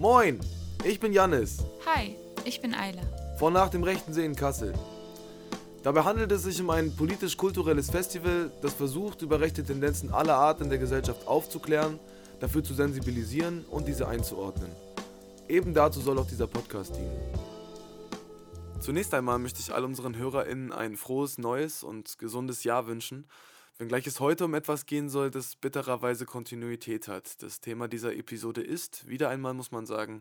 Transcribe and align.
Moin, 0.00 0.40
ich 0.82 0.98
bin 0.98 1.12
Jannis. 1.12 1.58
Hi, 1.84 2.16
ich 2.46 2.62
bin 2.62 2.72
Eile. 2.72 3.02
Von 3.38 3.52
nach 3.52 3.68
dem 3.68 3.82
rechten 3.82 4.14
See 4.14 4.24
in 4.24 4.34
Kassel. 4.34 4.72
Dabei 5.82 6.04
handelt 6.04 6.32
es 6.32 6.44
sich 6.44 6.58
um 6.58 6.70
ein 6.70 6.96
politisch-kulturelles 6.96 7.90
Festival, 7.90 8.50
das 8.62 8.72
versucht, 8.72 9.20
über 9.20 9.40
rechte 9.40 9.62
Tendenzen 9.62 10.10
aller 10.10 10.36
Art 10.36 10.62
in 10.62 10.70
der 10.70 10.78
Gesellschaft 10.78 11.28
aufzuklären, 11.28 12.00
dafür 12.40 12.64
zu 12.64 12.72
sensibilisieren 12.72 13.66
und 13.68 13.88
diese 13.88 14.08
einzuordnen. 14.08 14.70
Eben 15.50 15.74
dazu 15.74 16.00
soll 16.00 16.18
auch 16.18 16.26
dieser 16.26 16.46
Podcast 16.46 16.96
dienen. 16.96 17.20
Zunächst 18.80 19.12
einmal 19.12 19.38
möchte 19.38 19.60
ich 19.60 19.74
all 19.74 19.84
unseren 19.84 20.16
HörerInnen 20.16 20.72
ein 20.72 20.96
frohes, 20.96 21.36
neues 21.36 21.82
und 21.82 22.18
gesundes 22.18 22.64
Jahr 22.64 22.86
wünschen, 22.86 23.26
wenngleich 23.80 24.06
es 24.06 24.20
heute 24.20 24.44
um 24.44 24.52
etwas 24.52 24.84
gehen 24.84 25.08
soll, 25.08 25.30
das 25.30 25.56
bittererweise 25.56 26.26
Kontinuität 26.26 27.08
hat. 27.08 27.42
Das 27.42 27.60
Thema 27.60 27.88
dieser 27.88 28.14
Episode 28.14 28.60
ist, 28.60 29.08
wieder 29.08 29.30
einmal 29.30 29.54
muss 29.54 29.72
man 29.72 29.86
sagen, 29.86 30.20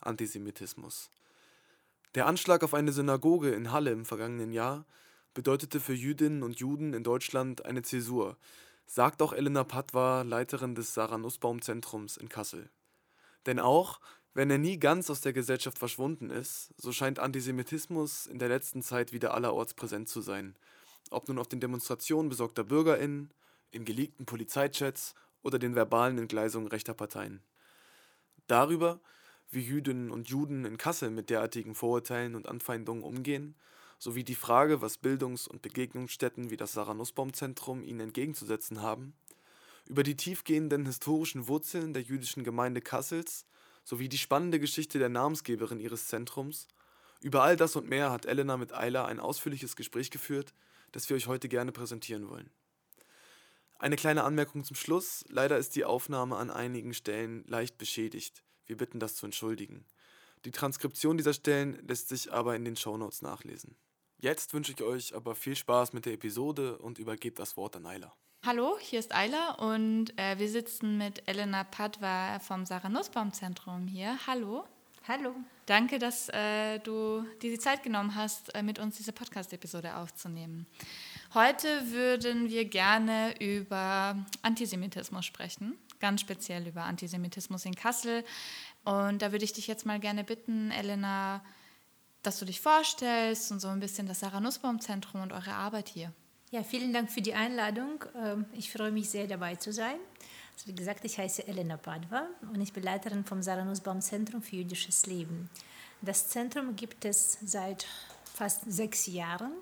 Antisemitismus. 0.00 1.10
Der 2.14 2.26
Anschlag 2.26 2.62
auf 2.62 2.72
eine 2.72 2.92
Synagoge 2.92 3.50
in 3.50 3.72
Halle 3.72 3.90
im 3.90 4.04
vergangenen 4.04 4.52
Jahr 4.52 4.86
bedeutete 5.34 5.80
für 5.80 5.92
Jüdinnen 5.92 6.44
und 6.44 6.60
Juden 6.60 6.94
in 6.94 7.02
Deutschland 7.02 7.64
eine 7.64 7.82
Zäsur, 7.82 8.36
sagt 8.86 9.22
auch 9.22 9.32
Elena 9.32 9.64
Patwa, 9.64 10.22
Leiterin 10.22 10.76
des 10.76 10.94
Sarah 10.94 11.18
Nussbaum 11.18 11.62
Zentrums 11.62 12.16
in 12.16 12.28
Kassel. 12.28 12.70
Denn 13.44 13.58
auch, 13.58 14.00
wenn 14.34 14.50
er 14.50 14.58
nie 14.58 14.78
ganz 14.78 15.10
aus 15.10 15.20
der 15.20 15.32
Gesellschaft 15.32 15.80
verschwunden 15.80 16.30
ist, 16.30 16.72
so 16.76 16.92
scheint 16.92 17.18
Antisemitismus 17.18 18.26
in 18.26 18.38
der 18.38 18.48
letzten 18.48 18.82
Zeit 18.82 19.12
wieder 19.12 19.34
allerorts 19.34 19.74
präsent 19.74 20.08
zu 20.08 20.20
sein. 20.20 20.54
Ob 21.10 21.28
nun 21.28 21.38
auf 21.38 21.48
den 21.48 21.60
Demonstrationen 21.60 22.28
besorgter 22.28 22.64
BürgerInnen, 22.64 23.30
in 23.70 23.84
geleakten 23.84 24.26
Polizeichats 24.26 25.14
oder 25.42 25.58
den 25.58 25.74
verbalen 25.74 26.18
Entgleisungen 26.18 26.68
rechter 26.68 26.94
Parteien. 26.94 27.40
Darüber, 28.46 29.00
wie 29.50 29.60
Jüdinnen 29.60 30.10
und 30.10 30.28
Juden 30.28 30.64
in 30.64 30.76
Kassel 30.76 31.10
mit 31.10 31.30
derartigen 31.30 31.74
Vorurteilen 31.74 32.34
und 32.34 32.48
Anfeindungen 32.48 33.02
umgehen, 33.02 33.54
sowie 33.98 34.24
die 34.24 34.34
Frage, 34.34 34.80
was 34.80 34.98
Bildungs- 34.98 35.46
und 35.46 35.62
Begegnungsstätten 35.62 36.50
wie 36.50 36.56
das 36.56 36.72
Sarah 36.72 36.94
Nussbaum 36.94 37.32
Zentrum 37.32 37.84
ihnen 37.84 38.00
entgegenzusetzen 38.00 38.80
haben, 38.82 39.14
über 39.86 40.02
die 40.02 40.16
tiefgehenden 40.16 40.86
historischen 40.86 41.48
Wurzeln 41.48 41.92
der 41.92 42.02
jüdischen 42.02 42.44
Gemeinde 42.44 42.80
Kassels 42.80 43.44
sowie 43.84 44.08
die 44.08 44.18
spannende 44.18 44.60
Geschichte 44.60 44.98
der 44.98 45.08
Namensgeberin 45.08 45.80
ihres 45.80 46.06
Zentrums, 46.08 46.68
über 47.20 47.42
all 47.42 47.56
das 47.56 47.76
und 47.76 47.88
mehr 47.88 48.10
hat 48.10 48.24
Elena 48.24 48.56
mit 48.56 48.72
Ayla 48.72 49.04
ein 49.04 49.20
ausführliches 49.20 49.76
Gespräch 49.76 50.10
geführt, 50.10 50.54
das 50.92 51.08
wir 51.08 51.16
euch 51.16 51.26
heute 51.26 51.48
gerne 51.48 51.72
präsentieren 51.72 52.28
wollen. 52.28 52.50
Eine 53.78 53.96
kleine 53.96 54.24
Anmerkung 54.24 54.62
zum 54.64 54.76
Schluss, 54.76 55.24
leider 55.28 55.56
ist 55.56 55.74
die 55.74 55.84
Aufnahme 55.84 56.36
an 56.36 56.50
einigen 56.50 56.92
Stellen 56.92 57.44
leicht 57.46 57.78
beschädigt. 57.78 58.42
Wir 58.66 58.76
bitten 58.76 59.00
das 59.00 59.16
zu 59.16 59.26
entschuldigen. 59.26 59.86
Die 60.44 60.50
Transkription 60.50 61.16
dieser 61.16 61.32
Stellen 61.32 61.86
lässt 61.86 62.08
sich 62.08 62.32
aber 62.32 62.56
in 62.56 62.64
den 62.64 62.76
Shownotes 62.76 63.22
nachlesen. 63.22 63.76
Jetzt 64.18 64.52
wünsche 64.52 64.72
ich 64.72 64.82
euch 64.82 65.14
aber 65.14 65.34
viel 65.34 65.56
Spaß 65.56 65.94
mit 65.94 66.04
der 66.04 66.12
Episode 66.12 66.78
und 66.78 66.98
übergebe 66.98 67.36
das 67.36 67.56
Wort 67.56 67.76
an 67.76 67.86
Ayla. 67.86 68.12
Hallo, 68.44 68.78
hier 68.78 68.98
ist 68.98 69.14
Ayla 69.14 69.54
und 69.54 70.18
äh, 70.18 70.38
wir 70.38 70.48
sitzen 70.48 70.98
mit 70.98 71.26
Elena 71.26 71.64
Padwa 71.64 72.38
vom 72.40 72.64
Sarah 72.64 72.88
Nussbaum 72.88 73.32
Zentrum 73.32 73.86
hier. 73.86 74.18
Hallo. 74.26 74.64
Hallo. 75.08 75.34
Danke, 75.66 75.98
dass 75.98 76.28
äh, 76.28 76.78
du 76.80 77.24
dir 77.42 77.50
die 77.50 77.58
Zeit 77.58 77.82
genommen 77.82 78.14
hast, 78.14 78.54
äh, 78.54 78.62
mit 78.62 78.78
uns 78.78 78.96
diese 78.96 79.12
Podcast-Episode 79.12 79.96
aufzunehmen. 79.96 80.66
Heute 81.34 81.68
würden 81.90 82.48
wir 82.48 82.64
gerne 82.64 83.34
über 83.40 84.16
Antisemitismus 84.42 85.24
sprechen 85.24 85.78
ganz 86.00 86.22
speziell 86.22 86.66
über 86.66 86.84
Antisemitismus 86.84 87.64
in 87.66 87.76
Kassel. 87.76 88.24
Und 88.84 89.22
da 89.22 89.30
würde 89.30 89.44
ich 89.44 89.52
dich 89.52 89.66
jetzt 89.66 89.86
mal 89.86 90.00
gerne 90.00 90.24
bitten, 90.24 90.70
Elena, 90.72 91.44
dass 92.22 92.38
du 92.38 92.46
dich 92.46 92.60
vorstellst 92.60 93.52
und 93.52 93.60
so 93.60 93.68
ein 93.68 93.80
bisschen 93.80 94.08
das 94.08 94.20
Sarah 94.20 94.40
Nussbaum 94.40 94.80
Zentrum 94.80 95.22
und 95.22 95.32
eure 95.32 95.52
Arbeit 95.52 95.88
hier. 95.88 96.12
Ja, 96.50 96.64
vielen 96.64 96.92
Dank 96.92 97.10
für 97.10 97.22
die 97.22 97.34
Einladung. 97.34 98.04
Ähm, 98.16 98.46
ich 98.52 98.72
freue 98.72 98.90
mich 98.90 99.08
sehr, 99.08 99.28
dabei 99.28 99.54
zu 99.54 99.72
sein. 99.72 99.96
Also 100.54 100.66
wie 100.66 100.74
gesagt, 100.74 101.04
ich 101.04 101.18
heiße 101.18 101.46
Elena 101.46 101.76
Padwa 101.76 102.26
und 102.52 102.60
ich 102.60 102.72
bin 102.72 102.82
Leiterin 102.82 103.24
vom 103.24 103.42
Sarah 103.42 103.64
Nussbaum 103.64 104.00
Zentrum 104.00 104.42
für 104.42 104.56
jüdisches 104.56 105.06
Leben. 105.06 105.48
Das 106.02 106.28
Zentrum 106.28 106.76
gibt 106.76 107.04
es 107.04 107.38
seit 107.44 107.86
fast 108.24 108.62
sechs 108.70 109.06
Jahren. 109.06 109.52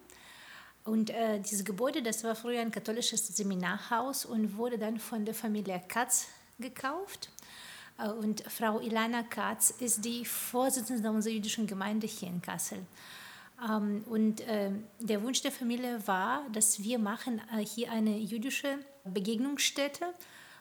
Und 0.84 1.10
äh, 1.10 1.40
dieses 1.40 1.64
Gebäude, 1.64 2.02
das 2.02 2.24
war 2.24 2.34
früher 2.34 2.60
ein 2.60 2.70
katholisches 2.70 3.26
Seminarhaus 3.28 4.24
und 4.24 4.56
wurde 4.56 4.78
dann 4.78 4.98
von 4.98 5.24
der 5.24 5.34
Familie 5.34 5.82
Katz 5.86 6.28
gekauft. 6.58 7.30
Äh, 7.98 8.08
und 8.08 8.42
Frau 8.48 8.80
Ilana 8.80 9.22
Katz 9.22 9.70
ist 9.80 10.04
die 10.04 10.24
Vorsitzende 10.24 11.10
unserer 11.10 11.34
jüdischen 11.34 11.66
Gemeinde 11.66 12.06
hier 12.06 12.28
in 12.28 12.40
Kassel. 12.40 12.78
Ähm, 13.68 14.04
und 14.08 14.40
äh, 14.42 14.70
der 15.00 15.22
Wunsch 15.22 15.42
der 15.42 15.52
Familie 15.52 16.06
war, 16.06 16.46
dass 16.52 16.82
wir 16.82 16.98
machen 16.98 17.40
äh, 17.52 17.64
hier 17.64 17.90
eine 17.90 18.16
jüdische 18.16 18.78
Begegnungsstätte 19.04 20.06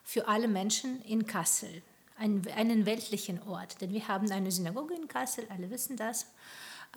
für 0.08 0.30
alle 0.30 0.48
Menschen 0.48 1.02
in 1.02 1.28
Kassel, 1.28 1.82
einen, 2.18 2.48
einen 2.56 2.86
weltlichen 2.86 3.44
Ort. 3.44 3.82
Denn 3.82 3.92
wir 3.92 4.08
haben 4.08 4.32
eine 4.32 4.54
Synagoge 4.54 4.96
in 4.96 5.10
Kassel, 5.10 5.46
alle 5.50 5.70
wissen 5.70 5.98
das. 5.98 6.28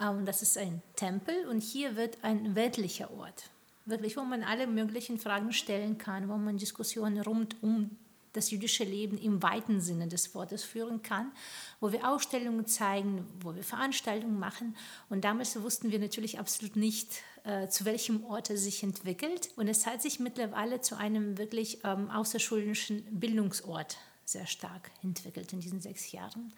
Ähm, 0.00 0.24
das 0.24 0.42
ist 0.42 0.56
ein 0.56 0.80
Tempel 0.94 1.48
und 1.48 1.60
hier 1.60 1.96
wird 1.96 2.18
ein 2.22 2.54
weltlicher 2.54 3.10
Ort. 3.10 3.50
Wirklich, 3.84 4.16
wo 4.16 4.22
man 4.22 4.44
alle 4.44 4.68
möglichen 4.68 5.18
Fragen 5.18 5.52
stellen 5.52 5.98
kann, 5.98 6.28
wo 6.28 6.36
man 6.36 6.56
Diskussionen 6.56 7.20
rund 7.20 7.56
um 7.62 7.90
das 8.32 8.52
jüdische 8.52 8.84
Leben 8.84 9.18
im 9.18 9.42
weiten 9.42 9.80
Sinne 9.80 10.06
des 10.06 10.32
Wortes 10.36 10.62
führen 10.62 11.02
kann, 11.02 11.32
wo 11.80 11.90
wir 11.90 12.08
Ausstellungen 12.08 12.68
zeigen, 12.68 13.26
wo 13.40 13.56
wir 13.56 13.64
Veranstaltungen 13.64 14.38
machen. 14.38 14.76
Und 15.08 15.24
damals 15.24 15.60
wussten 15.60 15.90
wir 15.90 15.98
natürlich 15.98 16.38
absolut 16.38 16.76
nicht, 16.76 17.24
äh, 17.44 17.68
zu 17.68 17.84
welchem 17.84 18.24
Ort 18.24 18.50
es 18.50 18.64
sich 18.64 18.82
entwickelt. 18.82 19.50
Und 19.56 19.68
es 19.68 19.86
hat 19.86 20.02
sich 20.02 20.20
mittlerweile 20.20 20.80
zu 20.80 20.96
einem 20.96 21.38
wirklich 21.38 21.84
ähm, 21.84 22.10
außerschulischen 22.10 23.04
Bildungsort 23.18 23.96
sehr 24.24 24.46
stark 24.46 24.90
entwickelt 25.02 25.52
in 25.52 25.60
diesen 25.60 25.80
sechs 25.80 26.12
Jahren. 26.12 26.52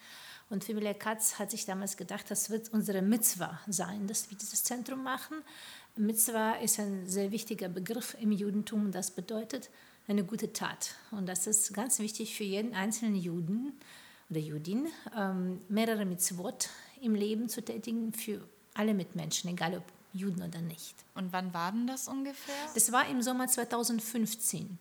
Und 0.50 0.65
Familie 0.65 0.94
Katz 0.94 1.38
hat 1.38 1.50
sich 1.50 1.65
damals 1.65 1.97
gedacht, 1.97 2.31
das 2.31 2.50
wird 2.50 2.72
unsere 2.72 3.00
Mitzwa 3.00 3.59
sein, 3.66 4.06
dass 4.06 4.31
wir 4.31 4.37
dieses 4.37 4.62
Zentrum 4.65 5.03
machen. 5.03 5.38
Mitzwa 5.97 6.53
ist 6.54 6.78
ein 6.78 7.09
sehr 7.09 7.31
wichtiger 7.31 7.69
Begriff 7.69 8.16
im 8.21 8.32
Judentum. 8.32 8.92
Das 8.92 9.10
bedeutet 9.10 9.71
eine 10.09 10.25
gute 10.25 10.53
Tat. 10.53 10.94
Und 11.10 11.26
das 11.26 11.47
ist 11.47 11.72
ganz 11.72 11.98
wichtig 12.00 12.34
für 12.37 12.44
jeden 12.44 12.75
einzelnen 12.75 13.15
Juden 13.15 13.72
oder 14.28 14.41
Judin, 14.41 14.88
ähm, 15.16 15.60
mehrere 15.69 16.04
Mitzvot 16.04 16.71
im 17.00 17.15
Leben 17.15 17.48
zu 17.48 17.62
tätigen 17.62 18.12
für 18.12 18.47
alle 18.75 18.94
Mitmenschen, 18.94 19.50
egal 19.50 19.76
ob 19.76 19.84
Juden 20.12 20.42
oder 20.42 20.60
nicht. 20.60 20.94
Und 21.14 21.32
wann 21.32 21.52
war 21.54 21.72
denn 21.72 21.86
das 21.86 22.08
ungefähr? 22.08 22.54
Das 22.74 22.92
war 22.92 23.08
im 23.08 23.22
Sommer 23.22 23.48
2015. 23.48 24.78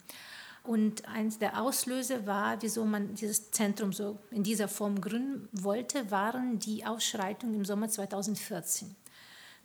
Und 0.63 1.07
eins 1.07 1.39
der 1.39 1.59
Auslöser 1.59 2.27
war, 2.27 2.61
wieso 2.61 2.85
man 2.85 3.15
dieses 3.15 3.49
Zentrum 3.51 3.93
so 3.93 4.19
in 4.29 4.43
dieser 4.43 4.67
Form 4.67 5.01
gründen 5.01 5.49
wollte, 5.51 6.11
waren 6.11 6.59
die 6.59 6.85
Ausschreitungen 6.85 7.55
im 7.55 7.65
Sommer 7.65 7.89
2014. 7.89 8.95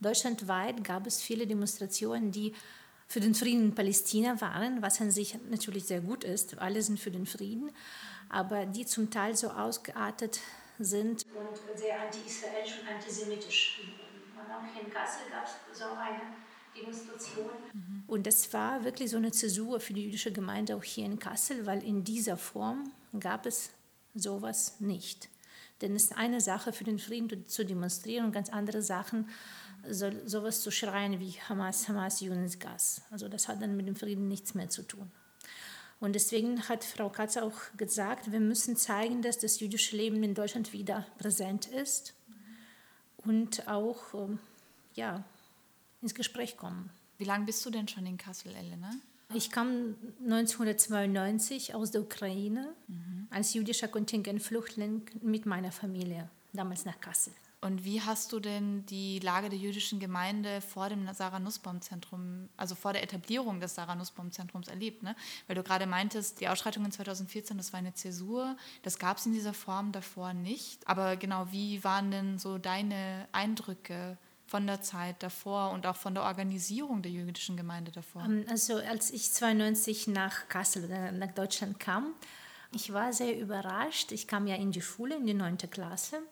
Deutschlandweit 0.01 0.85
gab 0.85 1.07
es 1.07 1.21
viele 1.21 1.47
Demonstrationen, 1.47 2.33
die 2.33 2.55
für 3.09 3.21
den 3.21 3.35
Frieden 3.35 3.67
in 3.67 3.75
Palästina 3.75 4.41
waren, 4.41 4.83
was 4.83 5.01
an 5.01 5.11
sich 5.11 5.39
natürlich 5.51 5.85
sehr 5.85 6.01
gut 6.01 6.25
ist. 6.25 6.59
Alle 6.59 6.83
sind 6.83 6.99
für 6.99 7.11
den 7.11 7.27
Frieden, 7.27 7.71
aber 8.29 8.67
die 8.67 8.87
zum 8.87 9.11
Teil 9.11 9.37
so 9.37 9.49
ausgeartet 9.49 10.41
sind 10.79 11.25
und 11.35 11.79
sehr 11.79 12.01
anti-israelisch 12.01 12.81
und 12.81 12.89
antisemitisch. 12.89 13.81
Und 14.37 14.51
auch 14.53 14.81
in 14.81 14.93
Kassel 14.93 15.31
gab 15.31 15.45
es 15.45 15.79
so 15.79 15.85
eine 15.85 16.21
Demonstration. 16.77 17.51
Mhm. 17.73 18.05
Und 18.07 18.27
das 18.27 18.53
war 18.53 18.85
wirklich 18.85 19.11
so 19.11 19.17
eine 19.17 19.33
Zäsur 19.33 19.81
für 19.81 19.95
die 19.95 20.05
jüdische 20.05 20.33
Gemeinde 20.33 20.77
auch 20.77 20.85
hier 20.85 21.07
in 21.07 21.19
Kassel, 21.19 21.67
weil 21.67 21.83
in 21.83 22.05
dieser 22.05 22.37
Form 22.37 22.93
gab 23.19 23.47
es 23.47 23.71
sowas 24.15 24.81
nicht. 24.81 25.29
Denn 25.81 25.95
es 25.95 26.05
ist 26.05 26.17
eine 26.17 26.41
Sache, 26.41 26.73
für 26.73 26.85
den 26.85 26.99
Frieden 26.99 27.47
zu 27.47 27.65
demonstrieren 27.65 28.27
und 28.27 28.33
ganz 28.33 28.49
andere 28.51 28.83
Sachen, 28.83 29.29
so, 29.89 30.11
sowas 30.25 30.63
zu 30.63 30.71
schreien 30.71 31.21
wie 31.21 31.33
Hamas, 31.49 31.89
Hamas, 31.89 32.21
Yunus, 32.21 32.59
Gas. 32.59 33.03
Also 33.11 33.29
das 33.29 33.49
hat 33.49 33.61
dann 33.61 33.77
mit 33.77 33.87
dem 33.87 33.97
Frieden 33.97 34.29
nichts 34.29 34.55
mehr 34.55 34.69
zu 34.69 34.83
tun. 34.83 35.11
Und 36.01 36.15
deswegen 36.15 36.69
hat 36.69 36.85
Frau 36.85 37.09
Katz 37.09 37.37
auch 37.37 37.55
gesagt, 37.77 38.31
wir 38.33 38.41
müssen 38.41 38.77
zeigen, 38.77 39.23
dass 39.23 39.39
das 39.39 39.61
jüdische 39.61 39.97
Leben 39.97 40.23
in 40.23 40.35
Deutschland 40.35 40.73
wieder 40.73 41.07
präsent 41.19 41.67
ist 41.67 42.15
und 43.27 43.69
auch 43.69 44.15
ähm, 44.15 44.39
ja, 44.95 45.25
ins 46.03 46.15
Gespräch 46.15 46.57
kommen. 46.57 46.91
Wie 47.19 47.25
lange 47.25 47.47
bist 47.47 47.65
du 47.65 47.71
denn 47.71 47.89
schon 47.89 48.07
in 48.07 48.19
Kassel, 48.19 48.55
Elena? 48.55 48.91
Ich 49.35 49.51
kam 49.51 49.97
1992 50.25 51.75
aus 51.75 51.91
der 51.91 52.03
Ukraine 52.03 52.73
mhm. 52.87 53.27
als 53.31 53.55
jüdischer 53.55 53.89
Kontingentflüchtling 53.89 55.03
mit 55.21 55.47
meiner 55.47 55.73
Familie, 55.73 56.29
damals 56.53 56.85
nach 56.85 57.01
Kassel. 57.01 57.33
Und 57.63 57.85
wie 57.85 58.03
hast 58.03 58.33
du 58.33 58.41
denn 58.41 58.85
die 58.87 59.19
Lage 59.19 59.49
der 59.49 59.59
jüdischen 59.59 59.99
Gemeinde 59.99 60.61
vor 60.61 60.89
dem 60.89 61.13
Sarah 61.15 61.39
Nussbaum-Zentrum, 61.39 62.49
also 62.57 62.75
vor 62.75 62.93
der 62.93 63.03
Etablierung 63.03 63.61
des 63.61 63.75
Sarah 63.75 63.95
Nussbaum-Zentrums 63.95 64.69
erlebt? 64.69 65.03
Ne? 65.03 65.17
Weil 65.47 65.57
du 65.57 65.63
gerade 65.63 65.87
meintest, 65.87 66.41
die 66.41 66.49
Ausschreitungen 66.49 66.93
2014, 66.93 67.57
das 67.57 67.73
war 67.73 67.79
eine 67.79 67.95
Zäsur, 67.95 68.57
das 68.83 68.99
gab 68.99 69.17
es 69.17 69.27
in 69.27 69.33
dieser 69.33 69.55
Form 69.55 69.91
davor 69.91 70.35
nicht. 70.35 70.87
Aber 70.87 71.17
genau, 71.17 71.51
wie 71.51 71.83
waren 71.83 72.11
denn 72.11 72.39
so 72.39 72.59
deine 72.59 73.27
Eindrücke 73.33 74.19
von 74.47 74.67
der 74.67 74.81
Zeit 74.81 75.23
davor 75.23 75.71
und 75.71 75.87
auch 75.87 75.97
von 75.97 76.15
der 76.15 76.25
Organisierung 76.25 77.03
der 77.03 77.11
jüdischen 77.11 77.57
Gemeinde 77.57 77.91
davor? 77.91 78.25
Ähm, 78.25 78.45
also 78.49 78.77
als 78.77 79.11
ich 79.11 79.33
92 79.33 80.09
nach 80.09 80.49
Kassel 80.49 80.85
oder 80.85 81.11
nach 81.11 81.33
Deutschland 81.33 81.81
kam, 81.81 82.13
ich 82.73 82.93
war 82.93 83.13
sehr 83.13 83.39
überrascht. 83.39 84.13
Ich 84.13 84.27
kam 84.27 84.47
ja 84.47 84.57
in 84.57 84.73
die 84.73 84.83
Schule, 84.83 85.17
in 85.17 85.27
die 85.27 85.35
neunte 85.35 85.69
Klasse. 85.69 86.23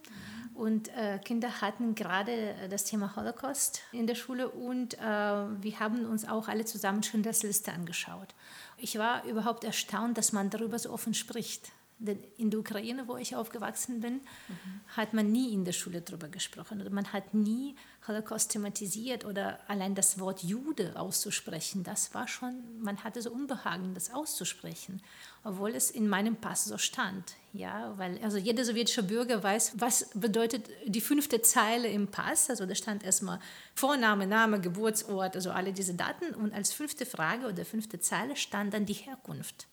Und 0.55 0.89
äh, 0.97 1.19
Kinder 1.19 1.61
hatten 1.61 1.95
gerade 1.97 2.33
äh, 2.33 2.69
das 2.69 2.85
Thema 2.85 3.17
Holocaust 3.17 3.83
in 3.91 4.07
der 4.07 4.15
Schule 4.15 4.49
und 4.49 4.95
äh, 4.95 5.01
wir 5.01 5.81
haben 5.81 6.07
uns 6.07 6.27
auch 6.29 6.47
alle 6.47 6.65
zusammen 6.65 7.03
Schindlers 7.03 7.43
Liste 7.43 7.73
angeschaut. 7.73 8.35
Ich 8.79 8.97
war 8.97 9.25
überhaupt 9.25 9.65
erstaunt, 9.65 10.17
dass 10.17 10.33
man 10.33 10.51
darüber 10.51 10.79
so 10.79 10.93
offen 10.93 11.13
spricht. 11.13 11.73
Denn 12.07 12.19
in 12.37 12.51
der 12.51 12.61
Ukraine, 12.61 13.09
wo 13.09 13.17
ich 13.17 13.35
aufgewachsen 13.35 14.01
bin, 14.01 14.15
mhm. 14.15 14.81
hat 14.89 15.15
man 15.15 15.33
nie 15.33 15.53
in 15.55 15.65
der 15.65 15.73
Schule 15.73 16.01
darüber 16.01 16.29
gesprochen. 16.29 16.81
Oder 16.81 16.91
man 16.91 17.13
hat 17.13 17.35
nie 17.35 17.77
Holocaust 18.07 18.51
thematisiert 18.51 19.25
oder 19.25 19.59
allein 19.69 19.95
das 19.95 20.19
Wort 20.19 20.43
Jude 20.43 20.93
auszusprechen. 20.97 21.83
Das 21.83 22.13
war 22.15 22.29
schon, 22.29 22.63
man 22.81 23.03
hatte 23.03 23.23
so 23.23 23.31
Unbehagen, 23.31 23.95
das 23.95 24.13
auszusprechen, 24.13 25.01
obwohl 25.43 25.75
es 25.75 25.91
in 25.91 26.09
meinem 26.09 26.37
Pass 26.37 26.67
so 26.67 26.77
stand. 26.77 27.35
Ja, 27.53 27.95
weil 27.97 28.19
also 28.23 28.37
jeder 28.37 28.65
sowjetische 28.65 29.03
Bürger 29.03 29.43
weiß, 29.43 29.75
was 29.77 30.11
bedeutet 30.15 30.69
die 30.87 31.01
fünfte 31.01 31.41
Zeile 31.41 31.89
im 31.89 32.09
Pass. 32.09 32.51
Also 32.51 32.67
da 32.67 32.75
stand 32.75 33.05
erstmal 33.05 33.39
Vorname, 33.75 34.27
Name, 34.27 34.61
Geburtsort, 34.61 35.37
also 35.37 35.51
alle 35.51 35.73
diese 35.73 35.95
Daten. 35.95 36.35
Und 36.35 36.53
als 36.53 36.73
fünfte 36.73 37.07
Frage 37.07 37.47
oder 37.47 37.65
fünfte 37.65 38.01
Zeile 38.01 38.37
stand 38.37 38.75
dann 38.75 38.85
die 38.85 38.95
Herkunft 38.95 39.69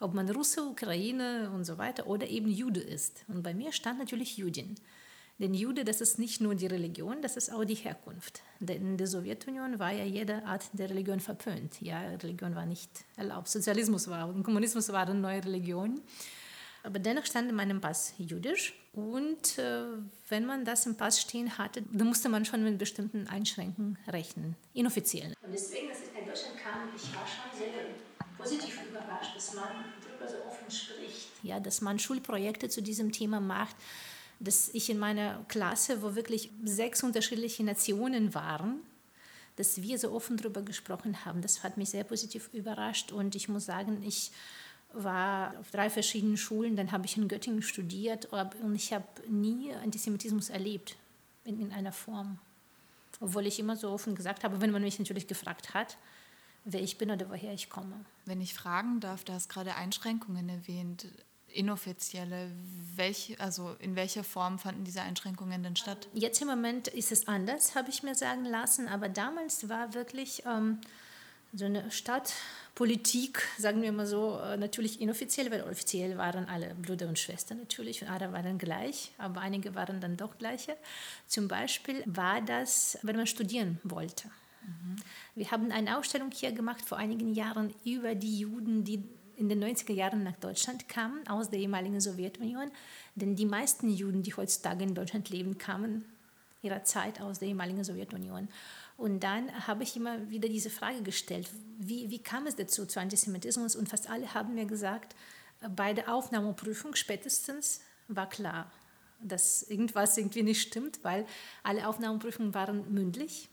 ob 0.00 0.14
man 0.14 0.28
Russe, 0.28 0.62
Ukraine 0.62 1.50
und 1.54 1.64
so 1.64 1.78
weiter 1.78 2.06
oder 2.06 2.26
eben 2.28 2.48
Jude 2.48 2.80
ist. 2.80 3.24
Und 3.28 3.42
bei 3.42 3.54
mir 3.54 3.72
stand 3.72 3.98
natürlich 3.98 4.36
Judin. 4.36 4.76
Denn 5.38 5.52
Jude, 5.52 5.84
das 5.84 6.00
ist 6.00 6.18
nicht 6.18 6.40
nur 6.40 6.54
die 6.54 6.66
Religion, 6.66 7.20
das 7.20 7.36
ist 7.36 7.52
auch 7.52 7.64
die 7.64 7.74
Herkunft. 7.74 8.42
Denn 8.58 8.82
in 8.82 8.96
der 8.96 9.06
Sowjetunion 9.06 9.78
war 9.78 9.92
ja 9.92 10.04
jede 10.04 10.44
Art 10.46 10.64
der 10.72 10.88
Religion 10.88 11.20
verpönt. 11.20 11.80
Ja, 11.82 12.00
Religion 12.22 12.54
war 12.54 12.64
nicht 12.64 12.90
erlaubt. 13.16 13.48
Sozialismus 13.48 14.08
war 14.08 14.28
und 14.28 14.42
Kommunismus 14.42 14.88
waren 14.90 15.20
neue 15.20 15.44
Religionen. 15.44 16.00
Aber 16.82 17.00
dennoch 17.00 17.26
stand 17.26 17.50
in 17.50 17.56
meinem 17.56 17.80
Pass 17.80 18.14
jüdisch. 18.16 18.74
Und 18.94 19.58
äh, 19.58 19.82
wenn 20.30 20.46
man 20.46 20.64
das 20.64 20.86
im 20.86 20.96
Pass 20.96 21.20
stehen 21.20 21.58
hatte, 21.58 21.82
dann 21.82 22.06
musste 22.06 22.30
man 22.30 22.46
schon 22.46 22.64
mit 22.64 22.78
bestimmten 22.78 23.26
Einschränkungen 23.26 23.98
rechnen, 24.08 24.56
inoffiziell. 24.72 25.34
Und 25.42 25.52
deswegen, 25.52 25.90
als 25.90 25.98
ich 26.00 26.14
nach 26.14 26.26
Deutschland 26.26 26.56
kam, 26.56 26.88
ich 26.96 27.02
war 27.14 27.26
schon 27.26 27.58
sehr 27.58 27.68
positiv 28.48 28.80
überrascht, 28.88 29.36
dass 29.36 29.54
man 29.54 29.68
darüber 30.02 30.28
so 30.28 30.36
offen 30.46 30.70
spricht. 30.70 31.28
Ja, 31.42 31.60
dass 31.60 31.80
man 31.80 31.98
Schulprojekte 31.98 32.68
zu 32.68 32.82
diesem 32.82 33.12
Thema 33.12 33.40
macht, 33.40 33.76
dass 34.40 34.68
ich 34.68 34.90
in 34.90 34.98
meiner 34.98 35.44
Klasse, 35.48 36.02
wo 36.02 36.14
wirklich 36.14 36.50
sechs 36.64 37.02
unterschiedliche 37.02 37.64
Nationen 37.64 38.34
waren, 38.34 38.80
dass 39.56 39.80
wir 39.80 39.98
so 39.98 40.12
offen 40.12 40.36
darüber 40.36 40.62
gesprochen 40.62 41.24
haben. 41.24 41.40
Das 41.40 41.62
hat 41.62 41.76
mich 41.76 41.90
sehr 41.90 42.04
positiv 42.04 42.50
überrascht 42.52 43.12
und 43.12 43.34
ich 43.34 43.48
muss 43.48 43.64
sagen, 43.66 44.02
ich 44.02 44.30
war 44.92 45.58
auf 45.58 45.70
drei 45.70 45.90
verschiedenen 45.90 46.36
Schulen, 46.36 46.76
dann 46.76 46.92
habe 46.92 47.06
ich 47.06 47.16
in 47.16 47.28
Göttingen 47.28 47.62
studiert 47.62 48.26
und 48.26 48.74
ich 48.74 48.92
habe 48.92 49.06
nie 49.28 49.72
Antisemitismus 49.72 50.50
erlebt 50.50 50.96
in, 51.44 51.60
in 51.60 51.72
einer 51.72 51.92
Form. 51.92 52.38
Obwohl 53.20 53.46
ich 53.46 53.58
immer 53.58 53.76
so 53.76 53.90
offen 53.90 54.14
gesagt 54.14 54.44
habe, 54.44 54.60
wenn 54.60 54.70
man 54.70 54.82
mich 54.82 54.98
natürlich 54.98 55.26
gefragt 55.26 55.72
hat, 55.74 55.96
wer 56.66 56.82
ich 56.82 56.98
bin 56.98 57.10
oder 57.10 57.30
woher 57.30 57.54
ich 57.54 57.70
komme. 57.70 58.04
Wenn 58.26 58.40
ich 58.40 58.52
fragen 58.52 59.00
darf, 59.00 59.24
du 59.24 59.32
hast 59.32 59.48
gerade 59.48 59.76
Einschränkungen 59.76 60.48
erwähnt, 60.48 61.06
inoffizielle, 61.48 62.50
welche, 62.96 63.40
also 63.40 63.76
in 63.78 63.96
welcher 63.96 64.24
Form 64.24 64.58
fanden 64.58 64.84
diese 64.84 65.00
Einschränkungen 65.00 65.62
denn 65.62 65.76
statt? 65.76 66.08
Jetzt 66.12 66.42
im 66.42 66.48
Moment 66.48 66.88
ist 66.88 67.12
es 67.12 67.28
anders, 67.28 67.74
habe 67.74 67.88
ich 67.88 68.02
mir 68.02 68.14
sagen 68.14 68.44
lassen, 68.44 68.88
aber 68.88 69.08
damals 69.08 69.68
war 69.68 69.94
wirklich 69.94 70.42
ähm, 70.44 70.80
so 71.52 71.64
eine 71.64 71.90
Stadtpolitik, 71.90 73.42
sagen 73.58 73.80
wir 73.80 73.92
mal 73.92 74.06
so, 74.06 74.38
äh, 74.40 74.56
natürlich 74.56 75.00
inoffiziell, 75.00 75.50
weil 75.50 75.62
offiziell 75.62 76.18
waren 76.18 76.46
alle 76.46 76.74
Brüder 76.74 77.08
und 77.08 77.18
Schwestern 77.18 77.58
natürlich 77.58 78.02
und 78.02 78.10
alle 78.10 78.32
waren 78.32 78.58
gleich, 78.58 79.12
aber 79.16 79.40
einige 79.40 79.74
waren 79.74 80.00
dann 80.00 80.16
doch 80.16 80.36
gleiche. 80.36 80.76
Zum 81.28 81.48
Beispiel 81.48 82.02
war 82.06 82.42
das, 82.42 82.98
wenn 83.02 83.16
man 83.16 83.26
studieren 83.26 83.78
wollte. 83.84 84.28
Mhm. 84.66 84.96
Wir 85.36 85.50
haben 85.50 85.70
eine 85.70 85.98
Ausstellung 85.98 86.30
hier 86.32 86.50
gemacht 86.50 86.80
vor 86.80 86.96
einigen 86.96 87.34
Jahren 87.34 87.74
über 87.84 88.14
die 88.14 88.38
Juden, 88.38 88.84
die 88.84 89.04
in 89.36 89.50
den 89.50 89.62
90er 89.62 89.92
Jahren 89.92 90.22
nach 90.22 90.36
Deutschland 90.36 90.88
kamen, 90.88 91.28
aus 91.28 91.50
der 91.50 91.58
ehemaligen 91.58 92.00
Sowjetunion. 92.00 92.70
Denn 93.16 93.36
die 93.36 93.44
meisten 93.44 93.90
Juden, 93.90 94.22
die 94.22 94.34
heutzutage 94.34 94.82
in 94.82 94.94
Deutschland 94.94 95.28
leben, 95.28 95.58
kamen 95.58 96.06
ihrer 96.62 96.84
Zeit 96.84 97.20
aus 97.20 97.38
der 97.38 97.48
ehemaligen 97.48 97.84
Sowjetunion. 97.84 98.48
Und 98.96 99.20
dann 99.20 99.52
habe 99.66 99.82
ich 99.82 99.94
immer 99.94 100.30
wieder 100.30 100.48
diese 100.48 100.70
Frage 100.70 101.02
gestellt, 101.02 101.50
wie, 101.78 102.10
wie 102.10 102.18
kam 102.18 102.46
es 102.46 102.56
dazu, 102.56 102.86
zu 102.86 102.98
Antisemitismus? 102.98 103.76
Und 103.76 103.90
fast 103.90 104.08
alle 104.08 104.32
haben 104.32 104.54
mir 104.54 104.64
gesagt, 104.64 105.14
bei 105.76 105.92
der 105.92 106.14
Aufnahmeprüfung 106.14 106.94
spätestens 106.94 107.82
war 108.08 108.26
klar, 108.26 108.72
dass 109.20 109.64
irgendwas 109.64 110.16
irgendwie 110.16 110.42
nicht 110.42 110.62
stimmt, 110.62 111.00
weil 111.02 111.26
alle 111.62 111.86
Aufnahmeprüfungen 111.86 112.54
waren 112.54 112.90
mündlich. 112.90 113.50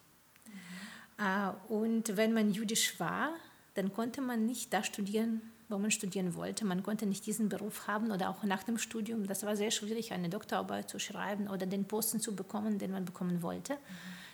Mhm. 1.23 1.75
Und 1.75 2.17
wenn 2.17 2.33
man 2.33 2.51
jüdisch 2.51 2.99
war, 2.99 3.31
dann 3.75 3.93
konnte 3.93 4.21
man 4.21 4.45
nicht 4.45 4.73
da 4.73 4.83
studieren, 4.83 5.41
wo 5.69 5.77
man 5.77 5.91
studieren 5.91 6.35
wollte. 6.35 6.65
Man 6.65 6.83
konnte 6.83 7.05
nicht 7.05 7.25
diesen 7.25 7.49
Beruf 7.49 7.87
haben 7.87 8.11
oder 8.11 8.29
auch 8.29 8.43
nach 8.43 8.63
dem 8.63 8.77
Studium. 8.77 9.25
Das 9.27 9.43
war 9.43 9.55
sehr 9.55 9.71
schwierig, 9.71 10.11
eine 10.11 10.29
Doktorarbeit 10.29 10.89
zu 10.89 10.99
schreiben 10.99 11.47
oder 11.47 11.65
den 11.65 11.85
Posten 11.85 12.19
zu 12.19 12.35
bekommen, 12.35 12.77
den 12.77 12.91
man 12.91 13.05
bekommen 13.05 13.41
wollte. 13.41 13.73
Mhm. 13.73 13.79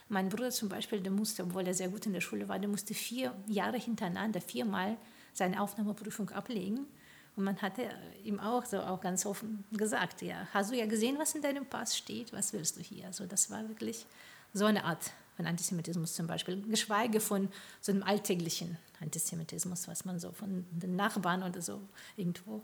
Mein 0.10 0.30
Bruder 0.30 0.50
zum 0.50 0.70
Beispiel, 0.70 1.02
der 1.02 1.12
musste, 1.12 1.44
obwohl 1.44 1.68
er 1.68 1.76
sehr 1.76 1.90
gut 1.90 2.08
in 2.08 2.14
der 2.14 2.22
Schule 2.22 2.50
war, 2.50 2.58
der 2.58 2.68
musste 2.68 2.96
vier 2.96 3.34
Jahre 3.48 3.78
hintereinander, 3.78 4.42
viermal 4.42 4.98
seine 5.34 5.62
Aufnahmeprüfung 5.62 6.32
ablegen. 6.32 6.88
Und 7.36 7.44
man 7.44 7.62
hatte 7.62 7.90
ihm 8.24 8.40
auch 8.40 8.66
so 8.66 8.80
auch 8.80 9.00
ganz 9.00 9.26
offen 9.26 9.64
gesagt, 9.72 10.24
ja, 10.24 10.48
hast 10.52 10.72
du 10.72 10.76
ja 10.76 10.88
gesehen, 10.88 11.18
was 11.20 11.36
in 11.36 11.44
deinem 11.44 11.66
Pass 11.66 11.96
steht, 11.96 12.34
was 12.34 12.54
willst 12.54 12.78
du 12.78 12.82
hier? 12.82 13.06
Also 13.06 13.28
das 13.28 13.52
war 13.52 13.68
wirklich 13.70 14.08
so 14.52 14.66
eine 14.66 14.84
Art 14.84 15.12
von 15.40 15.48
Antisemitismus 15.48 16.16
zum 16.16 16.28
Beispiel, 16.28 16.62
geschweige 16.64 17.22
von 17.22 17.48
so 17.80 17.94
einem 17.94 18.04
alltäglichen 18.04 18.78
Antisemitismus, 19.00 19.88
was 19.88 20.04
man 20.04 20.20
so 20.20 20.34
von 20.34 20.66
den 20.70 20.98
Nachbarn 20.98 21.44
oder 21.44 21.62
so 21.62 21.80
irgendwo, 22.18 22.62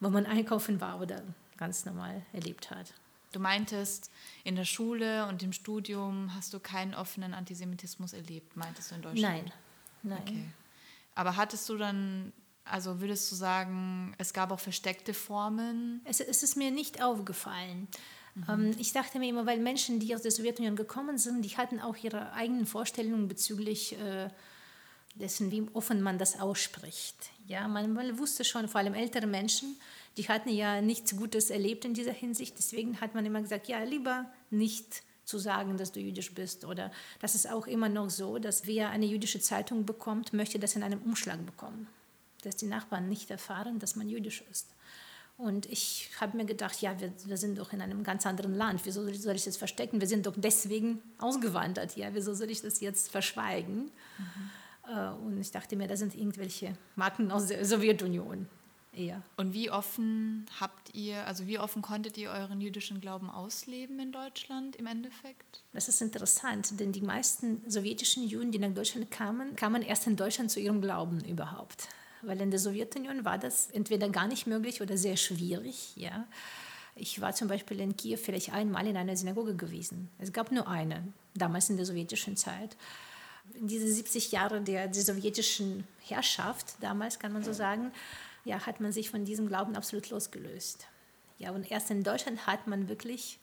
wo 0.00 0.10
man 0.10 0.26
einkaufen 0.26 0.82
war 0.82 1.00
oder 1.00 1.22
ganz 1.56 1.86
normal 1.86 2.20
erlebt 2.34 2.70
hat. 2.70 2.92
Du 3.32 3.40
meintest, 3.40 4.10
in 4.44 4.54
der 4.54 4.66
Schule 4.66 5.28
und 5.28 5.42
im 5.42 5.54
Studium 5.54 6.34
hast 6.34 6.52
du 6.52 6.60
keinen 6.60 6.94
offenen 6.94 7.32
Antisemitismus 7.32 8.12
erlebt, 8.12 8.54
meintest 8.54 8.90
du 8.90 8.96
in 8.96 9.00
Deutschland? 9.02 9.22
Nein, 9.22 9.52
nein. 10.02 10.20
Okay. 10.20 10.44
Aber 11.14 11.36
hattest 11.36 11.66
du 11.70 11.78
dann, 11.78 12.34
also 12.66 13.00
würdest 13.00 13.32
du 13.32 13.34
sagen, 13.34 14.14
es 14.18 14.34
gab 14.34 14.50
auch 14.50 14.60
versteckte 14.60 15.14
Formen? 15.14 16.02
Es, 16.04 16.20
es 16.20 16.42
ist 16.42 16.56
mir 16.58 16.70
nicht 16.70 17.02
aufgefallen. 17.02 17.88
Mhm. 18.34 18.74
Ich 18.78 18.92
dachte 18.92 19.18
mir 19.18 19.28
immer, 19.28 19.46
weil 19.46 19.58
Menschen, 19.58 20.00
die 20.00 20.14
aus 20.14 20.22
der 20.22 20.30
Sowjetunion 20.30 20.76
gekommen 20.76 21.18
sind, 21.18 21.42
die 21.42 21.56
hatten 21.56 21.80
auch 21.80 21.96
ihre 21.96 22.32
eigenen 22.32 22.66
Vorstellungen 22.66 23.28
bezüglich 23.28 23.98
äh, 23.98 24.28
dessen, 25.14 25.50
wie 25.50 25.66
offen 25.72 26.00
man 26.02 26.18
das 26.18 26.40
ausspricht. 26.40 27.16
Ja, 27.46 27.66
man, 27.68 27.92
man, 27.92 28.18
wusste 28.18 28.44
schon, 28.44 28.68
vor 28.68 28.80
allem 28.80 28.94
ältere 28.94 29.26
Menschen, 29.26 29.76
die 30.16 30.28
hatten 30.28 30.50
ja 30.50 30.80
nichts 30.80 31.16
Gutes 31.16 31.50
erlebt 31.50 31.84
in 31.84 31.94
dieser 31.94 32.12
Hinsicht. 32.12 32.56
Deswegen 32.58 33.00
hat 33.00 33.14
man 33.14 33.26
immer 33.26 33.42
gesagt, 33.42 33.68
ja, 33.68 33.82
lieber 33.82 34.30
nicht 34.50 35.02
zu 35.24 35.38
sagen, 35.38 35.76
dass 35.76 35.92
du 35.92 36.00
jüdisch 36.00 36.34
bist. 36.34 36.64
Oder 36.64 36.90
das 37.20 37.34
ist 37.34 37.48
auch 37.48 37.66
immer 37.66 37.88
noch 37.88 38.10
so, 38.10 38.38
dass 38.38 38.66
wer 38.66 38.90
eine 38.90 39.06
jüdische 39.06 39.40
Zeitung 39.40 39.86
bekommt, 39.86 40.32
möchte 40.32 40.58
das 40.58 40.76
in 40.76 40.82
einem 40.82 41.00
Umschlag 41.02 41.44
bekommen. 41.46 41.88
Dass 42.42 42.56
die 42.56 42.66
Nachbarn 42.66 43.08
nicht 43.08 43.30
erfahren, 43.30 43.78
dass 43.78 43.96
man 43.96 44.08
jüdisch 44.08 44.42
ist. 44.50 44.66
Und 45.40 45.64
ich 45.66 46.10
habe 46.20 46.36
mir 46.36 46.44
gedacht, 46.44 46.82
ja, 46.82 47.00
wir, 47.00 47.12
wir, 47.24 47.38
sind 47.38 47.58
doch 47.58 47.72
in 47.72 47.80
einem 47.80 48.04
ganz 48.04 48.26
anderen 48.26 48.54
Land. 48.54 48.82
Wieso 48.84 49.10
soll 49.14 49.36
ich 49.36 49.44
das 49.44 49.56
verstecken? 49.56 49.98
Wir 49.98 50.06
sind 50.06 50.26
doch 50.26 50.34
deswegen 50.36 51.00
ausgewandert. 51.16 51.96
Ja, 51.96 52.08
wieso 52.12 52.34
soll 52.34 52.50
ich 52.50 52.60
das 52.60 52.80
jetzt 52.80 53.10
verschweigen? 53.10 53.90
Mhm. 54.18 54.94
Äh, 54.94 55.08
und 55.24 55.40
ich 55.40 55.50
dachte 55.50 55.76
mir, 55.76 55.88
das 55.88 56.00
sind 56.00 56.14
irgendwelche 56.14 56.74
Marken 56.94 57.30
aus 57.30 57.46
der 57.46 57.64
Sowjetunion. 57.64 58.48
Eher. 58.92 59.22
Und 59.38 59.54
wie 59.54 59.70
offen 59.70 60.44
habt 60.58 60.94
ihr, 60.94 61.26
also 61.26 61.46
wie 61.46 61.58
offen 61.58 61.80
konntet 61.80 62.18
ihr 62.18 62.30
euren 62.30 62.60
jüdischen 62.60 63.00
Glauben 63.00 63.30
ausleben 63.30 63.98
in 63.98 64.12
Deutschland 64.12 64.76
im 64.76 64.86
Endeffekt? 64.86 65.62
Das 65.72 65.88
ist 65.88 66.02
interessant, 66.02 66.78
denn 66.78 66.92
die 66.92 67.00
meisten 67.00 67.62
sowjetischen 67.70 68.26
Juden, 68.26 68.50
die 68.50 68.58
nach 68.58 68.74
Deutschland 68.74 69.10
kamen, 69.10 69.56
kamen 69.56 69.82
erst 69.82 70.06
in 70.06 70.16
Deutschland 70.16 70.50
zu 70.50 70.60
ihrem 70.60 70.82
Glauben 70.82 71.24
überhaupt 71.24 71.88
weil 72.22 72.40
in 72.40 72.50
der 72.50 72.60
Sowjetunion 72.60 73.24
war 73.24 73.38
das 73.38 73.70
entweder 73.70 74.08
gar 74.08 74.26
nicht 74.26 74.46
möglich 74.46 74.82
oder 74.82 74.96
sehr 74.96 75.16
schwierig. 75.16 75.96
Ja. 75.96 76.26
Ich 76.94 77.20
war 77.20 77.34
zum 77.34 77.48
Beispiel 77.48 77.80
in 77.80 77.96
Kiew 77.96 78.18
vielleicht 78.18 78.52
einmal 78.52 78.86
in 78.86 78.96
einer 78.96 79.16
Synagoge 79.16 79.54
gewesen. 79.54 80.10
Es 80.18 80.32
gab 80.32 80.52
nur 80.52 80.68
eine, 80.68 81.02
damals 81.34 81.70
in 81.70 81.76
der 81.76 81.86
sowjetischen 81.86 82.36
Zeit. 82.36 82.76
In 83.54 83.68
diese 83.68 83.90
70 83.90 84.32
Jahre 84.32 84.60
der, 84.60 84.88
der 84.88 85.02
sowjetischen 85.02 85.84
Herrschaft, 86.00 86.74
damals 86.80 87.18
kann 87.18 87.32
man 87.32 87.42
so 87.42 87.52
sagen, 87.52 87.92
ja, 88.44 88.66
hat 88.66 88.80
man 88.80 88.92
sich 88.92 89.10
von 89.10 89.24
diesem 89.24 89.48
Glauben 89.48 89.76
absolut 89.76 90.10
losgelöst. 90.10 90.86
Ja, 91.38 91.52
und 91.52 91.70
erst 91.70 91.90
in 91.90 92.02
Deutschland 92.02 92.46
hat 92.46 92.66
man 92.66 92.88
wirklich 92.88 93.38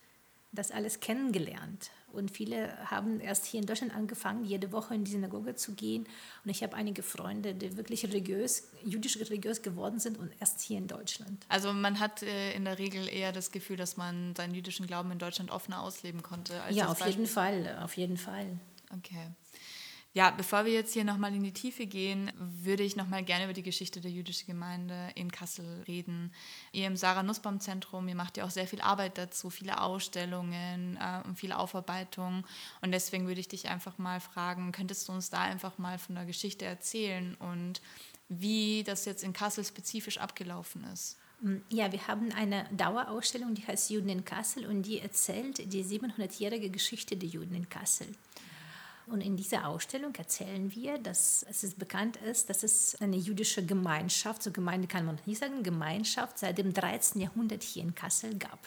das 0.51 0.71
alles 0.71 0.99
kennengelernt. 0.99 1.91
Und 2.17 2.31
viele 2.31 2.75
haben 2.89 3.19
erst 3.19 3.45
hier 3.45 3.59
in 3.59 3.65
Deutschland 3.65 3.95
angefangen, 3.95 4.43
jede 4.43 4.71
Woche 4.71 4.95
in 4.95 5.03
die 5.03 5.11
Synagoge 5.11 5.55
zu 5.55 5.73
gehen. 5.73 6.07
Und 6.43 6.51
ich 6.51 6.63
habe 6.63 6.75
einige 6.75 7.03
Freunde, 7.03 7.53
die 7.53 7.77
wirklich 7.77 8.03
religiös, 8.05 8.63
jüdisch 8.83 9.17
religiös 9.17 9.61
geworden 9.61 9.99
sind 9.99 10.17
und 10.17 10.31
erst 10.39 10.61
hier 10.61 10.77
in 10.77 10.87
Deutschland. 10.87 11.45
Also 11.49 11.73
man 11.73 11.99
hat 11.99 12.23
äh, 12.23 12.53
in 12.53 12.65
der 12.65 12.79
Regel 12.79 13.07
eher 13.07 13.31
das 13.31 13.51
Gefühl, 13.51 13.77
dass 13.77 13.97
man 13.97 14.35
seinen 14.35 14.53
jüdischen 14.53 14.87
Glauben 14.87 15.11
in 15.11 15.19
Deutschland 15.19 15.51
offener 15.51 15.81
ausleben 15.81 16.23
konnte. 16.23 16.61
ja, 16.71 16.87
auf 16.87 17.05
jeden 17.05 17.27
Fall, 17.27 17.77
auf 17.81 17.95
jeden 17.95 18.17
Fall. 18.17 18.59
Okay. 18.95 19.27
Ja, 20.13 20.31
bevor 20.31 20.65
wir 20.65 20.73
jetzt 20.73 20.93
hier 20.93 21.03
nochmal 21.03 21.35
in 21.35 21.43
die 21.43 21.53
Tiefe 21.53 21.85
gehen, 21.85 22.31
würde 22.37 22.81
ich 22.81 22.95
nochmal 22.95 23.23
gerne 23.23 23.43
über 23.43 23.53
die 23.53 23.61
Geschichte 23.61 24.01
der 24.01 24.09
jüdischen 24.09 24.47
Gemeinde 24.47 25.09
in 25.13 25.31
Kassel 25.31 25.83
reden. 25.87 26.33
Ihr 26.71 26.87
im 26.87 26.95
Sarah 26.95 27.21
Nussbaum 27.21 27.59
Zentrum, 27.59 28.07
ihr 28.07 28.15
macht 28.15 28.37
ja 28.37 28.45
auch 28.45 28.49
sehr 28.49 28.67
viel 28.67 28.81
Arbeit 28.81 29.17
dazu, 29.17 29.51
viele 29.51 29.79
Ausstellungen 29.79 30.97
äh, 30.97 31.27
und 31.27 31.37
viele 31.37 31.57
Aufarbeitungen. 31.57 32.45
Und 32.81 32.91
deswegen 32.91 33.27
würde 33.27 33.41
ich 33.41 33.47
dich 33.47 33.69
einfach 33.69 33.99
mal 33.99 34.19
fragen, 34.19 34.71
könntest 34.71 35.07
du 35.07 35.11
uns 35.11 35.29
da 35.29 35.41
einfach 35.41 35.77
mal 35.77 35.99
von 35.99 36.15
der 36.15 36.25
Geschichte 36.25 36.65
erzählen 36.65 37.35
und 37.35 37.81
wie 38.29 38.83
das 38.83 39.05
jetzt 39.05 39.23
in 39.23 39.33
Kassel 39.33 39.63
spezifisch 39.63 40.17
abgelaufen 40.17 40.83
ist? 40.85 41.17
Ja, 41.69 41.91
wir 41.91 42.07
haben 42.07 42.31
eine 42.31 42.65
Dauerausstellung, 42.71 43.53
die 43.53 43.65
heißt 43.65 43.91
Juden 43.91 44.09
in 44.09 44.25
Kassel 44.25 44.65
und 44.65 44.81
die 44.81 44.99
erzählt 44.99 45.71
die 45.71 45.83
700-jährige 45.83 46.71
Geschichte 46.71 47.15
der 47.15 47.29
Juden 47.29 47.53
in 47.53 47.69
Kassel. 47.69 48.07
Und 49.07 49.21
in 49.21 49.37
dieser 49.37 49.67
Ausstellung 49.67 50.13
erzählen 50.15 50.73
wir, 50.75 50.97
dass 50.97 51.45
es 51.49 51.75
bekannt 51.75 52.17
ist, 52.17 52.49
dass 52.49 52.63
es 52.63 52.95
eine 52.99 53.15
jüdische 53.15 53.65
Gemeinschaft, 53.65 54.43
so 54.43 54.51
Gemeinde 54.51 54.87
kann 54.87 55.05
man 55.05 55.17
nicht 55.25 55.39
sagen, 55.39 55.63
Gemeinschaft 55.63 56.37
seit 56.37 56.57
dem 56.57 56.73
13. 56.73 57.21
Jahrhundert 57.21 57.63
hier 57.63 57.83
in 57.83 57.95
Kassel 57.95 58.37
gab. 58.37 58.59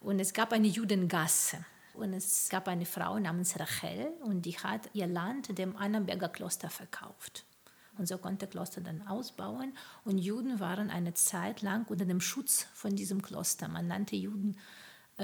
Und 0.00 0.18
es 0.18 0.32
gab 0.32 0.52
eine 0.52 0.66
Judengasse. 0.66 1.64
Und 1.94 2.14
es 2.14 2.48
gab 2.48 2.66
eine 2.68 2.86
Frau 2.86 3.18
namens 3.18 3.58
Rachel 3.58 4.12
und 4.22 4.42
die 4.46 4.56
hat 4.56 4.88
ihr 4.94 5.06
Land 5.06 5.58
dem 5.58 5.76
Annenberger 5.76 6.28
Kloster 6.28 6.70
verkauft. 6.70 7.44
Und 7.98 8.06
so 8.06 8.16
konnte 8.16 8.46
Kloster 8.46 8.80
dann 8.80 9.06
ausbauen. 9.06 9.76
Und 10.04 10.18
Juden 10.18 10.60
waren 10.60 10.88
eine 10.88 11.14
Zeit 11.14 11.62
lang 11.62 11.86
unter 11.88 12.06
dem 12.06 12.20
Schutz 12.20 12.66
von 12.72 12.96
diesem 12.96 13.20
Kloster. 13.20 13.68
Man 13.68 13.88
nannte 13.88 14.16
Juden 14.16 14.56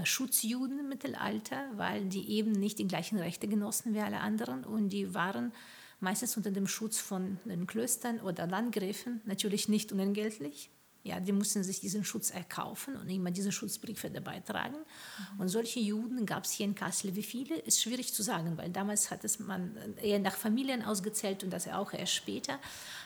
Schutzjuden 0.04 0.80
im 0.80 0.88
Mittelalter, 0.88 1.70
weil 1.76 2.04
die 2.04 2.30
eben 2.30 2.52
nicht 2.52 2.78
die 2.78 2.88
gleichen 2.88 3.18
Rechte 3.18 3.48
genossen 3.48 3.94
wie 3.94 4.00
alle 4.00 4.20
anderen 4.20 4.64
und 4.64 4.90
die 4.90 5.14
waren 5.14 5.52
meistens 6.00 6.36
unter 6.36 6.50
dem 6.50 6.66
Schutz 6.66 6.98
von 6.98 7.38
den 7.44 7.66
Klöstern 7.66 8.20
oder 8.20 8.46
Landgräfen, 8.46 9.20
natürlich 9.24 9.68
nicht 9.68 9.92
unentgeltlich. 9.92 10.70
Ja, 11.06 11.20
die 11.20 11.30
mussten 11.30 11.62
sich 11.62 11.78
diesen 11.78 12.04
Schutz 12.04 12.30
erkaufen 12.30 12.96
und 12.96 13.08
immer 13.08 13.30
diese 13.30 13.52
Schutzbriefe 13.52 14.10
dabei 14.10 14.40
tragen. 14.40 14.74
Mhm. 14.74 15.40
Und 15.40 15.48
solche 15.48 15.78
Juden 15.78 16.26
gab 16.26 16.44
es 16.44 16.50
hier 16.50 16.66
in 16.66 16.74
Kassel. 16.74 17.14
Wie 17.14 17.22
viele, 17.22 17.54
ist 17.54 17.80
schwierig 17.80 18.12
zu 18.12 18.24
sagen, 18.24 18.58
weil 18.58 18.70
damals 18.70 19.12
hat 19.12 19.22
es 19.22 19.38
man 19.38 19.76
eher 20.02 20.18
nach 20.18 20.34
Familien 20.34 20.82
ausgezählt 20.82 21.44
und 21.44 21.50
das 21.50 21.68
auch 21.68 21.92
erst 21.92 22.12
später. 22.12 22.58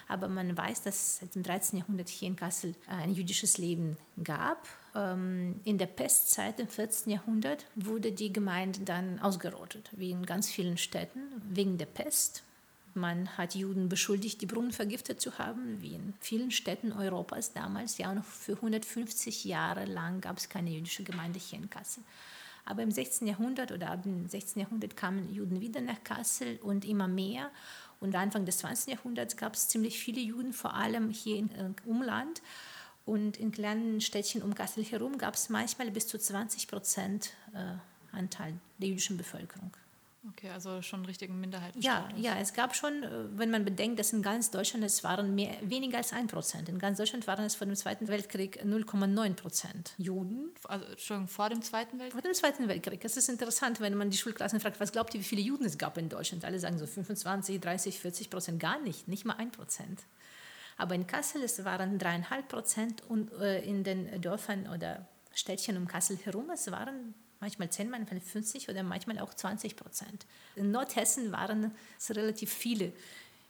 Aber 0.08 0.28
man 0.28 0.56
weiß, 0.56 0.82
dass 0.84 0.94
es 0.94 1.18
seit 1.18 1.34
dem 1.34 1.42
13. 1.42 1.78
Jahrhundert 1.80 2.08
hier 2.08 2.28
in 2.28 2.36
Kassel 2.36 2.74
ein 2.86 3.12
jüdisches 3.12 3.58
Leben 3.58 3.98
gab. 4.24 4.66
Ähm, 4.94 5.60
in 5.64 5.78
der 5.78 5.86
Pestzeit 5.86 6.58
im 6.60 6.68
14. 6.68 7.12
Jahrhundert 7.12 7.66
wurde 7.74 8.12
die 8.12 8.32
Gemeinde 8.32 8.80
dann 8.80 9.18
ausgerottet, 9.20 9.90
wie 9.92 10.10
in 10.10 10.26
ganz 10.26 10.50
vielen 10.50 10.78
Städten, 10.78 11.20
wegen 11.48 11.78
der 11.78 11.86
Pest. 11.86 12.42
Man 12.94 13.36
hat 13.38 13.54
Juden 13.54 13.88
beschuldigt, 13.88 14.40
die 14.40 14.46
Brunnen 14.46 14.72
vergiftet 14.72 15.20
zu 15.20 15.38
haben, 15.38 15.80
wie 15.80 15.94
in 15.94 16.14
vielen 16.20 16.50
Städten 16.50 16.92
Europas 16.92 17.52
damals. 17.52 17.98
Ja, 17.98 18.10
und 18.10 18.24
für 18.24 18.54
150 18.54 19.44
Jahre 19.44 19.84
lang 19.84 20.20
gab 20.20 20.38
es 20.38 20.48
keine 20.48 20.70
jüdische 20.70 21.04
Gemeinde 21.04 21.38
hier 21.38 21.60
in 21.60 21.70
Kassel. 21.70 22.02
Aber 22.64 22.82
im 22.82 22.90
16. 22.90 23.28
Jahrhundert 23.28 23.70
oder 23.70 23.90
ab 23.90 24.02
dem 24.02 24.28
16. 24.28 24.62
Jahrhundert 24.62 24.96
kamen 24.96 25.32
Juden 25.32 25.60
wieder 25.60 25.80
nach 25.80 26.02
Kassel 26.02 26.58
und 26.62 26.84
immer 26.84 27.08
mehr. 27.08 27.50
Und 28.00 28.16
Anfang 28.16 28.44
des 28.44 28.58
20. 28.58 28.94
Jahrhunderts 28.94 29.36
gab 29.36 29.54
es 29.54 29.68
ziemlich 29.68 29.98
viele 29.98 30.20
Juden, 30.20 30.52
vor 30.52 30.74
allem 30.74 31.10
hier 31.10 31.36
im 31.36 31.50
äh, 31.50 31.88
Umland. 31.88 32.42
Und 33.04 33.38
in 33.38 33.50
kleinen 33.50 34.00
Städtchen 34.00 34.42
um 34.42 34.54
Kassel 34.54 34.84
herum 34.84 35.18
gab 35.18 35.34
es 35.34 35.48
manchmal 35.48 35.90
bis 35.90 36.06
zu 36.06 36.18
20 36.18 36.68
Prozent 36.68 37.30
äh, 37.54 38.16
Anteil 38.16 38.54
der 38.78 38.88
jüdischen 38.88 39.16
Bevölkerung. 39.16 39.72
Okay, 40.28 40.50
also 40.50 40.82
schon 40.82 41.06
richtigen 41.06 41.40
Minderheiten. 41.40 41.80
Ja, 41.80 42.06
ja, 42.14 42.36
es 42.38 42.52
gab 42.52 42.76
schon, 42.76 43.02
äh, 43.02 43.08
wenn 43.38 43.50
man 43.50 43.64
bedenkt, 43.64 43.98
dass 43.98 44.12
in 44.12 44.20
ganz 44.20 44.50
Deutschland 44.50 44.84
es 44.84 45.02
waren 45.02 45.34
mehr, 45.34 45.56
weniger 45.62 45.96
als 45.96 46.12
ein 46.12 46.26
Prozent. 46.26 46.68
In 46.68 46.78
ganz 46.78 46.98
Deutschland 46.98 47.26
waren 47.26 47.44
es 47.44 47.54
vor 47.54 47.66
dem 47.66 47.74
Zweiten 47.74 48.06
Weltkrieg 48.06 48.62
0,9 48.62 49.34
Prozent 49.34 49.94
Juden. 49.96 50.50
Also 50.64 50.84
Entschuldigung, 50.84 51.28
vor 51.28 51.48
dem 51.48 51.62
Zweiten 51.62 51.98
Weltkrieg? 51.98 52.12
Vor 52.12 52.20
dem 52.20 52.34
Zweiten 52.34 52.68
Weltkrieg. 52.68 53.02
Es 53.02 53.16
ist 53.16 53.30
interessant, 53.30 53.80
wenn 53.80 53.96
man 53.96 54.10
die 54.10 54.18
Schulklassen 54.18 54.60
fragt, 54.60 54.78
was 54.78 54.92
glaubt 54.92 55.14
ihr, 55.14 55.20
wie 55.20 55.24
viele 55.24 55.40
Juden 55.40 55.64
es 55.64 55.78
gab 55.78 55.96
in 55.96 56.10
Deutschland? 56.10 56.44
Alle 56.44 56.58
sagen 56.58 56.78
so 56.78 56.86
25, 56.86 57.58
30, 57.58 57.98
40 57.98 58.28
Prozent. 58.28 58.60
Gar 58.60 58.78
nicht, 58.80 59.08
nicht 59.08 59.24
mal 59.24 59.36
ein 59.38 59.50
Prozent. 59.50 60.02
Aber 60.80 60.94
in 60.94 61.06
Kassel 61.06 61.42
es 61.42 61.62
waren 61.64 61.98
dreieinhalb 61.98 62.48
Prozent 62.48 63.02
und 63.06 63.30
äh, 63.34 63.62
in 63.62 63.84
den 63.84 64.20
Dörfern 64.22 64.66
oder 64.66 65.06
Städtchen 65.34 65.76
um 65.76 65.86
Kassel 65.86 66.16
herum 66.24 66.48
es 66.48 66.70
waren 66.70 67.14
manchmal 67.38 67.68
10, 67.68 67.90
manchmal 67.90 68.18
50 68.18 68.70
oder 68.70 68.82
manchmal 68.82 69.18
auch 69.18 69.34
20 69.34 69.76
Prozent. 69.76 70.26
In 70.56 70.70
Nordhessen 70.70 71.32
waren 71.32 71.72
es 71.98 72.10
relativ 72.16 72.50
viele 72.50 72.94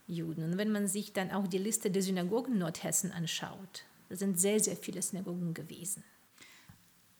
Juden. 0.08 0.42
Und 0.42 0.58
wenn 0.58 0.72
man 0.72 0.88
sich 0.88 1.12
dann 1.12 1.30
auch 1.30 1.46
die 1.46 1.58
Liste 1.58 1.90
der 1.92 2.02
Synagogen 2.02 2.58
Nordhessen 2.58 3.12
anschaut, 3.12 3.84
da 4.08 4.16
sind 4.16 4.40
sehr, 4.40 4.58
sehr 4.58 4.76
viele 4.76 5.00
Synagogen 5.00 5.54
gewesen. 5.54 6.02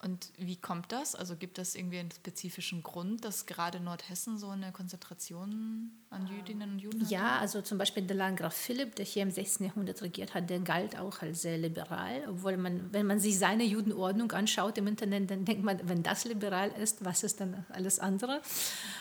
Und 0.03 0.33
wie 0.39 0.57
kommt 0.57 0.93
das? 0.93 1.15
Also 1.15 1.37
gibt 1.37 1.59
es 1.59 1.75
irgendwie 1.75 1.99
einen 1.99 2.11
spezifischen 2.11 2.83
Grund, 2.83 3.23
dass 3.23 3.45
gerade 3.45 3.81
Nordhessen 3.81 4.39
so 4.39 4.49
eine 4.49 4.73
Konzentration 4.73 5.91
an 6.09 6.27
Jüdinnen 6.27 6.73
und 6.73 6.79
Juden 6.79 7.03
hat? 7.03 7.11
Ja, 7.11 7.39
also 7.39 7.61
zum 7.61 7.77
Beispiel 7.77 8.05
der 8.05 8.17
Landgraf 8.17 8.55
Philipp, 8.55 8.95
der 8.95 9.05
hier 9.05 9.23
im 9.23 9.31
16. 9.31 9.67
Jahrhundert 9.67 10.01
regiert 10.01 10.33
hat, 10.33 10.49
der 10.49 10.61
galt 10.61 10.99
auch 10.99 11.21
als 11.21 11.43
sehr 11.43 11.59
liberal. 11.59 12.25
Obwohl 12.31 12.57
man, 12.57 12.91
wenn 12.95 13.07
man 13.07 13.21
sich 13.21 13.39
seine 13.39 13.65
Judenordnung 13.65 14.33
anschaut 14.33 14.79
im 14.79 14.87
Internet, 14.87 15.31
dann 15.31 15.45
denkt 15.45 15.65
man, 15.65 15.79
wenn 15.87 16.03
das 16.03 16.25
liberal 16.25 16.71
ist, 16.71 17.05
was 17.05 17.23
ist 17.23 17.43
dann 17.43 17.67
alles 17.69 17.99
andere? 17.99 18.41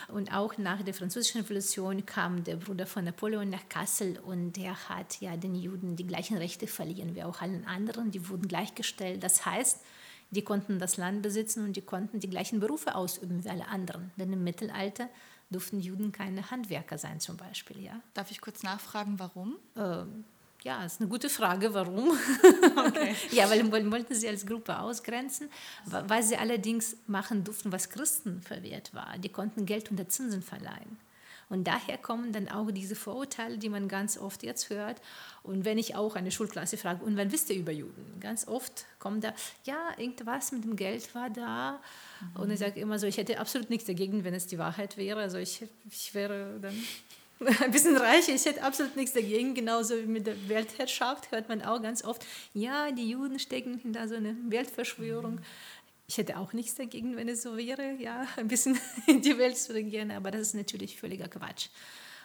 Und 0.08 0.34
auch 0.34 0.58
nach 0.58 0.82
der 0.82 0.92
Französischen 0.92 1.40
Revolution 1.40 2.04
kam 2.04 2.44
der 2.44 2.56
Bruder 2.56 2.86
von 2.86 3.04
Napoleon 3.04 3.48
nach 3.48 3.66
Kassel 3.70 4.18
und 4.18 4.52
der 4.52 4.90
hat 4.90 5.18
ja 5.22 5.38
den 5.38 5.54
Juden 5.54 5.96
die 5.96 6.06
gleichen 6.06 6.36
Rechte 6.36 6.66
verliehen 6.66 7.14
wie 7.14 7.22
auch 7.22 7.40
allen 7.40 7.66
anderen. 7.66 8.10
Die 8.10 8.28
wurden 8.28 8.48
gleichgestellt. 8.48 9.24
Das 9.24 9.46
heißt, 9.46 9.80
die 10.30 10.42
konnten 10.42 10.78
das 10.78 10.96
Land 10.96 11.22
besitzen 11.22 11.64
und 11.64 11.76
die 11.76 11.82
konnten 11.82 12.20
die 12.20 12.30
gleichen 12.30 12.60
Berufe 12.60 12.94
ausüben 12.94 13.44
wie 13.44 13.48
alle 13.48 13.68
anderen. 13.68 14.10
Denn 14.16 14.32
im 14.32 14.44
Mittelalter 14.44 15.08
durften 15.50 15.80
Juden 15.80 16.12
keine 16.12 16.50
Handwerker 16.50 16.98
sein 16.98 17.20
zum 17.20 17.36
Beispiel. 17.36 17.80
Ja? 17.82 18.00
Darf 18.14 18.30
ich 18.30 18.40
kurz 18.40 18.62
nachfragen, 18.62 19.18
warum? 19.18 19.56
Äh, 19.74 20.04
ja, 20.62 20.84
ist 20.84 21.00
eine 21.00 21.08
gute 21.08 21.28
Frage, 21.28 21.74
warum. 21.74 22.16
Okay. 22.76 23.14
ja, 23.32 23.50
weil 23.50 23.70
wollten 23.90 24.14
sie 24.14 24.28
als 24.28 24.46
Gruppe 24.46 24.78
ausgrenzen, 24.78 25.50
weil 25.84 26.22
sie 26.22 26.36
allerdings 26.36 26.96
machen 27.06 27.44
durften, 27.44 27.72
was 27.72 27.90
Christen 27.90 28.40
verwehrt 28.42 28.94
war. 28.94 29.18
Die 29.18 29.28
konnten 29.28 29.66
Geld 29.66 29.90
unter 29.90 30.08
Zinsen 30.08 30.42
verleihen. 30.42 30.98
Und 31.50 31.64
daher 31.64 31.98
kommen 31.98 32.32
dann 32.32 32.48
auch 32.48 32.70
diese 32.70 32.94
Vorurteile, 32.94 33.58
die 33.58 33.68
man 33.68 33.88
ganz 33.88 34.16
oft 34.16 34.44
jetzt 34.44 34.70
hört. 34.70 35.02
Und 35.42 35.64
wenn 35.64 35.78
ich 35.78 35.96
auch 35.96 36.14
eine 36.14 36.30
Schulklasse 36.30 36.76
frage, 36.76 37.04
und 37.04 37.16
wann 37.16 37.32
wisst 37.32 37.50
ihr 37.50 37.56
über 37.56 37.72
Juden? 37.72 38.20
Ganz 38.20 38.46
oft 38.46 38.86
kommt 39.00 39.24
da, 39.24 39.34
ja, 39.64 39.76
irgendwas 39.98 40.52
mit 40.52 40.64
dem 40.64 40.76
Geld 40.76 41.12
war 41.14 41.28
da. 41.28 41.80
Mhm. 42.20 42.40
Und 42.40 42.50
ich 42.52 42.60
sage 42.60 42.80
immer 42.80 43.00
so, 43.00 43.06
ich 43.08 43.16
hätte 43.16 43.40
absolut 43.40 43.68
nichts 43.68 43.86
dagegen, 43.86 44.22
wenn 44.22 44.32
es 44.32 44.46
die 44.46 44.58
Wahrheit 44.58 44.96
wäre. 44.96 45.20
Also 45.20 45.38
ich, 45.38 45.66
ich 45.90 46.14
wäre 46.14 46.60
dann 46.62 46.74
ein 47.62 47.72
bisschen 47.72 47.96
reich, 47.96 48.28
ich 48.28 48.44
hätte 48.44 48.62
absolut 48.62 48.94
nichts 48.94 49.12
dagegen. 49.12 49.54
Genauso 49.54 49.96
wie 49.96 50.06
mit 50.06 50.28
der 50.28 50.48
Weltherrschaft 50.48 51.32
hört 51.32 51.48
man 51.48 51.62
auch 51.62 51.82
ganz 51.82 52.04
oft, 52.04 52.24
ja, 52.54 52.92
die 52.92 53.10
Juden 53.10 53.40
stecken 53.40 53.78
hinter 53.78 54.06
so 54.06 54.14
einer 54.14 54.34
Weltverschwörung. 54.48 55.34
Mhm. 55.34 55.44
Ich 56.10 56.18
hätte 56.18 56.38
auch 56.38 56.52
nichts 56.52 56.74
dagegen, 56.74 57.14
wenn 57.14 57.28
es 57.28 57.42
so 57.42 57.56
wäre, 57.56 57.94
ja, 58.00 58.26
ein 58.36 58.48
bisschen 58.48 58.76
in 59.06 59.22
die 59.22 59.38
Welt 59.38 59.56
zu 59.56 59.72
regieren, 59.72 60.10
aber 60.10 60.32
das 60.32 60.40
ist 60.40 60.54
natürlich 60.54 60.98
völliger 60.98 61.28
Quatsch. 61.28 61.68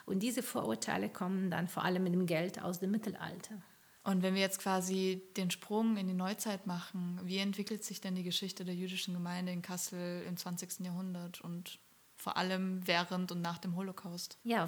Und 0.07 0.23
diese 0.23 0.41
Vorurteile 0.41 1.07
kommen 1.07 1.51
dann 1.51 1.67
vor 1.67 1.83
allem 1.83 2.01
mit 2.01 2.13
dem 2.13 2.25
Geld 2.25 2.59
aus 2.59 2.79
dem 2.79 2.89
Mittelalter. 2.89 3.61
Und 4.03 4.23
wenn 4.23 4.33
wir 4.33 4.41
jetzt 4.41 4.57
quasi 4.57 5.21
den 5.37 5.51
Sprung 5.51 5.97
in 5.97 6.07
die 6.07 6.15
Neuzeit 6.15 6.65
machen, 6.65 7.19
wie 7.25 7.37
entwickelt 7.37 7.83
sich 7.83 8.01
denn 8.01 8.15
die 8.15 8.23
Geschichte 8.23 8.65
der 8.65 8.73
jüdischen 8.73 9.13
Gemeinde 9.13 9.51
in 9.51 9.61
Kassel 9.61 10.23
im 10.27 10.35
20. 10.35 10.79
Jahrhundert 10.79 11.41
und 11.41 11.77
vor 12.15 12.37
allem 12.37 12.87
während 12.87 13.31
und 13.31 13.41
nach 13.41 13.59
dem 13.59 13.75
Holocaust? 13.75 14.39
Ja, 14.43 14.67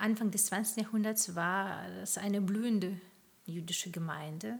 Anfang 0.00 0.32
des 0.32 0.46
20. 0.46 0.82
Jahrhunderts 0.82 1.36
war 1.36 1.86
es 2.02 2.18
eine 2.18 2.40
blühende 2.40 3.00
jüdische 3.44 3.92
Gemeinde. 3.92 4.58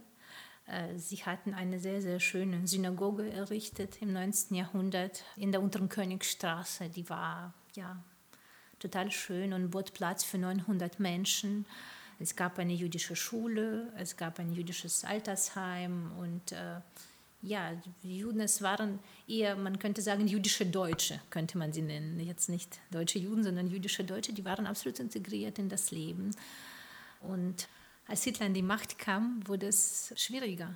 Äh, 0.67 0.97
sie 0.97 1.17
hatten 1.17 1.53
eine 1.53 1.79
sehr, 1.79 2.01
sehr 2.01 2.19
schöne 2.19 2.67
Synagoge 2.67 3.31
errichtet 3.31 4.01
im 4.01 4.13
19. 4.13 4.55
Jahrhundert 4.55 5.23
in 5.35 5.51
der 5.51 5.61
Unteren 5.61 5.89
Königstraße. 5.89 6.89
Die 6.89 7.09
war 7.09 7.53
ja 7.75 7.97
total 8.79 9.11
schön 9.11 9.53
und 9.53 9.71
bot 9.71 9.93
Platz 9.93 10.23
für 10.23 10.37
900 10.37 10.99
Menschen. 10.99 11.65
Es 12.19 12.35
gab 12.35 12.59
eine 12.59 12.73
jüdische 12.73 13.15
Schule, 13.15 13.91
es 13.95 14.17
gab 14.17 14.39
ein 14.39 14.51
jüdisches 14.53 15.03
Altersheim 15.03 16.11
und 16.19 16.51
äh, 16.51 16.79
ja, 17.43 17.71
die 18.03 18.17
Juden, 18.17 18.41
es 18.41 18.63
waren 18.63 18.99
eher, 19.27 19.55
man 19.55 19.77
könnte 19.77 20.01
sagen, 20.01 20.27
jüdische 20.27 20.65
Deutsche, 20.65 21.21
könnte 21.29 21.57
man 21.59 21.71
sie 21.71 21.83
nennen. 21.83 22.19
Jetzt 22.19 22.49
nicht 22.49 22.79
deutsche 22.89 23.19
Juden, 23.19 23.43
sondern 23.43 23.67
jüdische 23.67 24.03
Deutsche, 24.03 24.33
die 24.33 24.43
waren 24.43 24.65
absolut 24.65 24.99
integriert 24.99 25.59
in 25.59 25.69
das 25.69 25.91
Leben. 25.91 26.31
Und 27.21 27.67
als 28.07 28.23
Hitler 28.23 28.47
an 28.47 28.53
die 28.53 28.61
Macht 28.61 28.97
kam, 28.97 29.45
wurde 29.47 29.67
es 29.67 30.13
schwieriger 30.15 30.73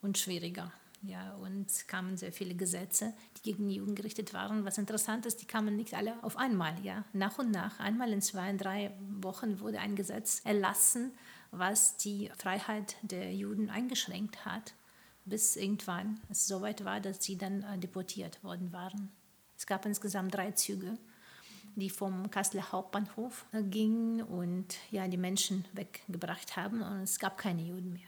und 0.00 0.18
schwieriger. 0.18 0.72
Ja, 1.04 1.34
und 1.34 1.68
es 1.68 1.88
kamen 1.88 2.16
sehr 2.16 2.32
viele 2.32 2.54
Gesetze, 2.54 3.12
die 3.36 3.42
gegen 3.42 3.68
die 3.68 3.74
Juden 3.74 3.96
gerichtet 3.96 4.32
waren. 4.34 4.64
Was 4.64 4.78
interessant 4.78 5.26
ist, 5.26 5.42
die 5.42 5.46
kamen 5.46 5.74
nicht 5.74 5.94
alle 5.94 6.22
auf 6.22 6.36
einmal. 6.36 6.74
Ja. 6.84 7.04
Nach 7.12 7.38
und 7.38 7.50
nach, 7.50 7.80
einmal 7.80 8.12
in 8.12 8.22
zwei, 8.22 8.52
drei 8.52 8.92
Wochen 9.20 9.58
wurde 9.58 9.80
ein 9.80 9.96
Gesetz 9.96 10.42
erlassen, 10.44 11.12
was 11.50 11.96
die 11.96 12.30
Freiheit 12.38 12.96
der 13.02 13.34
Juden 13.34 13.68
eingeschränkt 13.68 14.44
hat, 14.44 14.74
bis 15.24 15.56
irgendwann 15.56 16.20
es 16.30 16.46
so 16.46 16.60
weit 16.62 16.84
war, 16.84 17.00
dass 17.00 17.22
sie 17.22 17.36
dann 17.36 17.62
äh, 17.64 17.78
deportiert 17.78 18.42
worden 18.44 18.72
waren. 18.72 19.10
Es 19.56 19.66
gab 19.66 19.84
insgesamt 19.84 20.34
drei 20.34 20.52
Züge, 20.52 20.98
die 21.76 21.90
vom 21.90 22.30
Kasseler 22.30 22.70
Hauptbahnhof 22.72 23.46
gingen 23.70 24.22
und 24.22 24.76
ja, 24.90 25.08
die 25.08 25.16
Menschen 25.16 25.64
weggebracht 25.72 26.56
haben 26.56 26.82
und 26.82 27.02
es 27.02 27.18
gab 27.18 27.38
keine 27.38 27.62
Juden 27.62 27.92
mehr. 27.92 28.02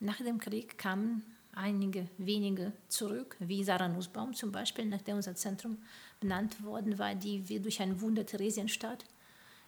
Nach 0.00 0.16
dem 0.18 0.38
Krieg 0.38 0.76
kamen 0.76 1.22
einige 1.52 2.08
wenige 2.18 2.72
zurück, 2.88 3.36
wie 3.40 3.64
Sarah 3.64 3.88
Nussbaum 3.88 4.34
zum 4.34 4.52
Beispiel, 4.52 4.84
nachdem 4.84 5.16
unser 5.16 5.34
Zentrum 5.34 5.78
benannt 6.20 6.62
worden 6.62 6.98
war, 6.98 7.14
die 7.14 7.48
wir 7.48 7.60
durch 7.60 7.80
ein 7.80 8.00
Wunder 8.00 8.26
Theresienstadt 8.26 9.04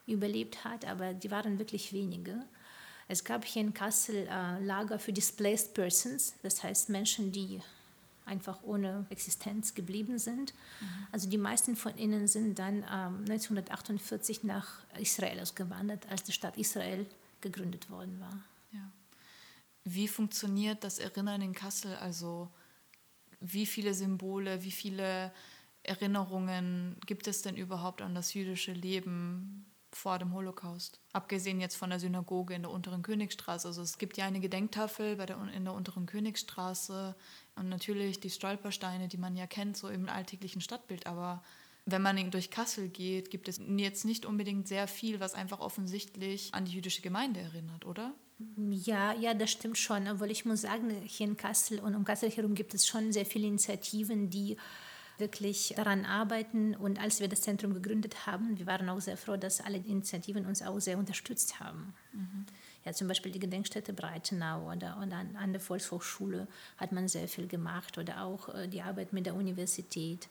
überlebt 0.06 0.64
hat, 0.64 0.84
aber 0.84 1.14
die 1.14 1.30
waren 1.30 1.58
wirklich 1.58 1.92
wenige. 1.92 2.44
Es 3.08 3.24
gab 3.24 3.44
hier 3.44 3.62
in 3.62 3.74
Kassel 3.74 4.28
äh, 4.30 4.62
Lager 4.62 4.98
für 4.98 5.12
Displaced 5.12 5.72
Persons, 5.74 6.34
das 6.42 6.62
heißt 6.62 6.90
Menschen, 6.90 7.32
die 7.32 7.60
einfach 8.28 8.62
ohne 8.62 9.06
Existenz 9.10 9.74
geblieben 9.74 10.18
sind. 10.18 10.54
Mhm. 10.80 10.86
Also 11.10 11.28
die 11.28 11.38
meisten 11.38 11.74
von 11.74 11.96
ihnen 11.96 12.28
sind 12.28 12.58
dann 12.58 12.76
ähm, 12.76 13.24
1948 13.28 14.44
nach 14.44 14.84
Israel 14.98 15.40
ausgewandert, 15.40 16.06
als 16.08 16.22
die 16.22 16.32
Stadt 16.32 16.56
Israel 16.56 17.06
gegründet 17.40 17.90
worden 17.90 18.20
war. 18.20 18.38
Ja. 18.72 18.90
Wie 19.84 20.08
funktioniert 20.08 20.84
das 20.84 20.98
Erinnern 20.98 21.42
in 21.42 21.54
Kassel? 21.54 21.96
Also 21.96 22.48
wie 23.40 23.66
viele 23.66 23.94
Symbole, 23.94 24.62
wie 24.62 24.72
viele 24.72 25.32
Erinnerungen 25.82 26.96
gibt 27.06 27.26
es 27.26 27.42
denn 27.42 27.56
überhaupt 27.56 28.02
an 28.02 28.14
das 28.14 28.34
jüdische 28.34 28.72
Leben 28.72 29.64
vor 29.92 30.18
dem 30.18 30.32
Holocaust? 30.34 31.00
Abgesehen 31.12 31.60
jetzt 31.60 31.76
von 31.76 31.90
der 31.90 32.00
Synagoge 32.00 32.54
in 32.54 32.62
der 32.62 32.70
Unteren 32.70 33.02
Königstraße. 33.02 33.68
Also 33.68 33.82
es 33.82 33.98
gibt 33.98 34.16
ja 34.16 34.26
eine 34.26 34.40
Gedenktafel 34.40 35.16
bei 35.16 35.26
der, 35.26 35.38
in 35.54 35.64
der 35.64 35.74
Unteren 35.74 36.06
Königstraße 36.06 37.14
und 37.56 37.68
natürlich 37.68 38.20
die 38.20 38.30
Stolpersteine, 38.30 39.08
die 39.08 39.18
man 39.18 39.36
ja 39.36 39.46
kennt, 39.46 39.76
so 39.76 39.88
im 39.88 40.08
alltäglichen 40.08 40.60
Stadtbild. 40.60 41.06
Aber 41.06 41.42
wenn 41.86 42.02
man 42.02 42.30
durch 42.30 42.50
Kassel 42.50 42.88
geht, 42.88 43.30
gibt 43.30 43.48
es 43.48 43.60
jetzt 43.76 44.04
nicht 44.04 44.26
unbedingt 44.26 44.68
sehr 44.68 44.88
viel, 44.88 45.20
was 45.20 45.34
einfach 45.34 45.60
offensichtlich 45.60 46.52
an 46.52 46.64
die 46.66 46.72
jüdische 46.72 47.02
Gemeinde 47.02 47.40
erinnert, 47.40 47.86
oder? 47.86 48.14
Ja, 48.56 49.14
ja, 49.14 49.34
das 49.34 49.50
stimmt 49.50 49.78
schon. 49.78 50.06
Obwohl 50.06 50.30
ich 50.30 50.44
muss 50.44 50.60
sagen, 50.60 50.90
hier 51.06 51.26
in 51.26 51.36
Kassel 51.36 51.80
und 51.80 51.94
um 51.94 52.04
Kassel 52.04 52.30
herum 52.30 52.54
gibt 52.54 52.74
es 52.74 52.86
schon 52.86 53.12
sehr 53.12 53.26
viele 53.26 53.48
Initiativen, 53.48 54.30
die 54.30 54.56
wirklich 55.18 55.74
daran 55.76 56.04
arbeiten. 56.04 56.74
Und 56.74 57.00
als 57.00 57.20
wir 57.20 57.28
das 57.28 57.42
Zentrum 57.42 57.74
gegründet 57.74 58.26
haben, 58.26 58.58
wir 58.58 58.66
waren 58.66 58.88
auch 58.88 59.00
sehr 59.00 59.16
froh, 59.16 59.36
dass 59.36 59.60
alle 59.60 59.78
Initiativen 59.78 60.46
uns 60.46 60.62
auch 60.62 60.78
sehr 60.80 60.98
unterstützt 60.98 61.60
haben. 61.60 61.94
Mhm. 62.12 62.46
Ja, 62.84 62.92
zum 62.92 63.08
Beispiel 63.08 63.32
die 63.32 63.38
Gedenkstätte 63.38 63.92
Breitenau 63.92 64.70
oder, 64.70 64.96
oder 65.02 65.16
an, 65.16 65.36
an 65.36 65.52
der 65.52 65.60
Volkshochschule 65.60 66.46
hat 66.76 66.92
man 66.92 67.08
sehr 67.08 67.28
viel 67.28 67.46
gemacht 67.46 67.98
oder 67.98 68.22
auch 68.22 68.54
äh, 68.54 68.68
die 68.68 68.82
Arbeit 68.82 69.12
mit 69.12 69.26
der 69.26 69.34
Universität 69.34 70.28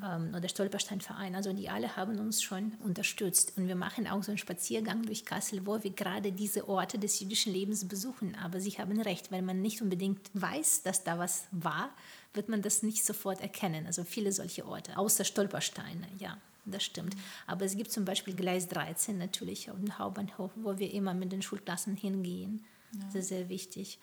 mhm. 0.00 0.34
oder 0.34 0.48
Stolpersteinverein. 0.48 1.34
Also 1.34 1.52
die 1.52 1.68
alle 1.68 1.96
haben 1.96 2.18
uns 2.18 2.42
schon 2.42 2.72
unterstützt. 2.84 3.54
Und 3.56 3.68
wir 3.68 3.76
machen 3.76 4.06
auch 4.06 4.22
so 4.22 4.30
einen 4.30 4.38
Spaziergang 4.38 5.02
durch 5.02 5.24
Kassel, 5.24 5.66
wo 5.66 5.82
wir 5.82 5.90
gerade 5.90 6.32
diese 6.32 6.68
Orte 6.68 6.98
des 6.98 7.20
jüdischen 7.20 7.52
Lebens 7.52 7.86
besuchen. 7.86 8.34
Aber 8.36 8.60
Sie 8.60 8.72
haben 8.72 9.00
recht, 9.00 9.30
wenn 9.30 9.44
man 9.44 9.62
nicht 9.62 9.82
unbedingt 9.82 10.30
weiß, 10.34 10.82
dass 10.82 11.04
da 11.04 11.18
was 11.18 11.46
war, 11.50 11.90
wird 12.34 12.48
man 12.48 12.62
das 12.62 12.82
nicht 12.82 13.04
sofort 13.04 13.40
erkennen. 13.40 13.86
Also 13.86 14.04
viele 14.04 14.32
solche 14.32 14.66
Orte, 14.66 14.96
außer 14.96 15.24
Stolpersteine, 15.24 16.06
ja. 16.18 16.38
Das 16.64 16.84
stimmt. 16.84 17.16
Aber 17.48 17.64
es 17.64 17.76
gibt 17.76 17.90
zum 17.90 18.04
Beispiel 18.04 18.34
Gleis 18.34 18.68
13 18.68 19.18
natürlich 19.18 19.68
auf 19.68 19.76
dem 19.76 19.98
Hauptbahnhof, 19.98 20.52
wo 20.54 20.78
wir 20.78 20.92
immer 20.92 21.12
mit 21.12 21.32
den 21.32 21.42
Schulklassen 21.42 21.96
hingehen. 21.96 22.64
Ja. 22.92 23.04
Das 23.06 23.14
ist 23.16 23.28
sehr 23.28 23.48
wichtig. 23.48 23.98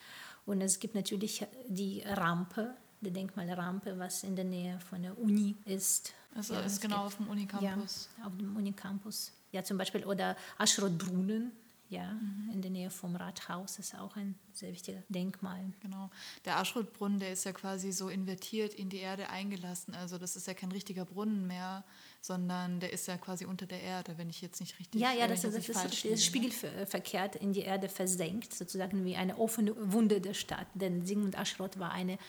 Und 0.46 0.62
es 0.62 0.80
gibt 0.80 0.96
natürlich 0.96 1.46
die 1.68 2.02
Rampe, 2.06 2.76
die 3.02 3.12
Denkmalrampe, 3.12 3.98
was 3.98 4.24
in 4.24 4.36
der 4.36 4.46
Nähe 4.46 4.80
von 4.80 5.02
der 5.02 5.18
Uni 5.18 5.56
ist. 5.66 6.14
Also 6.36 6.54
ja, 6.54 6.62
ist 6.62 6.82
genau 6.82 7.06
auf 7.06 7.18
dem 7.18 7.28
Unicampus. 7.28 8.10
Ja, 8.18 8.26
auf 8.26 8.38
dem 8.38 8.56
Unicampus. 8.56 9.32
Ja, 9.52 9.64
zum 9.64 9.78
Beispiel 9.78 10.06
oder 10.06 10.36
Aschrod-Brunnen, 10.58 11.52
ja, 11.90 12.14
mhm. 12.14 12.52
in 12.54 12.62
der 12.62 12.70
Nähe 12.70 12.92
vom 12.92 13.16
Rathaus 13.16 13.80
ist 13.80 13.96
auch 13.96 14.16
ein 14.16 14.36
sehr 14.54 14.72
wichtiger 14.72 15.02
Denkmal. 15.10 15.74
Genau. 15.82 16.12
Der 16.46 16.58
Aschrod-Brunnen, 16.60 17.20
der 17.20 17.32
ist 17.32 17.46
ja 17.46 17.52
quasi 17.52 17.92
so 17.92 18.10
invertiert 18.10 18.76
in 18.76 18.90
die 18.90 18.98
Erde 18.98 19.30
eingelassen. 19.30 19.96
Also 19.96 20.20
das 20.20 20.36
ist 20.36 20.46
ja 20.46 20.54
kein 20.54 20.72
richtiger 20.72 21.06
Brunnen 21.06 21.48
mehr, 21.48 21.84
sondern 22.22 22.80
der 22.80 22.94
ist 22.94 23.08
ja 23.08 23.18
quasi 23.18 23.46
unter 23.46 23.66
der 23.66 23.82
Erde, 23.82 24.20
wenn 24.20 24.30
ich 24.30 24.42
jetzt 24.42 24.60
nicht 24.60 24.78
richtig 24.80 25.02
Ja, 25.02 25.14
ja, 25.14 25.28
das, 25.28 25.42
das, 25.42 25.54
das 25.54 25.86
ist, 25.86 26.06
ist 26.06 26.26
spiegelverkehrt 26.26 27.36
in 27.38 27.54
die 27.54 27.62
Erde 27.62 27.90
versenkt, 27.90 28.54
sozusagen 28.54 29.04
wie 29.04 29.16
eine 29.16 29.40
offene 29.40 29.74
Wunde 29.92 30.22
der 30.22 30.36
Stadt. 30.36 30.68
Denn 30.76 31.06
Sigmund 31.08 31.40
Aschrod 31.40 31.80
war 31.80 31.92
eine 31.92 32.20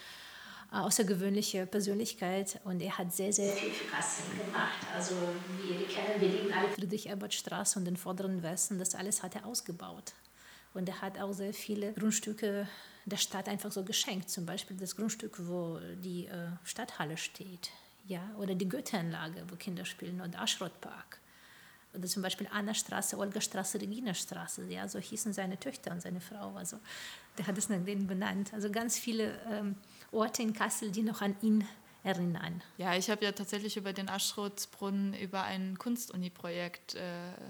außergewöhnliche 0.71 1.67
Persönlichkeit 1.67 2.61
und 2.65 2.81
er 2.81 2.97
hat 2.97 3.13
sehr, 3.13 3.33
sehr 3.33 3.53
viel 3.53 3.71
für 3.71 3.89
Kassel 3.91 4.25
gemacht. 4.39 4.87
Also 4.95 5.15
wir 5.67 5.87
kennen, 5.89 6.21
wir 6.21 6.29
lieben 6.29 6.53
alle 6.53 6.69
Friedrich-Ebert-Straße 6.69 7.79
und 7.79 7.85
den 7.85 7.97
vorderen 7.97 8.43
Westen, 8.43 8.79
das 8.79 8.95
alles 8.95 9.23
hat 9.23 9.35
er 9.35 9.47
ausgebaut. 9.47 10.13
Und 10.73 10.89
er 10.89 11.01
hat 11.01 11.19
auch 11.19 11.33
sehr 11.33 11.53
viele 11.53 11.93
Grundstücke 11.95 12.69
der 13.05 13.17
Stadt 13.17 13.49
einfach 13.49 13.73
so 13.73 13.83
geschenkt. 13.83 14.31
Zum 14.31 14.47
Beispiel 14.47 14.77
das 14.77 14.95
Grundstück, 14.95 15.37
wo 15.49 15.81
die 16.03 16.27
äh, 16.27 16.49
Stadthalle 16.65 17.17
steht. 17.17 17.71
Ja, 18.07 18.23
oder 18.39 18.55
die 18.55 18.69
Goethe-Anlage, 18.69 19.45
wo 19.49 19.57
Kinder 19.57 19.85
spielen, 19.85 20.21
oder 20.21 20.41
Aschrott-Park. 20.41 21.19
Oder 21.93 22.07
zum 22.07 22.23
Beispiel 22.23 22.49
Anna-Straße, 22.53 23.19
Olga-Straße, 23.19 23.81
Regina-Straße. 23.81 24.67
Ja, 24.69 24.89
so 24.89 25.01
hießen 25.01 25.33
seine 25.33 25.59
Töchter 25.59 25.91
und 25.91 26.01
seine 26.03 26.21
Frau. 26.21 26.55
Also 26.55 26.79
der 27.37 27.49
hat 27.49 27.59
es 27.59 27.69
nach 27.69 27.85
denen 27.85 28.07
benannt. 28.07 28.53
Also 28.55 28.71
ganz 28.71 28.97
viele 28.97 29.41
ähm, 29.51 29.75
Orte 30.13 30.43
in 30.43 30.53
Kassel, 30.53 30.91
die 30.91 31.03
noch 31.03 31.21
an 31.23 31.37
ihn 31.43 31.65
erinnern. 32.03 32.63
Ja, 32.79 32.95
ich 32.95 33.11
habe 33.11 33.25
ja 33.25 33.33
tatsächlich 33.33 33.77
über 33.77 33.93
den 33.93 34.09
Aschrotsbrunnen, 34.09 35.13
über 35.15 35.43
ein 35.43 35.79
Kunstuni-Projekt, 35.79 36.95
äh, 36.95 37.01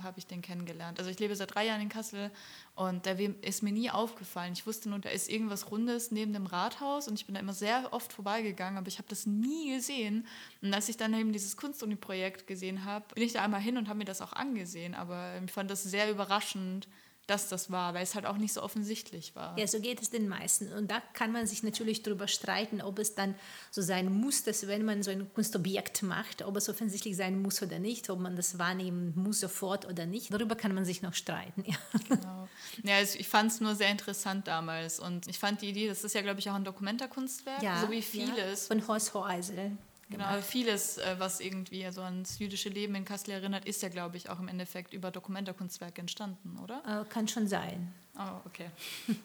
habe 0.02 0.18
ich 0.18 0.26
den 0.26 0.42
kennengelernt. 0.42 0.98
Also 0.98 1.10
ich 1.10 1.20
lebe 1.20 1.36
seit 1.36 1.54
drei 1.54 1.66
Jahren 1.66 1.80
in 1.80 1.88
Kassel 1.88 2.32
und 2.74 3.06
da 3.06 3.12
ist 3.12 3.62
mir 3.62 3.72
nie 3.72 3.90
aufgefallen. 3.90 4.52
Ich 4.52 4.66
wusste 4.66 4.88
nur, 4.88 4.98
da 4.98 5.08
ist 5.08 5.30
irgendwas 5.30 5.70
Rundes 5.70 6.10
neben 6.10 6.32
dem 6.32 6.46
Rathaus 6.46 7.06
und 7.06 7.14
ich 7.14 7.26
bin 7.26 7.34
da 7.34 7.40
immer 7.40 7.52
sehr 7.52 7.92
oft 7.92 8.12
vorbeigegangen, 8.12 8.76
aber 8.76 8.88
ich 8.88 8.98
habe 8.98 9.08
das 9.08 9.24
nie 9.24 9.72
gesehen. 9.72 10.26
Und 10.62 10.74
als 10.74 10.88
ich 10.88 10.96
dann 10.96 11.14
eben 11.14 11.32
dieses 11.32 11.56
Kunstuni-Projekt 11.56 12.48
gesehen 12.48 12.84
habe, 12.84 13.14
bin 13.14 13.22
ich 13.22 13.32
da 13.32 13.42
einmal 13.42 13.60
hin 13.60 13.76
und 13.76 13.88
habe 13.88 13.98
mir 13.98 14.04
das 14.04 14.20
auch 14.20 14.32
angesehen, 14.32 14.94
aber 14.94 15.40
ich 15.44 15.52
fand 15.52 15.70
das 15.70 15.84
sehr 15.84 16.10
überraschend, 16.10 16.88
dass 17.30 17.48
das 17.48 17.70
war, 17.70 17.94
weil 17.94 18.02
es 18.02 18.14
halt 18.14 18.26
auch 18.26 18.36
nicht 18.36 18.52
so 18.52 18.62
offensichtlich 18.62 19.36
war. 19.36 19.56
Ja, 19.56 19.66
so 19.66 19.80
geht 19.80 20.02
es 20.02 20.10
den 20.10 20.28
meisten. 20.28 20.72
Und 20.72 20.90
da 20.90 21.00
kann 21.12 21.30
man 21.30 21.46
sich 21.46 21.62
natürlich 21.62 22.02
darüber 22.02 22.26
streiten, 22.26 22.82
ob 22.82 22.98
es 22.98 23.14
dann 23.14 23.36
so 23.70 23.82
sein 23.82 24.12
muss, 24.12 24.42
dass 24.42 24.66
wenn 24.66 24.84
man 24.84 25.02
so 25.02 25.12
ein 25.12 25.32
Kunstobjekt 25.32 26.02
macht, 26.02 26.42
ob 26.42 26.56
es 26.56 26.68
offensichtlich 26.68 27.16
sein 27.16 27.40
muss 27.40 27.62
oder 27.62 27.78
nicht, 27.78 28.10
ob 28.10 28.18
man 28.18 28.34
das 28.34 28.58
wahrnehmen 28.58 29.12
muss 29.14 29.40
sofort 29.40 29.86
oder 29.88 30.06
nicht. 30.06 30.32
Darüber 30.34 30.56
kann 30.56 30.74
man 30.74 30.84
sich 30.84 31.02
noch 31.02 31.14
streiten. 31.14 31.64
Ja, 31.70 31.76
genau. 32.08 32.48
ja 32.82 32.96
also 32.96 33.16
ich 33.16 33.28
fand 33.28 33.52
es 33.52 33.60
nur 33.60 33.76
sehr 33.76 33.90
interessant 33.90 34.48
damals. 34.48 34.98
Und 34.98 35.28
ich 35.28 35.38
fand 35.38 35.62
die 35.62 35.68
Idee, 35.68 35.86
das 35.86 36.02
ist 36.02 36.14
ja, 36.14 36.22
glaube 36.22 36.40
ich, 36.40 36.50
auch 36.50 36.54
ein 36.54 36.64
Dokumentarkunstwerk, 36.64 37.62
ja, 37.62 37.80
so 37.80 37.90
wie 37.92 38.02
vieles. 38.02 38.68
Ja, 38.68 38.74
von 38.74 38.88
Horst 38.88 39.14
Hoeisel. 39.14 39.76
Genau, 40.10 40.40
vieles, 40.42 40.98
äh, 40.98 41.14
was 41.18 41.40
irgendwie 41.40 41.88
so 41.92 42.02
ans 42.02 42.38
jüdische 42.40 42.68
Leben 42.68 42.96
in 42.96 43.04
Kassel 43.04 43.30
erinnert, 43.30 43.64
ist 43.64 43.82
ja, 43.82 43.88
glaube 43.88 44.16
ich, 44.16 44.28
auch 44.28 44.40
im 44.40 44.48
Endeffekt 44.48 44.92
über 44.92 45.10
Dokumentarkunstwerke 45.12 46.00
entstanden, 46.00 46.58
oder? 46.62 46.82
Äh, 46.84 47.08
kann 47.08 47.28
schon 47.28 47.46
sein. 47.46 47.92
Oh, 48.18 48.40
okay. 48.44 48.70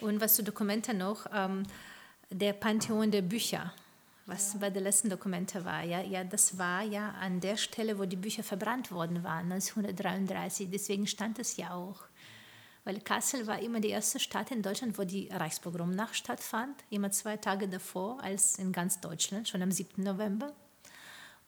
Und 0.00 0.20
was 0.20 0.36
zu 0.36 0.44
Dokumenta 0.44 0.92
noch, 0.92 1.26
ähm, 1.32 1.62
der 2.30 2.52
Pantheon 2.52 3.10
der 3.10 3.22
Bücher, 3.22 3.72
was 4.26 4.54
ja. 4.54 4.60
bei 4.60 4.70
der 4.70 4.82
letzten 4.82 5.08
Dokumente 5.08 5.64
war. 5.64 5.82
Ja, 5.82 6.02
ja, 6.02 6.24
das 6.24 6.58
war 6.58 6.82
ja 6.82 7.12
an 7.20 7.40
der 7.40 7.56
Stelle, 7.56 7.98
wo 7.98 8.04
die 8.04 8.16
Bücher 8.16 8.42
verbrannt 8.42 8.90
worden 8.90 9.24
waren, 9.24 9.50
1933. 9.50 10.68
Deswegen 10.70 11.06
stand 11.06 11.38
es 11.38 11.56
ja 11.56 11.74
auch 11.74 12.02
weil 12.84 13.00
Kassel 13.00 13.46
war 13.46 13.60
immer 13.60 13.80
die 13.80 13.88
erste 13.88 14.20
Stadt 14.20 14.50
in 14.50 14.62
Deutschland, 14.62 14.98
wo 14.98 15.04
die 15.04 15.28
Reichspogromnacht 15.28 16.14
stattfand, 16.14 16.76
immer 16.90 17.10
zwei 17.10 17.36
Tage 17.36 17.68
davor 17.68 18.22
als 18.22 18.58
in 18.58 18.72
ganz 18.72 19.00
Deutschland, 19.00 19.48
schon 19.48 19.62
am 19.62 19.70
7. 19.70 20.02
November. 20.02 20.52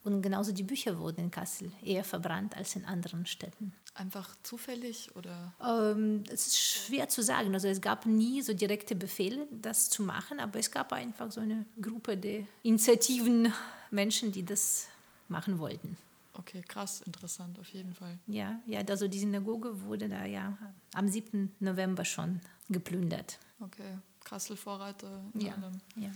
Und 0.03 0.23
genauso 0.23 0.53
die 0.53 0.63
Bücher 0.63 0.99
wurden 1.01 1.21
in 1.21 1.31
Kassel 1.33 1.73
eher 1.83 2.05
verbrannt 2.05 2.57
als 2.57 2.77
in 2.77 2.85
anderen 2.85 3.27
Städten. 3.27 3.73
Einfach 3.95 4.37
zufällig 4.45 5.11
oder? 5.17 5.53
Ähm, 5.61 6.23
es 6.31 6.47
ist 6.47 6.59
schwer 6.59 7.09
zu 7.09 7.23
sagen. 7.23 7.53
Also 7.55 7.67
es 7.67 7.81
gab 7.81 8.07
nie 8.07 8.41
so 8.41 8.55
direkte 8.55 8.95
Befehle, 8.95 9.49
das 9.51 9.91
zu 9.91 10.03
machen, 10.03 10.39
aber 10.39 10.61
es 10.61 10.71
gab 10.71 10.93
einfach 10.93 11.33
so 11.33 11.41
eine 11.41 11.65
Gruppe 11.81 12.17
der 12.17 12.45
Initiativen 12.63 13.53
Menschen, 13.91 14.31
die 14.31 14.45
das 14.45 14.87
machen 15.29 15.59
wollten. 15.59 15.97
Okay, 16.39 16.63
krass, 16.67 17.01
interessant, 17.03 17.59
auf 17.59 17.69
jeden 17.69 17.95
Fall. 17.95 18.19
Ja, 18.27 18.61
ja, 18.67 18.81
also 18.81 19.09
die 19.09 19.19
Synagoge 19.19 19.83
wurde 19.83 20.09
da 20.09 20.25
ja 20.25 20.57
am 20.95 21.09
7. 21.09 21.55
November 21.61 22.05
schon 22.05 22.41
geplündert. 22.69 23.39
Okay, 23.61 23.99
Kassel 24.25 24.57
Vorreiter. 24.57 25.25
Ja, 25.35 25.55
ja. 25.97 26.11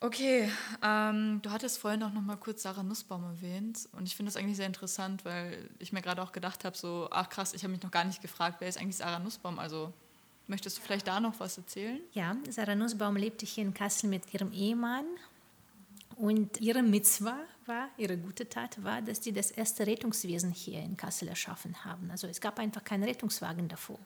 Okay, 0.00 0.50
ähm, 0.82 1.40
du 1.42 1.50
hattest 1.50 1.78
vorhin 1.78 2.02
auch 2.02 2.12
noch 2.12 2.22
mal 2.22 2.36
kurz 2.36 2.62
Sarah 2.62 2.82
Nussbaum 2.82 3.24
erwähnt 3.24 3.88
und 3.92 4.06
ich 4.06 4.14
finde 4.14 4.30
das 4.30 4.36
eigentlich 4.36 4.56
sehr 4.56 4.66
interessant, 4.66 5.24
weil 5.24 5.70
ich 5.78 5.92
mir 5.92 6.02
gerade 6.02 6.22
auch 6.22 6.32
gedacht 6.32 6.64
habe, 6.64 6.76
so, 6.76 7.08
ach 7.10 7.28
krass, 7.30 7.54
ich 7.54 7.62
habe 7.64 7.72
mich 7.72 7.82
noch 7.82 7.90
gar 7.90 8.04
nicht 8.04 8.20
gefragt, 8.20 8.56
wer 8.60 8.68
ist 8.68 8.78
eigentlich 8.78 8.96
Sarah 8.96 9.18
Nussbaum? 9.18 9.58
Also 9.58 9.92
möchtest 10.48 10.76
du 10.76 10.82
vielleicht 10.82 11.06
da 11.08 11.18
noch 11.18 11.40
was 11.40 11.56
erzählen? 11.56 12.00
Ja, 12.12 12.36
Sarah 12.50 12.74
Nussbaum 12.74 13.16
lebte 13.16 13.46
hier 13.46 13.64
in 13.64 13.72
Kassel 13.72 14.10
mit 14.10 14.32
ihrem 14.34 14.52
Ehemann 14.52 15.06
und 16.16 16.60
ihre 16.60 16.82
Mitzwa 16.82 17.36
war, 17.66 17.88
ihre 17.98 18.16
gute 18.16 18.48
Tat 18.48 18.82
war, 18.82 19.02
dass 19.02 19.22
sie 19.22 19.32
das 19.32 19.50
erste 19.50 19.86
Rettungswesen 19.86 20.50
hier 20.50 20.80
in 20.80 20.96
Kassel 20.96 21.28
erschaffen 21.28 21.84
haben. 21.84 22.10
Also 22.10 22.26
es 22.26 22.40
gab 22.40 22.58
einfach 22.58 22.82
keinen 22.84 23.04
Rettungswagen 23.04 23.68
davor. 23.68 23.98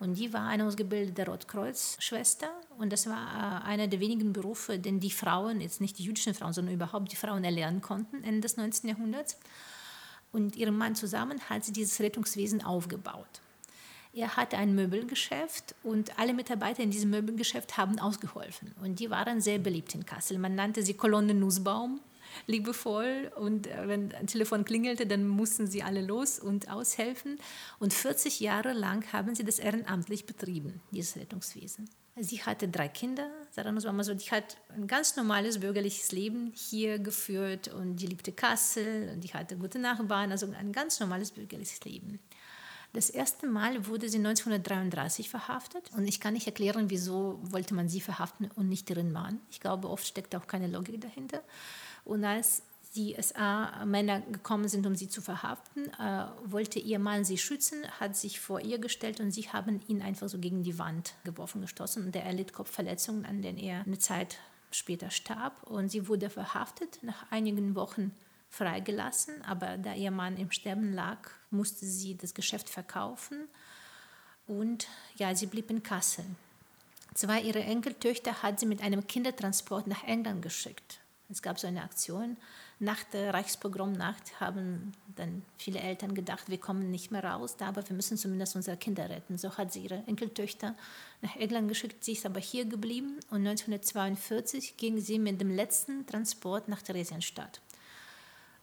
Und 0.00 0.14
die 0.14 0.32
war 0.32 0.46
eine 0.46 0.64
ausgebildete 0.64 1.26
Rotkreuz-Schwester 1.26 2.50
und 2.78 2.92
das 2.92 3.06
war 3.08 3.62
äh, 3.62 3.66
einer 3.66 3.88
der 3.88 3.98
wenigen 3.98 4.32
Berufe, 4.32 4.78
den 4.78 5.00
die 5.00 5.10
Frauen, 5.10 5.60
jetzt 5.60 5.80
nicht 5.80 5.98
die 5.98 6.04
jüdischen 6.04 6.34
Frauen, 6.34 6.52
sondern 6.52 6.74
überhaupt 6.74 7.10
die 7.10 7.16
Frauen 7.16 7.42
erlernen 7.42 7.82
konnten 7.82 8.22
Ende 8.22 8.40
des 8.40 8.56
19. 8.56 8.88
Jahrhunderts. 8.88 9.38
Und 10.30 10.56
ihrem 10.56 10.76
Mann 10.76 10.94
zusammen 10.94 11.40
hat 11.48 11.64
sie 11.64 11.72
dieses 11.72 12.00
Rettungswesen 12.00 12.62
aufgebaut. 12.62 13.40
Er 14.18 14.36
hatte 14.36 14.58
ein 14.58 14.74
Möbelgeschäft 14.74 15.76
und 15.84 16.18
alle 16.18 16.34
Mitarbeiter 16.34 16.82
in 16.82 16.90
diesem 16.90 17.10
Möbelgeschäft 17.10 17.76
haben 17.76 18.00
ausgeholfen. 18.00 18.74
Und 18.82 18.98
die 18.98 19.10
waren 19.10 19.40
sehr 19.40 19.60
beliebt 19.60 19.94
in 19.94 20.06
Kassel. 20.06 20.38
Man 20.38 20.56
nannte 20.56 20.82
sie 20.82 20.94
Kolonne 20.94 21.34
Nussbaum 21.34 22.00
liebevoll. 22.46 23.30
Und 23.36 23.68
äh, 23.68 23.86
wenn 23.86 24.12
ein 24.12 24.26
Telefon 24.26 24.64
klingelte, 24.64 25.06
dann 25.06 25.28
mussten 25.28 25.68
sie 25.68 25.84
alle 25.84 26.02
los 26.02 26.40
und 26.40 26.68
aushelfen. 26.68 27.38
Und 27.78 27.94
40 27.94 28.40
Jahre 28.40 28.72
lang 28.72 29.04
haben 29.12 29.36
sie 29.36 29.44
das 29.44 29.60
ehrenamtlich 29.60 30.26
betrieben, 30.26 30.80
dieses 30.90 31.16
Rettungswesen. 31.16 31.88
Sie 32.20 32.42
hatte 32.42 32.66
drei 32.66 32.88
Kinder, 32.88 33.30
also 33.54 34.14
die 34.14 34.30
hat 34.32 34.56
ein 34.74 34.88
ganz 34.88 35.14
normales 35.14 35.60
bürgerliches 35.60 36.10
Leben 36.10 36.52
hier 36.52 36.98
geführt 36.98 37.68
und 37.68 37.94
die 37.94 38.08
liebte 38.08 38.32
Kassel 38.32 39.10
und 39.14 39.22
die 39.22 39.32
hatte 39.32 39.56
gute 39.56 39.78
Nachbarn, 39.78 40.32
also 40.32 40.52
ein 40.58 40.72
ganz 40.72 40.98
normales 40.98 41.30
bürgerliches 41.30 41.84
Leben. 41.84 42.18
Das 42.92 43.10
erste 43.10 43.46
Mal 43.46 43.86
wurde 43.86 44.08
sie 44.08 44.18
1933 44.18 45.28
verhaftet 45.28 45.90
und 45.96 46.06
ich 46.08 46.20
kann 46.20 46.34
nicht 46.34 46.46
erklären, 46.46 46.88
wieso 46.88 47.38
wollte 47.42 47.74
man 47.74 47.88
sie 47.88 48.00
verhaften 48.00 48.50
und 48.56 48.68
nicht 48.68 48.88
ihren 48.88 49.12
Mann. 49.12 49.40
Ich 49.50 49.60
glaube, 49.60 49.90
oft 49.90 50.06
steckt 50.06 50.34
auch 50.34 50.46
keine 50.46 50.68
Logik 50.68 51.00
dahinter. 51.00 51.42
Und 52.04 52.24
als 52.24 52.62
die 52.94 53.14
SA-Männer 53.20 54.22
gekommen 54.22 54.68
sind, 54.68 54.86
um 54.86 54.96
sie 54.96 55.08
zu 55.08 55.20
verhaften, 55.20 55.86
äh, 56.00 56.24
wollte 56.44 56.78
ihr 56.78 56.98
Mann 56.98 57.24
sie 57.24 57.36
schützen, 57.36 57.84
hat 58.00 58.16
sich 58.16 58.40
vor 58.40 58.60
ihr 58.60 58.78
gestellt 58.78 59.20
und 59.20 59.30
sie 59.30 59.42
haben 59.50 59.80
ihn 59.88 60.00
einfach 60.00 60.28
so 60.28 60.38
gegen 60.38 60.62
die 60.62 60.78
Wand 60.78 61.14
geworfen, 61.24 61.60
gestoßen. 61.60 62.04
Und 62.04 62.16
er 62.16 62.24
erlitt 62.24 62.54
Kopfverletzungen, 62.54 63.26
an 63.26 63.42
denen 63.42 63.58
er 63.58 63.82
eine 63.82 63.98
Zeit 63.98 64.38
später 64.70 65.10
starb. 65.10 65.62
Und 65.64 65.90
sie 65.90 66.08
wurde 66.08 66.30
verhaftet, 66.30 66.98
nach 67.02 67.30
einigen 67.30 67.74
Wochen 67.74 68.12
freigelassen. 68.48 69.42
Aber 69.44 69.78
da 69.78 69.94
ihr 69.94 70.10
Mann 70.10 70.36
im 70.36 70.50
Sterben 70.50 70.92
lag, 70.92 71.30
musste 71.50 71.86
sie 71.86 72.16
das 72.16 72.34
Geschäft 72.34 72.68
verkaufen. 72.68 73.48
Und 74.46 74.88
ja, 75.16 75.34
sie 75.34 75.46
blieb 75.46 75.70
in 75.70 75.82
Kassel. 75.82 76.24
Zwei 77.14 77.40
ihrer 77.40 77.64
Enkeltöchter 77.64 78.42
hat 78.42 78.60
sie 78.60 78.66
mit 78.66 78.82
einem 78.82 79.06
Kindertransport 79.06 79.86
nach 79.86 80.04
England 80.04 80.42
geschickt. 80.42 81.00
Es 81.30 81.42
gab 81.42 81.58
so 81.58 81.66
eine 81.66 81.82
Aktion. 81.82 82.38
Nach 82.80 83.02
der 83.04 83.34
Reichspogromnacht 83.34 84.40
haben 84.40 84.92
dann 85.16 85.42
viele 85.58 85.80
Eltern 85.80 86.14
gedacht, 86.14 86.48
wir 86.48 86.58
kommen 86.58 86.90
nicht 86.90 87.10
mehr 87.10 87.24
raus, 87.24 87.56
aber 87.60 87.86
wir 87.86 87.96
müssen 87.96 88.16
zumindest 88.16 88.56
unsere 88.56 88.76
Kinder 88.76 89.10
retten. 89.10 89.36
So 89.36 89.56
hat 89.58 89.72
sie 89.72 89.80
ihre 89.80 90.04
Enkeltöchter 90.06 90.74
nach 91.20 91.36
England 91.36 91.68
geschickt, 91.68 92.04
sie 92.04 92.12
ist 92.12 92.24
aber 92.24 92.40
hier 92.40 92.64
geblieben 92.64 93.18
und 93.30 93.46
1942 93.46 94.76
ging 94.76 95.00
sie 95.00 95.18
mit 95.18 95.40
dem 95.40 95.50
letzten 95.50 96.06
Transport 96.06 96.68
nach 96.68 96.80
Theresienstadt. 96.80 97.60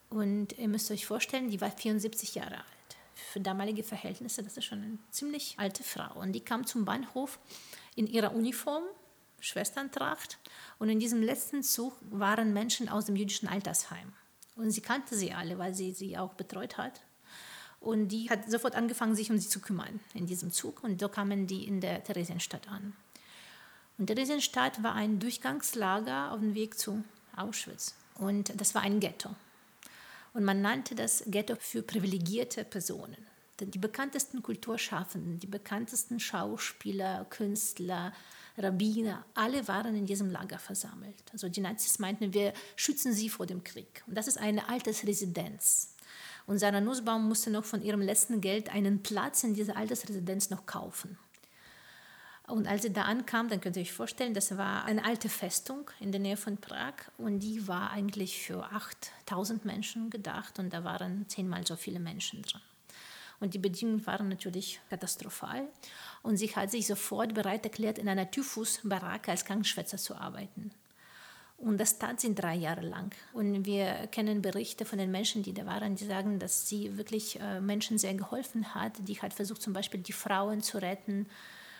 Und 0.10 0.58
ihr 0.58 0.68
müsst 0.68 0.92
euch 0.92 1.06
vorstellen, 1.06 1.50
die 1.50 1.62
war 1.62 1.72
74 1.72 2.36
Jahre 2.36 2.58
alt. 2.58 2.66
Für 3.16 3.40
damalige 3.40 3.84
Verhältnisse, 3.84 4.44
das 4.44 4.58
ist 4.58 4.66
schon 4.66 4.82
eine 4.82 4.98
ziemlich 5.10 5.56
alte 5.58 5.84
Frau. 5.84 6.20
Und 6.20 6.34
die 6.34 6.42
kam 6.42 6.66
zum 6.66 6.86
Bahnhof 6.86 7.40
in 7.96 8.08
ihrer 8.08 8.34
Uniform, 8.34 8.84
Schwesterntracht. 9.40 10.40
Und 10.80 10.90
in 10.90 11.00
diesem 11.00 11.22
letzten 11.22 11.64
Zug 11.64 11.94
waren 12.10 12.54
Menschen 12.54 12.90
aus 12.90 13.06
dem 13.06 13.16
jüdischen 13.16 13.48
Altersheim. 13.48 14.14
Und 14.56 14.72
sie 14.72 14.82
kannte 14.82 15.16
sie 15.16 15.34
alle, 15.34 15.58
weil 15.58 15.74
sie 15.74 15.92
sie 15.92 16.18
auch 16.18 16.34
betreut 16.34 16.78
hat. 16.78 17.02
Und 17.80 18.08
die 18.08 18.30
hat 18.30 18.50
sofort 18.50 18.76
angefangen, 18.76 19.16
sich 19.16 19.30
um 19.30 19.38
sie 19.38 19.48
zu 19.48 19.60
kümmern 19.60 20.00
in 20.14 20.26
diesem 20.26 20.52
Zug. 20.52 20.84
Und 20.84 21.00
so 21.00 21.10
kamen 21.10 21.46
die 21.46 21.66
in 21.66 21.82
der 21.82 22.04
Theresienstadt 22.04 22.70
an. 22.70 22.94
Und 23.98 24.08
Theresienstadt 24.08 24.82
war 24.82 24.94
ein 24.94 25.20
Durchgangslager 25.20 26.32
auf 26.32 26.40
dem 26.40 26.56
Weg 26.56 26.78
zu 26.78 27.04
Auschwitz. 27.36 27.96
Und 28.16 28.60
das 28.60 28.76
war 28.76 28.82
ein 28.82 29.00
Ghetto. 29.00 29.30
Und 30.36 30.44
man 30.44 30.62
nannte 30.62 30.96
das 30.96 31.24
Ghetto 31.28 31.56
für 31.58 31.82
privilegierte 31.82 32.66
Personen. 32.66 33.26
Die 33.62 33.80
bekanntesten 33.80 34.44
Kulturschaffenden, 34.44 35.40
die 35.40 35.48
bekanntesten 35.48 36.20
Schauspieler, 36.20 37.26
Künstler, 37.30 38.12
Rabbiner, 38.58 39.24
alle 39.34 39.66
waren 39.70 39.96
in 39.96 40.06
diesem 40.06 40.30
Lager 40.30 40.60
versammelt. 40.60 41.24
Also 41.32 41.48
die 41.48 41.62
Nazis 41.62 42.00
meinten, 42.00 42.34
wir 42.34 42.52
schützen 42.76 43.14
sie 43.14 43.30
vor 43.30 43.46
dem 43.46 43.64
Krieg. 43.64 44.04
Und 44.08 44.18
das 44.18 44.28
ist 44.28 44.38
eine 44.38 44.68
Altersresidenz. 44.68 45.96
Und 46.48 46.60
Sarah 46.60 46.82
Nussbaum 46.82 47.30
musste 47.30 47.50
noch 47.50 47.64
von 47.64 47.82
ihrem 47.82 48.02
letzten 48.02 48.42
Geld 48.42 48.68
einen 48.68 49.04
Platz 49.04 49.46
in 49.46 49.54
dieser 49.54 49.78
Altersresidenz 49.78 50.50
noch 50.50 50.66
kaufen. 50.66 51.18
Und 52.48 52.68
als 52.68 52.84
sie 52.84 52.94
da 52.94 53.04
ankam, 53.04 53.50
dann 53.50 53.60
könnt 53.60 53.76
ihr 53.76 53.82
euch 53.82 53.92
vorstellen, 53.92 54.36
das 54.36 54.56
war 54.56 54.86
eine 54.86 55.04
alte 55.04 55.30
Festung 55.30 55.90
in 56.00 56.12
der 56.12 56.22
Nähe 56.22 56.38
von 56.38 56.58
Prag 56.58 56.94
und 57.18 57.40
die 57.40 57.68
war 57.68 57.90
eigentlich 57.90 58.40
für 58.40 58.64
8000 58.72 59.66
Menschen 59.66 60.12
gedacht 60.12 60.60
und 60.60 60.72
da 60.72 60.84
waren 60.84 61.28
zehnmal 61.28 61.66
so 61.66 61.76
viele 61.76 62.00
Menschen 62.00 62.44
drin. 62.44 62.62
Und 63.40 63.54
die 63.54 63.60
Bedingungen 63.60 64.06
waren 64.06 64.30
natürlich 64.30 64.80
katastrophal. 64.90 65.68
Und 66.24 66.38
sie 66.38 66.48
hat 66.56 66.72
sich 66.72 66.88
sofort 66.88 67.34
bereit 67.34 67.66
erklärt, 67.66 67.98
in 67.98 68.08
einer 68.08 68.30
Typhus-Baracke 68.30 69.32
als 69.32 69.46
Krankenschwester 69.46 69.98
zu 69.98 70.16
arbeiten. 70.16 70.72
Und 71.58 71.78
das 71.80 71.98
tat 72.00 72.20
sie 72.20 72.36
drei 72.36 72.56
Jahre 72.56 72.82
lang. 72.82 73.14
Und 73.34 73.66
wir 73.66 74.08
kennen 74.08 74.42
Berichte 74.42 74.86
von 74.86 75.00
den 75.00 75.12
Menschen, 75.12 75.44
die 75.44 75.54
da 75.54 75.66
waren, 75.66 75.96
die 75.96 76.06
sagen, 76.06 76.40
dass 76.40 76.68
sie 76.68 76.98
wirklich 76.98 77.40
äh, 77.40 77.62
Menschen 77.62 77.98
sehr 77.98 78.14
geholfen 78.14 78.74
hat. 78.76 78.94
Die 79.00 79.22
hat 79.22 79.34
versucht, 79.34 79.62
zum 79.62 79.74
Beispiel 79.74 80.02
die 80.02 80.14
Frauen 80.14 80.62
zu 80.62 80.82
retten 80.82 81.28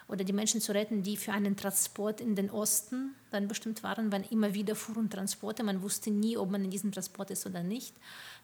oder 0.08 0.24
die 0.24 0.34
Menschen 0.34 0.62
zu 0.62 0.74
retten, 0.74 1.04
die 1.04 1.18
für 1.18 1.32
einen 1.32 1.56
Transport 1.56 2.22
in 2.22 2.36
den 2.36 2.52
Osten 2.52 3.16
dann 3.32 3.48
bestimmt 3.48 3.84
waren, 3.84 4.12
wann 4.12 4.24
immer 4.24 4.54
wieder 4.54 4.76
fuhren 4.76 5.10
Transporte. 5.10 5.64
Man 5.64 5.82
wusste 5.82 6.12
nie, 6.12 6.38
ob 6.38 6.52
man 6.52 6.64
in 6.64 6.70
diesem 6.70 6.92
Transport 6.92 7.32
ist 7.32 7.46
oder 7.46 7.64
nicht, 7.64 7.96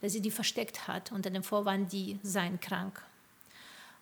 dass 0.02 0.14
sie 0.14 0.22
die 0.22 0.32
versteckt 0.32 0.88
hat 0.88 1.12
unter 1.12 1.30
dem 1.30 1.44
Vorwand, 1.44 1.92
die 1.92 2.20
seien 2.24 2.60
krank. 2.60 3.04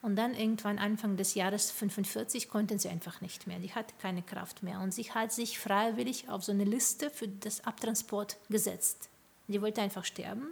Und 0.02 0.16
dann 0.16 0.34
irgendwann 0.34 0.80
Anfang 0.80 1.18
des 1.18 1.36
Jahres 1.36 1.72
45 1.72 2.48
konnten 2.48 2.80
sie 2.80 2.88
einfach 2.88 3.20
nicht 3.20 3.48
mehr. 3.48 3.60
Die 3.60 3.74
hatte 3.74 3.94
keine 4.02 4.22
Kraft 4.22 4.64
mehr. 4.64 4.80
Und 4.80 4.94
sie 4.94 5.12
hat 5.12 5.34
sich 5.34 5.60
freiwillig 5.60 6.30
auf 6.30 6.44
so 6.44 6.54
eine 6.54 6.64
Liste 6.64 7.10
für 7.10 7.28
das 7.28 7.66
Abtransport 7.66 8.38
gesetzt. 8.50 9.10
Sie 9.50 9.62
wollte 9.62 9.82
einfach 9.82 10.06
sterben. 10.06 10.48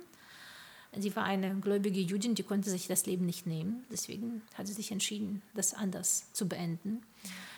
Sie 0.95 1.15
war 1.15 1.26
eine 1.26 1.56
gläubige 1.56 2.00
Jüdin, 2.00 2.36
die 2.36 2.43
konnte 2.43 2.69
sich 2.69 2.88
das 2.88 3.06
Leben 3.06 3.26
nicht 3.26 3.45
nehmen. 3.45 3.86
Deswegen 3.91 4.41
hat 4.56 4.67
sie 4.67 4.73
sich 4.73 4.91
entschieden, 4.91 5.41
das 5.54 5.73
anders 5.73 6.32
zu 6.34 6.47
beenden. 6.47 7.04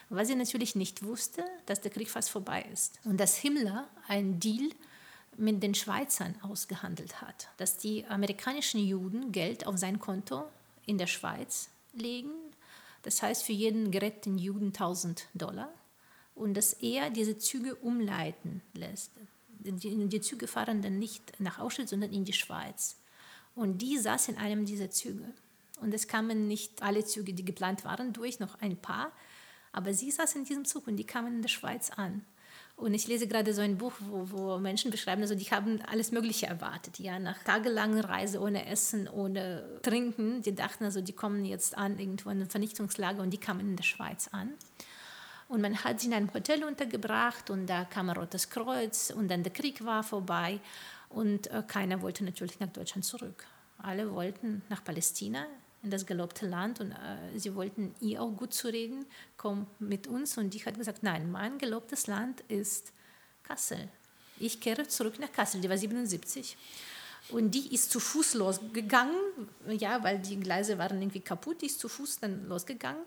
Weil 0.09 0.25
sie 0.25 0.35
natürlich 0.35 0.75
nicht 0.75 1.03
wusste, 1.03 1.45
dass 1.65 1.81
der 1.81 1.91
Krieg 1.91 2.09
fast 2.09 2.31
vorbei 2.31 2.65
ist. 2.73 2.99
Und 3.03 3.19
dass 3.19 3.37
Himmler 3.37 3.87
einen 4.07 4.39
Deal 4.39 4.69
mit 5.37 5.63
den 5.63 5.75
Schweizern 5.75 6.35
ausgehandelt 6.41 7.21
hat, 7.21 7.47
dass 7.57 7.77
die 7.77 8.05
amerikanischen 8.05 8.79
Juden 8.79 9.31
Geld 9.31 9.67
auf 9.67 9.77
sein 9.77 9.99
Konto 9.99 10.43
in 10.85 10.97
der 10.97 11.07
Schweiz 11.07 11.69
legen, 11.93 12.31
das 13.03 13.21
heißt 13.21 13.43
für 13.43 13.53
jeden 13.53 13.91
geretteten 13.91 14.37
Juden 14.37 14.67
1000 14.67 15.27
Dollar, 15.33 15.71
und 16.35 16.55
dass 16.55 16.73
er 16.73 17.09
diese 17.09 17.37
Züge 17.37 17.75
umleiten 17.75 18.61
lässt. 18.73 19.11
Die, 19.59 20.07
die 20.07 20.21
Züge 20.21 20.47
fahren 20.47 20.81
dann 20.81 20.99
nicht 20.99 21.39
nach 21.39 21.59
Auschwitz, 21.59 21.89
sondern 21.89 22.13
in 22.13 22.25
die 22.25 22.33
Schweiz. 22.33 22.97
Und 23.55 23.81
die 23.81 23.97
saß 23.97 24.29
in 24.29 24.37
einem 24.37 24.65
dieser 24.65 24.89
Züge. 24.89 25.33
Und 25.81 25.93
es 25.93 26.07
kamen 26.07 26.47
nicht 26.47 26.81
alle 26.81 27.05
Züge, 27.05 27.33
die 27.33 27.45
geplant 27.45 27.85
waren, 27.85 28.13
durch, 28.13 28.39
noch 28.39 28.61
ein 28.61 28.77
paar. 28.77 29.11
Aber 29.71 29.93
sie 29.93 30.11
saß 30.11 30.35
in 30.35 30.45
diesem 30.45 30.65
Zug 30.65 30.87
und 30.87 30.97
die 30.97 31.05
kamen 31.05 31.35
in 31.35 31.41
der 31.41 31.49
Schweiz 31.49 31.89
an. 31.91 32.25
Und 32.75 32.93
ich 32.93 33.07
lese 33.07 33.27
gerade 33.27 33.53
so 33.53 33.61
ein 33.61 33.77
Buch, 33.77 33.93
wo, 33.99 34.31
wo 34.31 34.57
Menschen 34.57 34.89
beschreiben, 34.89 35.21
also 35.21 35.35
die 35.35 35.51
haben 35.51 35.81
alles 35.81 36.13
Mögliche 36.13 36.47
erwartet, 36.47 36.97
ja, 36.97 37.19
nach 37.19 37.43
tagelanger 37.43 38.07
Reise 38.07 38.39
ohne 38.39 38.67
Essen, 38.67 39.09
ohne 39.09 39.79
Trinken. 39.81 40.41
Die 40.43 40.55
dachten 40.55 40.85
also, 40.85 41.01
die 41.01 41.11
kommen 41.11 41.43
jetzt 41.43 41.77
an 41.77 41.99
irgendwo 41.99 42.29
in 42.29 42.37
einem 42.37 42.49
Vernichtungslager 42.49 43.21
und 43.21 43.31
die 43.31 43.37
kamen 43.37 43.61
in 43.61 43.75
der 43.75 43.83
Schweiz 43.83 44.29
an. 44.31 44.53
Und 45.49 45.61
man 45.61 45.83
hat 45.83 45.99
sie 45.99 46.07
in 46.07 46.13
einem 46.13 46.33
Hotel 46.33 46.63
untergebracht 46.63 47.49
und 47.49 47.67
da 47.67 47.83
kam 47.83 48.09
ein 48.09 48.15
Rotes 48.15 48.49
Kreuz 48.49 49.09
und 49.09 49.29
dann 49.29 49.43
der 49.43 49.51
Krieg 49.51 49.83
war 49.83 50.03
vorbei 50.03 50.61
und 51.09 51.47
äh, 51.47 51.63
keiner 51.67 52.01
wollte 52.01 52.23
natürlich 52.23 52.59
nach 52.59 52.71
Deutschland 52.71 53.05
zurück. 53.05 53.45
Alle 53.77 54.13
wollten 54.13 54.61
nach 54.69 54.83
Palästina, 54.83 55.45
in 55.81 55.89
das 55.89 56.05
gelobte 56.05 56.47
Land 56.47 56.81
und 56.81 56.91
äh, 56.91 57.37
sie 57.37 57.55
wollten 57.55 57.95
ihr 58.01 58.21
auch 58.21 58.31
gut 58.31 58.53
zu 58.53 58.67
reden, 58.67 59.05
komm 59.37 59.67
mit 59.79 60.07
uns. 60.07 60.37
Und 60.37 60.53
die 60.53 60.63
hat 60.65 60.77
gesagt, 60.77 61.03
nein, 61.03 61.31
mein 61.31 61.57
gelobtes 61.57 62.07
Land 62.07 62.41
ist 62.47 62.91
Kassel. 63.43 63.87
Ich 64.39 64.59
kehre 64.59 64.87
zurück 64.87 65.19
nach 65.19 65.31
Kassel, 65.31 65.61
die 65.61 65.69
war 65.69 65.77
77. 65.77 66.57
Und 67.29 67.51
die 67.51 67.73
ist 67.73 67.91
zu 67.91 67.99
Fuß 67.99 68.33
losgegangen, 68.35 69.15
ja, 69.67 70.03
weil 70.03 70.19
die 70.19 70.39
Gleise 70.39 70.77
waren 70.77 71.01
irgendwie 71.01 71.19
kaputt, 71.19 71.61
die 71.61 71.67
ist 71.67 71.79
zu 71.79 71.87
Fuß 71.87 72.19
dann 72.19 72.47
losgegangen. 72.47 73.03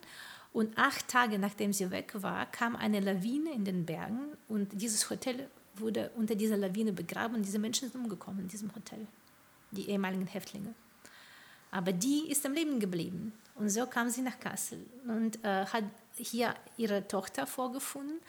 Und 0.53 0.77
acht 0.77 1.09
Tage 1.09 1.39
nachdem 1.39 1.73
sie 1.73 1.91
weg 1.91 2.13
war, 2.15 2.47
kam 2.51 2.77
eine 2.77 3.01
Lawine 3.01 3.53
in 3.53 3.65
den 3.65 3.87
Bergen 3.87 4.37
und 4.49 4.69
dieses 4.81 5.09
Hotel 5.09 5.49
wurde 5.77 6.11
unter 6.17 6.35
dieser 6.35 6.57
Lawine 6.57 6.93
begraben 6.93 7.37
und 7.37 7.45
diese 7.45 7.59
Menschen 7.59 7.91
sind 7.91 8.01
umgekommen 8.01 8.41
in 8.41 8.49
diesem 8.49 8.75
Hotel, 8.75 9.07
die 9.71 9.89
ehemaligen 9.89 10.27
Häftlinge. 10.27 10.75
Aber 11.71 11.93
die 11.93 12.31
ist 12.31 12.45
am 12.45 12.53
Leben 12.53 12.79
geblieben. 12.79 13.33
Und 13.55 13.71
so 13.71 13.87
kam 13.87 14.09
sie 14.11 14.23
nach 14.23 14.39
Kassel 14.39 14.85
und 15.07 15.43
äh, 15.45 15.67
hat 15.67 15.85
hier 16.17 16.55
ihre 16.77 17.07
Tochter 17.09 17.47
vorgefunden. 17.47 18.21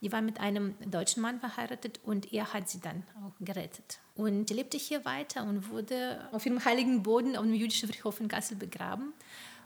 Die 0.00 0.10
war 0.10 0.22
mit 0.22 0.40
einem 0.40 0.74
deutschen 0.90 1.22
Mann 1.22 1.38
verheiratet 1.38 2.00
und 2.04 2.32
er 2.32 2.52
hat 2.52 2.68
sie 2.68 2.80
dann 2.80 3.04
auch 3.22 3.32
gerettet. 3.44 4.00
Und 4.16 4.48
sie 4.48 4.54
lebte 4.54 4.76
hier 4.76 5.04
weiter 5.04 5.44
und 5.44 5.70
wurde 5.70 6.28
auf 6.32 6.44
ihrem 6.44 6.64
heiligen 6.64 7.02
Boden 7.02 7.36
auf 7.36 7.44
dem 7.44 7.54
jüdischen 7.54 7.88
Friedhof 7.88 8.20
in 8.20 8.28
Kassel 8.28 8.56
begraben. 8.56 9.12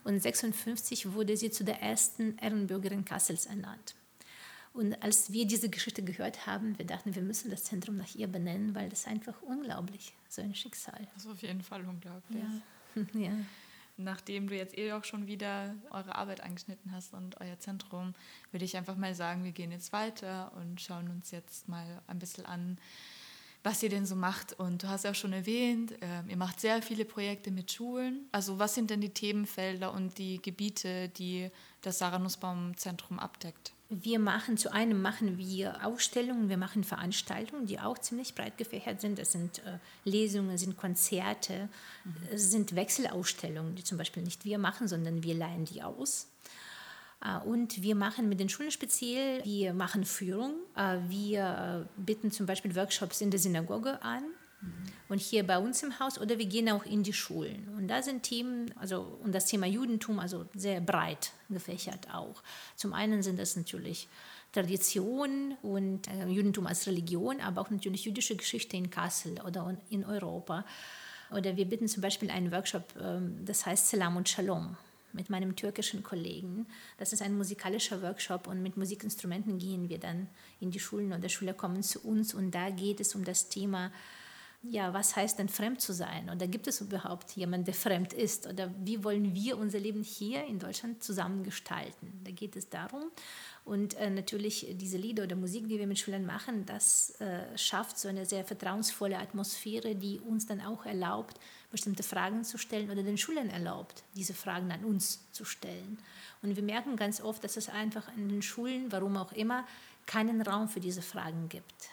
Und 0.05 0.15
1956 0.15 1.13
wurde 1.15 1.37
sie 1.37 1.51
zu 1.51 1.65
der 1.65 1.83
ersten 1.83 2.37
Ehrenbürgerin 2.39 3.05
Kassels 3.05 3.47
ernannt. 3.47 3.95
Und 4.77 5.03
als 5.03 5.33
wir 5.33 5.47
diese 5.47 5.71
Geschichte 5.71 6.03
gehört 6.03 6.47
haben, 6.47 6.77
wir 6.79 6.85
dachten, 6.85 7.15
wir 7.15 7.23
müssen 7.23 7.51
das 7.51 7.65
Zentrum 7.65 7.97
nach 7.97 8.15
ihr 8.15 8.27
benennen, 8.27 8.75
weil 8.75 8.91
das 8.91 9.07
einfach 9.07 9.41
unglaublich, 9.41 10.13
so 10.29 10.43
ein 10.43 10.55
Schicksal. 10.55 11.09
Das 11.15 11.25
ist 11.25 11.31
auf 11.31 11.41
jeden 11.41 11.63
Fall 11.63 11.83
unglaublich. 11.85 12.43
Ja. 12.43 13.03
Ja. 13.13 13.33
Nachdem 13.99 14.49
du 14.49 14.57
jetzt 14.57 14.77
eh 14.77 14.93
auch 14.93 15.05
schon 15.05 15.27
wieder 15.27 15.75
eure 15.91 16.15
Arbeit 16.15 16.43
angeschnitten 16.43 16.93
hast 16.93 17.13
und 17.15 17.39
euer 17.41 17.59
Zentrum, 17.59 18.15
würde 18.51 18.65
ich 18.65 18.77
einfach 18.77 18.97
mal 18.97 19.15
sagen, 19.15 19.45
wir 19.45 19.53
gehen 19.53 19.71
jetzt 19.71 19.93
weiter 19.93 20.53
und 20.57 20.81
schauen 20.81 21.11
uns 21.11 21.31
jetzt 21.31 21.69
mal 21.69 22.03
ein 22.07 22.19
bisschen 22.19 22.47
an, 22.47 22.79
was 23.63 23.83
ihr 23.83 23.89
denn 23.89 24.07
so 24.07 24.17
macht. 24.17 24.53
Und 24.59 24.83
du 24.83 24.89
hast 24.89 25.05
ja 25.05 25.11
auch 25.11 25.15
schon 25.15 25.33
erwähnt, 25.33 25.93
äh, 26.03 26.23
ihr 26.29 26.37
macht 26.37 26.61
sehr 26.61 26.81
viele 26.83 27.05
Projekte 27.05 27.51
mit 27.51 27.73
Schulen. 27.73 28.29
Also 28.33 28.59
was 28.59 28.75
sind 28.75 28.91
denn 28.91 29.01
die 29.01 29.15
Themenfelder 29.15 29.93
und 29.93 30.17
die 30.19 30.41
Gebiete, 30.41 31.09
die 31.11 31.51
das 31.83 31.99
Sarah 31.99 32.19
Nussbaum 32.19 32.77
Zentrum 32.77 33.19
abdeckt? 33.19 33.76
Wir 33.89 34.19
machen 34.19 34.57
zu 34.57 34.73
einem 34.73 35.01
machen 35.01 35.39
wir 35.39 35.87
Ausstellungen, 35.87 36.49
wir 36.49 36.57
machen 36.57 36.83
Veranstaltungen, 36.83 37.67
die 37.67 37.79
auch 37.79 37.99
ziemlich 37.99 38.35
breit 38.35 38.59
gefächert 38.59 39.01
sind. 39.01 39.19
Das 39.19 39.31
sind 39.31 39.61
äh, 39.61 39.79
Lesungen, 40.05 40.59
sind 40.59 40.77
Konzerte, 40.77 41.69
mhm. 42.05 42.15
es 42.33 42.51
sind 42.51 42.75
Wechselausstellungen, 42.75 43.77
die 43.77 43.85
zum 43.85 43.97
Beispiel 43.97 44.25
nicht 44.25 44.45
wir 44.45 44.59
machen, 44.59 44.89
sondern 44.89 45.23
wir 45.23 45.35
leihen 45.35 45.67
die 45.67 45.83
aus. 45.83 46.29
Äh, 47.25 47.39
und 47.47 47.83
wir 47.83 47.95
machen 47.95 48.29
mit 48.29 48.41
den 48.41 48.49
Schulen 48.49 48.71
speziell, 48.71 49.45
wir 49.45 49.73
machen 49.73 50.05
Führung, 50.05 50.55
äh, 50.77 50.99
wir 51.09 51.87
äh, 51.87 52.01
bieten 52.01 52.31
zum 52.33 52.47
Beispiel 52.47 52.75
Workshops 52.75 53.21
in 53.21 53.31
der 53.31 53.41
Synagoge 53.41 54.03
an 54.03 54.25
und 55.09 55.21
hier 55.21 55.47
bei 55.47 55.59
uns 55.59 55.83
im 55.83 55.99
Haus 56.01 56.19
oder 56.19 56.39
wir 56.39 56.47
gehen 56.47 56.69
auch 56.69 56.85
in 56.85 57.03
die 57.03 57.13
Schulen. 57.13 57.69
Und 57.77 57.89
da 57.89 58.03
sind 58.03 58.25
Themen, 58.25 58.73
also 58.77 59.19
und 59.23 59.35
das 59.35 59.47
Thema 59.47 59.67
Judentum, 59.67 60.19
also 60.19 60.47
sehr 60.55 60.81
breit 60.81 61.33
gefächert 61.49 62.13
auch. 62.13 62.43
Zum 62.75 62.93
einen 62.93 63.23
sind 63.23 63.39
das 63.39 63.57
natürlich 63.57 64.09
Tradition 64.53 65.57
und 65.63 66.09
äh, 66.09 66.27
Judentum 66.27 66.67
als 66.67 66.87
Religion, 66.87 67.41
aber 67.41 67.61
auch 67.61 67.71
natürlich 67.71 68.05
jüdische 68.05 68.37
Geschichte 68.37 68.77
in 68.77 68.91
Kassel 68.91 69.41
oder 69.47 69.77
in 69.91 70.05
Europa. 70.05 70.65
Oder 71.31 71.57
wir 71.57 71.67
bieten 71.67 71.89
zum 71.89 72.03
Beispiel 72.03 72.31
einen 72.31 72.51
Workshop, 72.53 72.95
ähm, 73.01 73.45
das 73.45 73.67
heißt 73.67 73.89
Salam 73.89 74.17
und 74.17 74.29
Shalom 74.29 74.77
mit 75.13 75.31
meinem 75.31 75.57
türkischen 75.57 76.03
Kollegen. 76.03 76.67
Das 76.99 77.13
ist 77.13 77.23
ein 77.23 77.37
musikalischer 77.37 78.03
Workshop 78.03 78.47
und 78.47 78.63
mit 78.63 78.77
Musikinstrumenten 78.77 79.59
gehen 79.59 79.89
wir 79.89 79.99
dann 79.99 80.29
in 80.61 80.71
die 80.71 80.81
Schulen 80.81 81.13
oder 81.13 81.29
Schüler 81.29 81.55
kommen 81.55 81.83
zu 81.83 82.01
uns 82.01 82.35
und 82.35 82.51
da 82.51 82.71
geht 82.71 83.01
es 83.01 83.15
um 83.15 83.25
das 83.25 83.49
Thema 83.49 83.91
ja, 84.63 84.93
was 84.93 85.15
heißt 85.15 85.39
denn 85.39 85.49
fremd 85.49 85.81
zu 85.81 85.93
sein? 85.93 86.31
Oder 86.31 86.47
gibt 86.47 86.67
es 86.67 86.81
überhaupt 86.81 87.33
jemanden, 87.33 87.67
der 87.67 87.75
fremd 87.75 88.13
ist? 88.13 88.47
Oder 88.47 88.73
wie 88.83 89.05
wollen 89.05 89.35
wir 89.35 89.59
unser 89.59 89.79
Leben 89.79 90.03
hier 90.03 90.45
in 90.45 90.59
Deutschland 90.59 91.03
zusammen 91.03 91.45
gestalten? 91.45 92.21
Da 92.25 92.31
geht 92.33 92.57
es 92.57 92.69
darum. 92.69 93.11
Und 93.65 93.95
äh, 93.95 94.11
natürlich 94.11 94.67
diese 94.73 94.97
Lieder 94.97 95.25
oder 95.25 95.37
Musik, 95.37 95.69
die 95.69 95.79
wir 95.79 95.87
mit 95.87 95.99
Schülern 95.99 96.25
machen, 96.25 96.65
das 96.67 97.21
äh, 97.21 97.59
schafft 97.59 97.99
so 97.99 98.09
eine 98.09 98.25
sehr 98.25 98.45
vertrauensvolle 98.45 99.19
Atmosphäre, 99.19 99.95
die 99.95 100.21
uns 100.21 100.47
dann 100.47 100.61
auch 100.61 100.87
erlaubt, 100.87 101.39
bestimmte 101.71 102.03
Fragen 102.03 102.45
zu 102.45 102.59
stellen 102.59 102.91
oder 102.91 103.03
den 103.03 103.19
Schülern 103.19 103.51
erlaubt, 103.51 104.05
diese 104.15 104.35
Fragen 104.35 104.71
an 104.71 104.85
uns 104.85 105.31
zu 105.33 105.45
stellen. 105.45 105.99
Und 106.43 106.55
wir 106.55 106.63
merken 106.63 106.97
ganz 106.97 107.21
oft, 107.21 107.43
dass 107.43 107.57
es 107.57 107.69
einfach 107.69 108.05
in 108.17 108.29
den 108.29 108.43
Schulen, 108.43 108.93
warum 108.93 109.17
auch 109.17 109.33
immer, 109.33 109.67
keinen 110.07 110.43
Raum 110.43 110.69
für 110.69 110.81
diese 110.81 111.03
Fragen 111.03 111.49
gibt. 111.49 111.91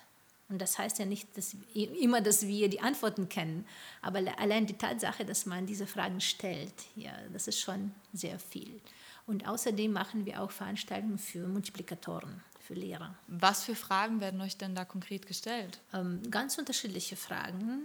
Und 0.49 0.61
das 0.61 0.77
heißt 0.77 0.99
ja 0.99 1.05
nicht 1.05 1.35
dass 1.37 1.55
immer, 1.73 2.21
dass 2.21 2.45
wir 2.45 2.69
die 2.69 2.81
Antworten 2.81 3.29
kennen, 3.29 3.65
aber 4.01 4.19
allein 4.37 4.65
die 4.65 4.77
Tatsache, 4.77 5.25
dass 5.25 5.45
man 5.45 5.65
diese 5.65 5.87
Fragen 5.87 6.21
stellt, 6.21 6.73
ja, 6.95 7.11
das 7.31 7.47
ist 7.47 7.59
schon 7.59 7.91
sehr 8.11 8.37
viel. 8.39 8.79
Und 9.25 9.47
außerdem 9.47 9.91
machen 9.91 10.25
wir 10.25 10.41
auch 10.41 10.51
Veranstaltungen 10.51 11.17
für 11.17 11.47
Multiplikatoren, 11.47 12.43
für 12.59 12.73
Lehrer. 12.73 13.15
Was 13.27 13.63
für 13.63 13.75
Fragen 13.75 14.19
werden 14.19 14.41
euch 14.41 14.57
denn 14.57 14.75
da 14.75 14.83
konkret 14.85 15.25
gestellt? 15.25 15.79
Ähm, 15.93 16.21
ganz 16.29 16.57
unterschiedliche 16.57 17.15
Fragen 17.15 17.81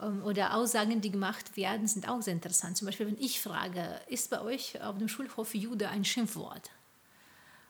ähm, 0.00 0.22
oder 0.24 0.54
Aussagen, 0.54 1.00
die 1.00 1.10
gemacht 1.10 1.56
werden, 1.56 1.86
sind 1.86 2.08
auch 2.08 2.20
sehr 2.20 2.34
interessant. 2.34 2.76
Zum 2.76 2.86
Beispiel, 2.86 3.06
wenn 3.06 3.18
ich 3.18 3.40
frage, 3.40 4.00
ist 4.08 4.30
bei 4.30 4.40
euch 4.42 4.80
auf 4.82 4.98
dem 4.98 5.08
Schulhof 5.08 5.54
Jude 5.54 5.88
ein 5.88 6.04
Schimpfwort? 6.04 6.70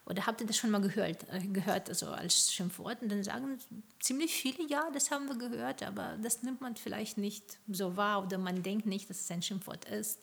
Oder 0.07 0.27
habt 0.27 0.41
ihr 0.41 0.47
das 0.47 0.57
schon 0.57 0.71
mal 0.71 0.81
gehört, 0.81 1.27
äh, 1.33 1.47
gehört 1.47 1.89
also 1.89 2.09
als 2.09 2.53
Schimpfwort? 2.53 3.01
Und 3.03 3.11
dann 3.11 3.25
sagen 3.25 3.59
ziemlich 4.01 4.35
viele, 4.35 4.69
ja, 4.69 4.91
das 4.93 5.11
haben 5.11 5.27
wir 5.29 5.37
gehört, 5.37 5.83
aber 5.83 6.19
das 6.23 6.43
nimmt 6.43 6.61
man 6.61 6.77
vielleicht 6.77 7.17
nicht 7.17 7.59
so 7.69 7.97
wahr 7.97 8.23
oder 8.23 8.37
man 8.37 8.63
denkt 8.63 8.87
nicht, 8.87 9.09
dass 9.09 9.23
es 9.23 9.31
ein 9.31 9.43
Schimpfwort 9.43 9.87
ist. 9.87 10.21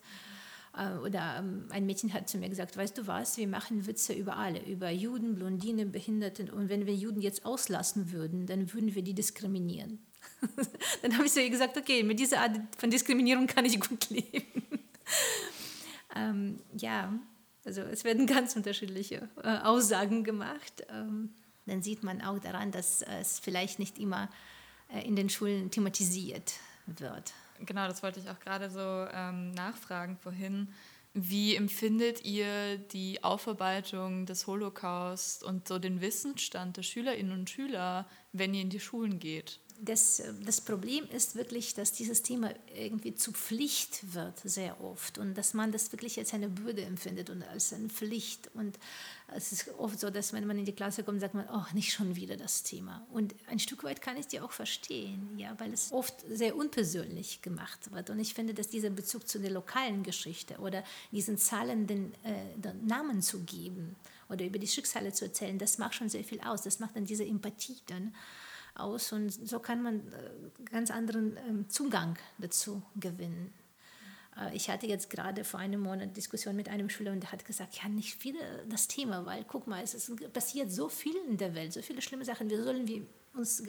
Äh, 0.77 0.93
oder 0.97 1.37
ähm, 1.39 1.65
ein 1.69 1.85
Mädchen 1.85 2.13
hat 2.13 2.29
zu 2.29 2.37
mir 2.37 2.49
gesagt, 2.49 2.77
weißt 2.77 2.97
du 2.97 3.07
was, 3.07 3.37
wir 3.37 3.47
machen 3.47 3.87
Witze 3.87 4.13
über 4.13 4.37
alle, 4.37 4.63
über 4.65 4.89
Juden, 4.91 5.35
Blondinen, 5.35 5.91
Behinderte. 5.91 6.51
Und 6.53 6.69
wenn 6.69 6.85
wir 6.85 6.93
Juden 6.93 7.21
jetzt 7.21 7.45
auslassen 7.45 8.11
würden, 8.11 8.45
dann 8.45 8.71
würden 8.73 8.93
wir 8.93 9.01
die 9.01 9.13
diskriminieren. 9.15 9.99
dann 11.01 11.13
habe 11.15 11.25
ich 11.25 11.33
so 11.33 11.41
gesagt, 11.49 11.77
okay, 11.77 12.03
mit 12.03 12.19
dieser 12.19 12.41
Art 12.41 12.59
von 12.77 12.91
Diskriminierung 12.91 13.47
kann 13.47 13.65
ich 13.65 13.79
gut 13.79 14.09
leben. 14.11 14.45
ähm, 16.15 16.59
ja, 16.77 17.13
also 17.65 17.81
es 17.81 18.03
werden 18.03 18.27
ganz 18.27 18.55
unterschiedliche 18.55 19.29
äh, 19.43 19.57
Aussagen 19.59 20.23
gemacht. 20.23 20.85
Ähm, 20.89 21.29
dann 21.65 21.81
sieht 21.81 22.03
man 22.03 22.21
auch 22.21 22.39
daran, 22.39 22.71
dass 22.71 23.01
es 23.01 23.39
vielleicht 23.39 23.79
nicht 23.79 23.99
immer 23.99 24.29
äh, 24.89 25.05
in 25.05 25.15
den 25.15 25.29
Schulen 25.29 25.71
thematisiert 25.71 26.53
wird. 26.85 27.33
Genau, 27.65 27.87
das 27.87 28.01
wollte 28.01 28.19
ich 28.19 28.29
auch 28.29 28.39
gerade 28.39 28.69
so 28.69 28.79
ähm, 28.79 29.51
nachfragen 29.51 30.17
vorhin. 30.17 30.73
Wie 31.13 31.55
empfindet 31.55 32.23
ihr 32.23 32.77
die 32.77 33.23
Aufarbeitung 33.23 34.25
des 34.25 34.47
Holocaust 34.47 35.43
und 35.43 35.67
so 35.67 35.77
den 35.77 35.99
Wissensstand 35.99 36.77
der 36.77 36.83
Schülerinnen 36.83 37.33
und 37.33 37.49
Schüler, 37.49 38.07
wenn 38.31 38.53
ihr 38.53 38.61
in 38.61 38.69
die 38.69 38.79
Schulen 38.79 39.19
geht? 39.19 39.59
Das, 39.83 40.21
das 40.45 40.61
Problem 40.61 41.07
ist 41.09 41.35
wirklich, 41.35 41.73
dass 41.73 41.91
dieses 41.91 42.21
Thema 42.21 42.53
irgendwie 42.75 43.15
zu 43.15 43.31
Pflicht 43.31 44.13
wird, 44.13 44.39
sehr 44.43 44.79
oft. 44.79 45.17
Und 45.17 45.35
dass 45.35 45.55
man 45.55 45.71
das 45.71 45.91
wirklich 45.91 46.19
als 46.19 46.33
eine 46.35 46.49
Bürde 46.49 46.83
empfindet 46.83 47.31
und 47.31 47.41
als 47.43 47.73
eine 47.73 47.89
Pflicht. 47.89 48.51
Und 48.53 48.77
es 49.33 49.51
ist 49.51 49.69
oft 49.79 49.99
so, 49.99 50.11
dass 50.11 50.33
wenn 50.33 50.45
man 50.45 50.59
in 50.59 50.65
die 50.65 50.75
Klasse 50.75 51.03
kommt, 51.03 51.19
sagt 51.19 51.33
man, 51.33 51.47
oh, 51.51 51.65
nicht 51.73 51.93
schon 51.93 52.15
wieder 52.15 52.37
das 52.37 52.61
Thema. 52.61 53.05
Und 53.11 53.33
ein 53.47 53.57
Stück 53.57 53.83
weit 53.83 54.01
kann 54.01 54.17
ich 54.17 54.27
die 54.27 54.39
auch 54.39 54.51
verstehen, 54.51 55.37
ja, 55.37 55.59
weil 55.59 55.73
es 55.73 55.91
oft 55.91 56.13
sehr 56.29 56.55
unpersönlich 56.55 57.41
gemacht 57.41 57.91
wird. 57.91 58.11
Und 58.11 58.19
ich 58.19 58.35
finde, 58.35 58.53
dass 58.53 58.69
dieser 58.69 58.91
Bezug 58.91 59.27
zu 59.27 59.39
der 59.39 59.51
lokalen 59.51 60.03
Geschichte 60.03 60.57
oder 60.59 60.83
diesen 61.11 61.39
Zahlen 61.39 61.87
den, 61.87 62.13
äh, 62.23 62.57
den 62.57 62.85
Namen 62.85 63.23
zu 63.23 63.39
geben 63.39 63.95
oder 64.29 64.45
über 64.45 64.59
die 64.59 64.67
Schicksale 64.67 65.11
zu 65.11 65.25
erzählen, 65.25 65.57
das 65.57 65.79
macht 65.79 65.95
schon 65.95 66.09
sehr 66.09 66.23
viel 66.23 66.39
aus. 66.41 66.61
Das 66.61 66.79
macht 66.79 66.95
dann 66.95 67.05
diese 67.05 67.25
Empathie 67.25 67.77
dann 67.87 68.13
aus 68.75 69.11
und 69.11 69.29
so 69.31 69.59
kann 69.59 69.81
man 69.81 69.99
äh, 69.99 70.65
ganz 70.65 70.91
anderen 70.91 71.37
ähm, 71.47 71.69
Zugang 71.69 72.17
dazu 72.37 72.81
gewinnen. 72.95 73.53
Äh, 74.37 74.55
ich 74.55 74.69
hatte 74.69 74.87
jetzt 74.87 75.09
gerade 75.09 75.43
vor 75.43 75.59
einem 75.59 75.81
Monat 75.81 76.15
Diskussion 76.15 76.55
mit 76.55 76.69
einem 76.69 76.89
Schüler 76.89 77.11
und 77.11 77.21
der 77.21 77.31
hat 77.31 77.45
gesagt, 77.45 77.75
ja, 77.81 77.89
nicht 77.89 78.23
wieder 78.23 78.63
das 78.69 78.87
Thema, 78.87 79.25
weil 79.25 79.45
guck 79.47 79.67
mal, 79.67 79.83
es 79.83 79.93
ist, 79.93 80.33
passiert 80.33 80.71
so 80.71 80.89
viel 80.89 81.15
in 81.29 81.37
der 81.37 81.55
Welt, 81.55 81.73
so 81.73 81.81
viele 81.81 82.01
schlimme 82.01 82.25
Sachen. 82.25 82.49
Wie 82.49 82.55
sollen 82.55 82.87
wir 82.87 83.03
uns 83.33 83.63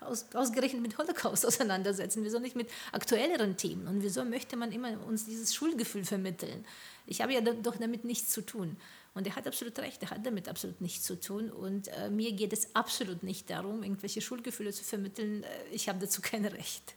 aus, 0.00 0.26
ausgerechnet 0.34 0.82
mit 0.82 0.98
Holocaust 0.98 1.46
auseinandersetzen? 1.46 2.24
Wieso 2.24 2.38
nicht 2.38 2.56
mit 2.56 2.68
aktuelleren 2.92 3.56
Themen? 3.56 3.86
Und 3.86 4.02
wieso 4.02 4.24
möchte 4.24 4.56
man 4.56 4.72
immer 4.72 5.04
uns 5.06 5.24
dieses 5.24 5.54
Schulgefühl 5.54 6.04
vermitteln? 6.04 6.64
Ich 7.06 7.20
habe 7.20 7.32
ja 7.32 7.40
doch 7.40 7.76
damit 7.76 8.04
nichts 8.04 8.30
zu 8.30 8.42
tun. 8.42 8.76
Und 9.20 9.26
er 9.26 9.36
hat 9.36 9.46
absolut 9.46 9.78
recht, 9.80 10.02
er 10.02 10.08
hat 10.08 10.24
damit 10.24 10.48
absolut 10.48 10.80
nichts 10.80 11.04
zu 11.04 11.20
tun. 11.20 11.50
Und 11.50 11.88
äh, 11.88 12.08
mir 12.08 12.32
geht 12.32 12.54
es 12.54 12.74
absolut 12.74 13.22
nicht 13.22 13.50
darum, 13.50 13.82
irgendwelche 13.82 14.22
Schulgefühle 14.22 14.72
zu 14.72 14.82
vermitteln. 14.82 15.42
Äh, 15.42 15.48
ich 15.72 15.90
habe 15.90 15.98
dazu 15.98 16.22
kein 16.22 16.46
Recht. 16.46 16.94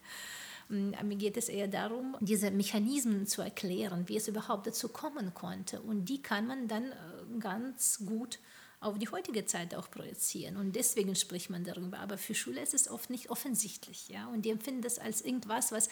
Mm, 0.69 0.91
mir 1.03 1.17
geht 1.17 1.35
es 1.35 1.49
eher 1.49 1.67
darum, 1.67 2.15
diese 2.21 2.49
Mechanismen 2.49 3.27
zu 3.27 3.41
erklären, 3.41 4.07
wie 4.07 4.15
es 4.15 4.29
überhaupt 4.29 4.67
dazu 4.67 4.87
kommen 4.87 5.33
konnte. 5.33 5.81
Und 5.81 6.05
die 6.05 6.21
kann 6.21 6.47
man 6.47 6.69
dann 6.69 6.93
äh, 6.93 7.39
ganz 7.39 7.99
gut 8.05 8.39
auf 8.79 8.97
die 8.97 9.09
heutige 9.09 9.45
Zeit 9.45 9.75
auch 9.75 9.91
projizieren. 9.91 10.55
Und 10.55 10.77
deswegen 10.77 11.17
spricht 11.17 11.49
man 11.49 11.65
darüber. 11.65 11.99
Aber 11.99 12.17
für 12.17 12.35
Schüler 12.35 12.63
ist 12.63 12.73
es 12.73 12.89
oft 12.89 13.09
nicht 13.09 13.31
offensichtlich. 13.31 14.07
Ja? 14.07 14.27
Und 14.27 14.43
die 14.43 14.49
empfinden 14.49 14.81
das 14.81 14.97
als 14.97 15.21
irgendwas, 15.21 15.73
was 15.73 15.89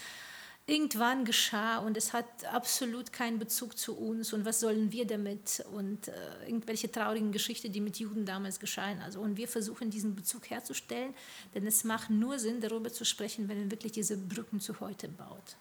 irgendwann 0.67 1.25
geschah 1.25 1.79
und 1.79 1.97
es 1.97 2.13
hat 2.13 2.45
absolut 2.45 3.11
keinen 3.11 3.39
Bezug 3.39 3.77
zu 3.77 3.97
uns 3.97 4.31
und 4.31 4.45
was 4.45 4.59
sollen 4.59 4.91
wir 4.91 5.05
damit 5.05 5.65
und 5.73 6.07
äh, 6.07 6.13
irgendwelche 6.45 6.91
traurigen 6.91 7.31
Geschichten, 7.31 7.71
die 7.71 7.81
mit 7.81 7.97
Juden 7.97 8.25
damals 8.25 8.59
geschahen. 8.59 9.01
Also 9.01 9.19
und 9.21 9.37
wir 9.37 9.47
versuchen 9.47 9.89
diesen 9.89 10.15
Bezug 10.15 10.49
herzustellen, 10.49 11.13
denn 11.55 11.65
es 11.65 11.83
macht 11.83 12.09
nur 12.09 12.39
Sinn, 12.39 12.61
darüber 12.61 12.91
zu 12.91 13.05
sprechen, 13.05 13.49
wenn 13.49 13.59
man 13.59 13.71
wirklich 13.71 13.91
diese 13.91 14.17
Brücken 14.17 14.59
zu 14.59 14.79
heute 14.79 15.09
baut. 15.09 15.57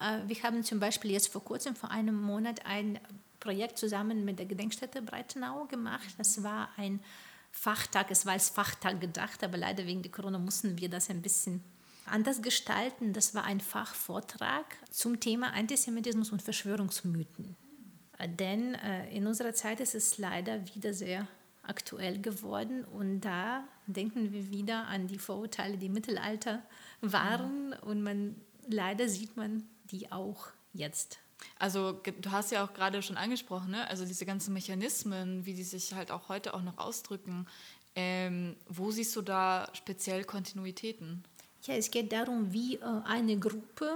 Äh, 0.00 0.26
wir 0.26 0.42
haben 0.42 0.62
zum 0.62 0.80
Beispiel 0.80 1.10
jetzt 1.10 1.28
vor 1.28 1.44
kurzem, 1.44 1.74
vor 1.74 1.90
einem 1.90 2.20
Monat, 2.20 2.64
ein 2.64 2.98
Projekt 3.40 3.78
zusammen 3.78 4.24
mit 4.24 4.38
der 4.38 4.46
Gedenkstätte 4.46 5.02
Breitenau 5.02 5.66
gemacht. 5.66 6.14
Das 6.18 6.42
war 6.42 6.70
ein 6.76 7.00
Fachtag, 7.52 8.10
es 8.10 8.26
war 8.26 8.34
als 8.34 8.48
Fachtag 8.48 9.00
gedacht, 9.00 9.42
aber 9.42 9.56
leider 9.56 9.86
wegen 9.86 10.02
der 10.02 10.12
Corona 10.12 10.38
mussten 10.38 10.78
wir 10.78 10.88
das 10.88 11.10
ein 11.10 11.22
bisschen 11.22 11.62
anders 12.08 12.42
gestalten. 12.42 13.12
Das 13.12 13.34
war 13.34 13.44
ein 13.44 13.60
Fachvortrag 13.60 14.64
zum 14.90 15.20
Thema 15.20 15.52
Antisemitismus 15.52 16.32
und 16.32 16.42
Verschwörungsmythen. 16.42 17.56
Denn 18.38 18.74
äh, 18.74 19.10
in 19.14 19.26
unserer 19.26 19.52
Zeit 19.52 19.80
ist 19.80 19.94
es 19.94 20.18
leider 20.18 20.74
wieder 20.74 20.94
sehr 20.94 21.28
aktuell 21.62 22.20
geworden 22.20 22.84
und 22.84 23.20
da 23.20 23.64
denken 23.86 24.32
wir 24.32 24.50
wieder 24.50 24.86
an 24.86 25.06
die 25.06 25.18
Vorurteile, 25.18 25.76
die 25.76 25.86
im 25.86 25.92
Mittelalter 25.92 26.62
waren 27.00 27.72
und 27.72 28.02
man 28.02 28.36
leider 28.68 29.08
sieht 29.08 29.36
man 29.36 29.64
die 29.84 30.10
auch 30.12 30.48
jetzt. 30.72 31.18
Also 31.58 31.92
du 31.92 32.30
hast 32.30 32.50
ja 32.50 32.64
auch 32.64 32.72
gerade 32.72 33.02
schon 33.02 33.16
angesprochen, 33.16 33.70
ne? 33.70 33.88
also 33.88 34.04
diese 34.04 34.26
ganzen 34.26 34.54
Mechanismen, 34.54 35.44
wie 35.44 35.54
die 35.54 35.64
sich 35.64 35.92
halt 35.94 36.10
auch 36.10 36.28
heute 36.28 36.54
auch 36.54 36.62
noch 36.62 36.78
ausdrücken. 36.78 37.46
Ähm, 37.94 38.56
wo 38.68 38.90
siehst 38.90 39.14
du 39.16 39.22
da 39.22 39.68
speziell 39.72 40.24
Kontinuitäten? 40.24 41.24
Ja, 41.66 41.74
es 41.74 41.90
geht 41.90 42.12
darum, 42.12 42.52
wie 42.52 42.76
äh, 42.76 42.84
eine 43.04 43.38
Gruppe 43.38 43.90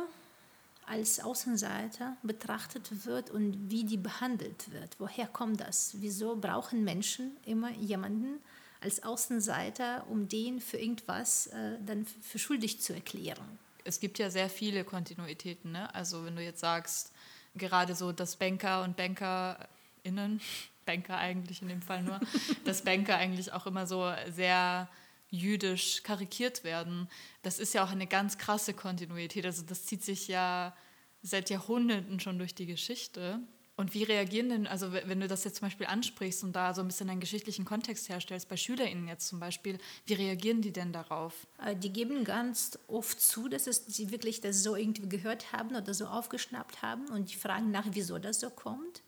als 0.86 1.20
Außenseiter 1.20 2.16
betrachtet 2.24 3.06
wird 3.06 3.30
und 3.30 3.70
wie 3.70 3.84
die 3.84 3.96
behandelt 3.96 4.72
wird. 4.72 4.96
Woher 4.98 5.28
kommt 5.28 5.60
das? 5.60 5.92
Wieso 6.00 6.34
brauchen 6.34 6.82
Menschen 6.82 7.36
immer 7.46 7.70
jemanden 7.70 8.40
als 8.80 9.02
Außenseiter, 9.04 10.04
um 10.08 10.28
den 10.28 10.60
für 10.60 10.78
irgendwas 10.78 11.46
äh, 11.48 11.78
dann 11.86 12.06
für 12.06 12.40
schuldig 12.40 12.80
zu 12.80 12.92
erklären? 12.92 13.58
Es 13.84 14.00
gibt 14.00 14.18
ja 14.18 14.30
sehr 14.30 14.50
viele 14.50 14.82
Kontinuitäten. 14.82 15.72
Ne? 15.72 15.94
Also 15.94 16.24
wenn 16.24 16.34
du 16.34 16.42
jetzt 16.42 16.60
sagst, 16.60 17.12
gerade 17.54 17.94
so, 17.94 18.10
dass 18.10 18.34
Banker 18.34 18.82
und 18.82 18.96
BankerInnen, 18.96 20.40
Banker 20.86 21.18
eigentlich 21.18 21.62
in 21.62 21.68
dem 21.68 21.82
Fall 21.82 22.02
nur, 22.02 22.18
dass 22.64 22.82
Banker 22.82 23.14
eigentlich 23.14 23.52
auch 23.52 23.66
immer 23.66 23.86
so 23.86 24.12
sehr 24.28 24.88
jüdisch 25.30 26.02
karikiert 26.02 26.64
werden. 26.64 27.08
Das 27.42 27.58
ist 27.58 27.72
ja 27.74 27.84
auch 27.84 27.90
eine 27.90 28.06
ganz 28.06 28.38
krasse 28.38 28.74
Kontinuität. 28.74 29.46
Also 29.46 29.62
das 29.62 29.86
zieht 29.86 30.04
sich 30.04 30.28
ja 30.28 30.74
seit 31.22 31.50
Jahrhunderten 31.50 32.20
schon 32.20 32.38
durch 32.38 32.54
die 32.54 32.66
Geschichte. 32.66 33.40
Und 33.76 33.94
wie 33.94 34.02
reagieren 34.02 34.50
denn, 34.50 34.66
also 34.66 34.92
wenn 34.92 35.20
du 35.20 35.26
das 35.26 35.44
jetzt 35.44 35.56
zum 35.56 35.68
Beispiel 35.68 35.86
ansprichst 35.86 36.44
und 36.44 36.54
da 36.54 36.74
so 36.74 36.82
ein 36.82 36.88
bisschen 36.88 37.08
einen 37.08 37.20
geschichtlichen 37.20 37.64
Kontext 37.64 38.10
herstellst, 38.10 38.46
bei 38.46 38.58
SchülerInnen 38.58 39.08
jetzt 39.08 39.26
zum 39.26 39.40
Beispiel, 39.40 39.78
wie 40.04 40.12
reagieren 40.12 40.60
die 40.60 40.72
denn 40.72 40.92
darauf? 40.92 41.46
Äh, 41.64 41.74
die 41.76 41.90
geben 41.90 42.24
ganz 42.24 42.78
oft 42.88 43.18
zu, 43.18 43.48
dass 43.48 43.66
es, 43.66 43.86
sie 43.86 44.10
wirklich 44.10 44.42
das 44.42 44.62
so 44.62 44.76
irgendwie 44.76 45.08
gehört 45.08 45.52
haben 45.52 45.74
oder 45.74 45.94
so 45.94 46.06
aufgeschnappt 46.06 46.82
haben 46.82 47.08
und 47.08 47.30
die 47.30 47.36
fragen 47.36 47.70
nach, 47.70 47.86
wieso 47.92 48.18
das 48.18 48.40
so 48.40 48.50
kommt. 48.50 49.02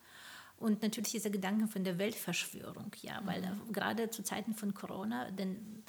Und 0.57 0.81
natürlich 0.81 1.11
dieser 1.11 1.29
Gedanke 1.29 1.67
von 1.67 1.85
der 1.85 1.99
Weltverschwörung, 1.99 2.93
ja, 3.03 3.21
weil 3.25 3.43
mhm. 3.43 3.73
gerade 3.73 4.09
zu 4.09 4.23
Zeiten 4.23 4.55
von 4.55 4.73
Corona, 4.73 5.31
denn 5.33 5.83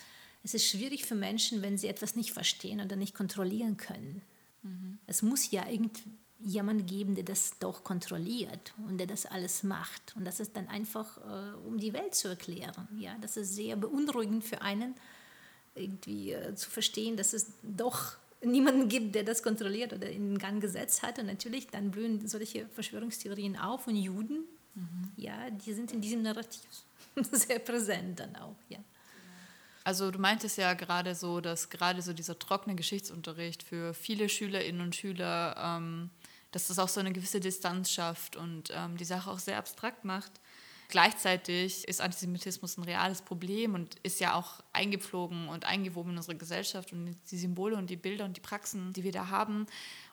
es 0.43 0.53
ist 0.53 0.67
schwierig 0.67 1.05
für 1.05 1.15
Menschen, 1.15 1.61
wenn 1.61 1.77
sie 1.77 1.87
etwas 1.87 2.15
nicht 2.15 2.31
verstehen 2.31 2.81
oder 2.81 2.95
nicht 2.95 3.15
kontrollieren 3.15 3.77
können. 3.77 4.21
Mhm. 4.61 4.99
Es 5.07 5.21
muss 5.21 5.49
ja 5.51 5.67
irgendjemand 5.69 6.85
geben, 6.87 7.15
der 7.15 7.23
das 7.23 7.57
doch 7.59 7.83
kontrolliert 7.83 8.73
und 8.87 8.97
der 8.97 9.07
das 9.07 9.25
alles 9.25 9.63
macht. 9.63 10.13
Und 10.15 10.25
das 10.25 10.41
ist 10.41 10.55
dann 10.55 10.67
einfach, 10.67 11.17
äh, 11.17 11.55
um 11.65 11.77
die 11.77 11.93
Welt 11.93 12.13
zu 12.13 12.27
erklären. 12.27 12.87
Ja, 12.97 13.15
das 13.21 13.37
ist 13.37 13.55
sehr 13.55 13.77
beunruhigend 13.77 14.43
für 14.43 14.61
einen, 14.61 14.95
irgendwie 15.75 16.33
äh, 16.33 16.53
zu 16.55 16.69
verstehen, 16.69 17.15
dass 17.15 17.31
es 17.31 17.53
doch 17.61 18.17
niemanden 18.43 18.89
gibt, 18.89 19.15
der 19.15 19.23
das 19.23 19.41
kontrolliert 19.41 19.93
oder 19.93 20.09
in 20.09 20.37
Gang 20.37 20.61
gesetzt 20.61 21.03
hat. 21.03 21.19
Und 21.19 21.27
natürlich 21.27 21.67
dann 21.67 21.89
blühen 21.91 22.27
solche 22.27 22.67
Verschwörungstheorien 22.67 23.57
auf 23.57 23.87
und 23.87 23.95
Juden, 23.95 24.43
mhm. 24.75 25.11
ja, 25.15 25.49
die 25.49 25.71
sind 25.71 25.93
in 25.93 26.01
diesem 26.01 26.21
Narrativ 26.21 26.67
sehr 27.31 27.59
präsent 27.59 28.19
dann 28.19 28.35
auch. 28.35 28.57
Ja. 28.67 28.79
Also 29.83 30.11
du 30.11 30.19
meintest 30.19 30.57
ja 30.57 30.73
gerade 30.73 31.13
so, 31.13 31.41
dass 31.41 31.69
gerade 31.69 32.01
so 32.01 32.13
dieser 32.13 32.39
trockene 32.39 32.75
Geschichtsunterricht 32.75 33.63
für 33.63 33.93
viele 33.93 34.29
Schülerinnen 34.29 34.81
und 34.81 34.95
Schüler, 34.95 35.55
ähm, 35.57 36.09
dass 36.51 36.67
das 36.67 36.79
auch 36.79 36.87
so 36.87 36.99
eine 36.99 37.11
gewisse 37.11 37.39
Distanz 37.39 37.91
schafft 37.91 38.35
und 38.35 38.71
ähm, 38.73 38.95
die 38.95 39.05
Sache 39.05 39.29
auch 39.29 39.39
sehr 39.39 39.57
abstrakt 39.57 40.05
macht. 40.05 40.31
Gleichzeitig 40.89 41.87
ist 41.87 42.01
Antisemitismus 42.01 42.77
ein 42.77 42.83
reales 42.83 43.23
Problem 43.23 43.73
und 43.73 43.95
ist 44.03 44.19
ja 44.19 44.35
auch 44.35 44.61
eingeflogen 44.73 45.49
und 45.49 45.65
eingewoben 45.65 46.11
in 46.11 46.17
unsere 46.17 46.37
Gesellschaft 46.37 46.93
und 46.93 47.17
die 47.31 47.37
Symbole 47.37 47.75
und 47.75 47.89
die 47.89 47.95
Bilder 47.95 48.25
und 48.25 48.37
die 48.37 48.41
Praxen, 48.41 48.93
die 48.93 49.03
wir 49.03 49.11
da 49.11 49.29
haben. 49.29 49.65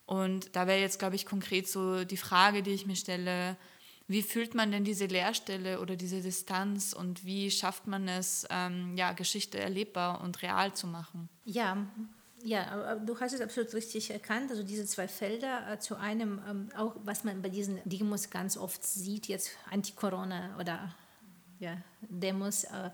Und 0.06 0.56
da 0.56 0.66
wäre 0.66 0.80
jetzt, 0.80 0.98
glaube 0.98 1.16
ich, 1.16 1.26
konkret 1.26 1.68
so 1.68 2.04
die 2.04 2.16
Frage, 2.16 2.62
die 2.62 2.70
ich 2.70 2.86
mir 2.86 2.96
stelle, 2.96 3.56
wie 4.10 4.22
fühlt 4.22 4.56
man 4.56 4.72
denn 4.72 4.82
diese 4.82 5.06
Leerstelle 5.06 5.80
oder 5.80 5.94
diese 5.94 6.20
Distanz 6.20 6.92
und 6.92 7.24
wie 7.24 7.48
schafft 7.48 7.86
man 7.86 8.08
es, 8.08 8.44
ähm, 8.50 8.96
ja, 8.96 9.12
Geschichte 9.12 9.60
erlebbar 9.60 10.20
und 10.20 10.42
real 10.42 10.74
zu 10.74 10.88
machen? 10.88 11.28
Ja, 11.44 11.86
ja, 12.42 12.96
du 12.96 13.20
hast 13.20 13.34
es 13.34 13.40
absolut 13.40 13.72
richtig 13.72 14.10
erkannt. 14.10 14.50
Also 14.50 14.64
diese 14.64 14.84
zwei 14.84 15.06
Felder 15.06 15.72
äh, 15.72 15.78
zu 15.78 15.94
einem, 15.94 16.40
ähm, 16.48 16.68
auch 16.76 16.96
was 17.04 17.22
man 17.22 17.40
bei 17.40 17.50
diesen 17.50 17.78
Demos 17.84 18.30
ganz 18.30 18.56
oft 18.56 18.84
sieht, 18.84 19.28
jetzt 19.28 19.50
Anti-Corona 19.70 20.56
oder 20.58 20.92
ja, 21.60 21.76
Demos, 22.00 22.64
äh, 22.64 22.90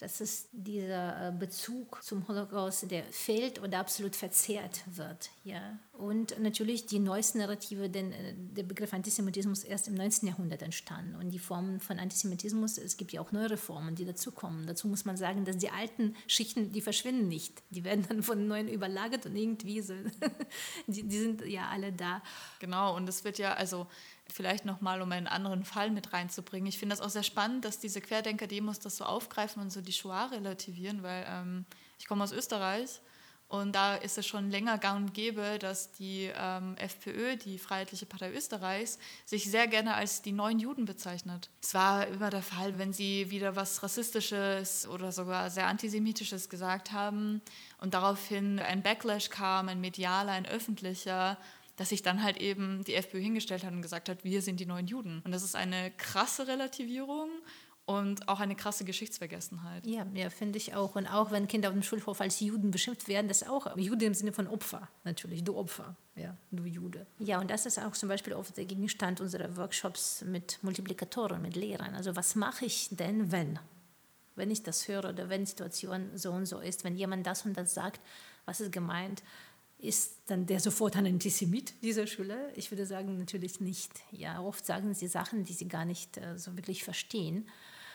dass 0.00 0.20
es 0.20 0.48
dieser 0.52 1.28
äh, 1.28 1.32
Bezug 1.32 2.02
zum 2.02 2.26
Holocaust, 2.26 2.90
der 2.90 3.04
fehlt 3.04 3.62
oder 3.62 3.78
absolut 3.78 4.16
verzerrt 4.16 4.82
wird. 4.86 5.30
Ja. 5.44 5.78
Und 5.92 6.40
natürlich 6.40 6.86
die 6.86 6.98
neuesten 6.98 7.38
Narrative, 7.38 7.90
denn 7.90 8.12
äh, 8.12 8.34
der 8.34 8.62
Begriff 8.62 8.94
Antisemitismus 8.94 9.62
erst 9.62 9.88
im 9.88 9.94
19. 9.94 10.28
Jahrhundert 10.28 10.62
entstanden. 10.62 11.16
Und 11.16 11.30
die 11.30 11.38
Formen 11.38 11.80
von 11.80 11.98
Antisemitismus, 11.98 12.78
es 12.78 12.96
gibt 12.96 13.12
ja 13.12 13.20
auch 13.20 13.30
neuere 13.30 13.58
Formen, 13.58 13.94
die 13.94 14.06
dazukommen. 14.06 14.66
Dazu 14.66 14.88
muss 14.88 15.04
man 15.04 15.18
sagen, 15.18 15.44
dass 15.44 15.58
die 15.58 15.68
alten 15.68 16.16
Schichten, 16.26 16.72
die 16.72 16.80
verschwinden 16.80 17.28
nicht. 17.28 17.62
Die 17.68 17.84
werden 17.84 18.06
dann 18.08 18.22
von 18.22 18.48
neuen 18.48 18.68
überlagert 18.68 19.26
und 19.26 19.36
irgendwie 19.36 19.82
so, 19.82 19.92
die, 20.86 21.06
die 21.06 21.18
sind 21.18 21.44
ja 21.44 21.68
alle 21.68 21.92
da. 21.92 22.22
Genau, 22.58 22.96
und 22.96 23.06
es 23.06 23.22
wird 23.24 23.36
ja, 23.36 23.52
also 23.52 23.86
vielleicht 24.32 24.64
nochmal, 24.64 25.02
um 25.02 25.12
einen 25.12 25.26
anderen 25.26 25.64
Fall 25.64 25.90
mit 25.90 26.12
reinzubringen. 26.12 26.68
Ich 26.68 26.78
finde 26.78 26.96
das 26.96 27.04
auch 27.04 27.10
sehr 27.10 27.22
spannend, 27.22 27.64
dass 27.64 27.78
diese 27.78 28.00
Querdenker-Demos 28.00 28.78
das 28.78 28.96
so 28.96 29.04
aufgreifen 29.04 29.62
und 29.62 29.70
so 29.70 29.80
die 29.80 29.92
Shoah 29.92 30.30
relativieren, 30.30 31.02
weil 31.02 31.26
ähm, 31.28 31.66
ich 31.98 32.06
komme 32.06 32.24
aus 32.24 32.32
Österreich 32.32 33.00
und 33.50 33.72
da 33.72 33.96
ist 33.96 34.16
es 34.16 34.28
schon 34.28 34.48
länger 34.48 34.78
gang 34.78 34.96
und 34.96 35.12
gäbe, 35.12 35.58
dass 35.58 35.90
die 35.90 36.30
ähm, 36.36 36.76
FPÖ, 36.76 37.36
die 37.36 37.58
Freiheitliche 37.58 38.06
Partei 38.06 38.32
Österreichs, 38.32 39.00
sich 39.24 39.50
sehr 39.50 39.66
gerne 39.66 39.94
als 39.94 40.22
die 40.22 40.30
neuen 40.30 40.60
Juden 40.60 40.84
bezeichnet. 40.84 41.50
Es 41.60 41.74
war 41.74 42.06
immer 42.06 42.30
der 42.30 42.44
Fall, 42.44 42.78
wenn 42.78 42.92
sie 42.92 43.28
wieder 43.32 43.56
was 43.56 43.82
Rassistisches 43.82 44.86
oder 44.86 45.10
sogar 45.10 45.50
sehr 45.50 45.66
Antisemitisches 45.66 46.48
gesagt 46.48 46.92
haben 46.92 47.42
und 47.78 47.92
daraufhin 47.92 48.60
ein 48.60 48.84
Backlash 48.84 49.30
kam, 49.30 49.68
ein 49.68 49.80
medialer, 49.80 50.30
ein 50.30 50.46
öffentlicher, 50.46 51.36
dass 51.80 51.88
sich 51.88 52.02
dann 52.02 52.22
halt 52.22 52.36
eben 52.36 52.84
die 52.84 52.94
FPÖ 52.94 53.20
hingestellt 53.20 53.64
hat 53.64 53.72
und 53.72 53.80
gesagt 53.80 54.10
hat, 54.10 54.22
wir 54.22 54.42
sind 54.42 54.60
die 54.60 54.66
neuen 54.66 54.86
Juden. 54.86 55.22
Und 55.24 55.32
das 55.32 55.42
ist 55.42 55.56
eine 55.56 55.90
krasse 55.92 56.46
Relativierung 56.46 57.30
und 57.86 58.28
auch 58.28 58.38
eine 58.38 58.54
krasse 58.54 58.84
Geschichtsvergessenheit. 58.84 59.86
Ja, 59.86 60.06
ja 60.12 60.28
finde 60.28 60.58
ich 60.58 60.74
auch. 60.74 60.94
Und 60.94 61.06
auch 61.06 61.30
wenn 61.30 61.48
Kinder 61.48 61.68
auf 61.68 61.72
dem 61.72 61.82
Schulhof 61.82 62.20
als 62.20 62.38
Juden 62.40 62.70
beschimpft 62.70 63.08
werden, 63.08 63.28
das 63.28 63.48
auch 63.48 63.78
Jude 63.78 64.04
im 64.04 64.12
Sinne 64.12 64.34
von 64.34 64.46
Opfer, 64.46 64.90
natürlich, 65.04 65.42
du 65.42 65.56
Opfer, 65.56 65.96
ja, 66.16 66.36
du 66.50 66.64
Jude. 66.64 67.06
Ja, 67.18 67.40
und 67.40 67.50
das 67.50 67.64
ist 67.64 67.78
auch 67.78 67.92
zum 67.92 68.10
Beispiel 68.10 68.34
oft 68.34 68.54
der 68.58 68.66
Gegenstand 68.66 69.22
unserer 69.22 69.56
Workshops 69.56 70.22
mit 70.26 70.58
Multiplikatoren, 70.62 71.40
mit 71.40 71.56
Lehrern. 71.56 71.94
Also 71.94 72.14
was 72.14 72.34
mache 72.34 72.66
ich 72.66 72.88
denn, 72.90 73.32
wenn? 73.32 73.58
Wenn 74.36 74.50
ich 74.50 74.62
das 74.62 74.86
höre 74.86 75.08
oder 75.08 75.30
wenn 75.30 75.46
die 75.46 75.50
Situation 75.50 76.10
so 76.14 76.30
und 76.32 76.44
so 76.44 76.58
ist, 76.58 76.84
wenn 76.84 76.94
jemand 76.94 77.26
das 77.26 77.46
und 77.46 77.56
das 77.56 77.72
sagt, 77.72 78.02
was 78.44 78.60
ist 78.60 78.70
gemeint? 78.70 79.22
Ist 79.82 80.20
dann 80.26 80.46
der 80.46 80.60
sofort 80.60 80.96
ein 80.96 81.06
Antisemit, 81.06 81.72
dieser 81.82 82.06
Schüler? 82.06 82.50
Ich 82.54 82.70
würde 82.70 82.84
sagen, 82.84 83.18
natürlich 83.18 83.60
nicht. 83.60 83.90
Ja, 84.10 84.40
oft 84.40 84.66
sagen 84.66 84.92
sie 84.94 85.08
Sachen, 85.08 85.44
die 85.44 85.54
sie 85.54 85.68
gar 85.68 85.84
nicht 85.84 86.18
äh, 86.18 86.38
so 86.38 86.56
wirklich 86.56 86.84
verstehen. 86.84 87.48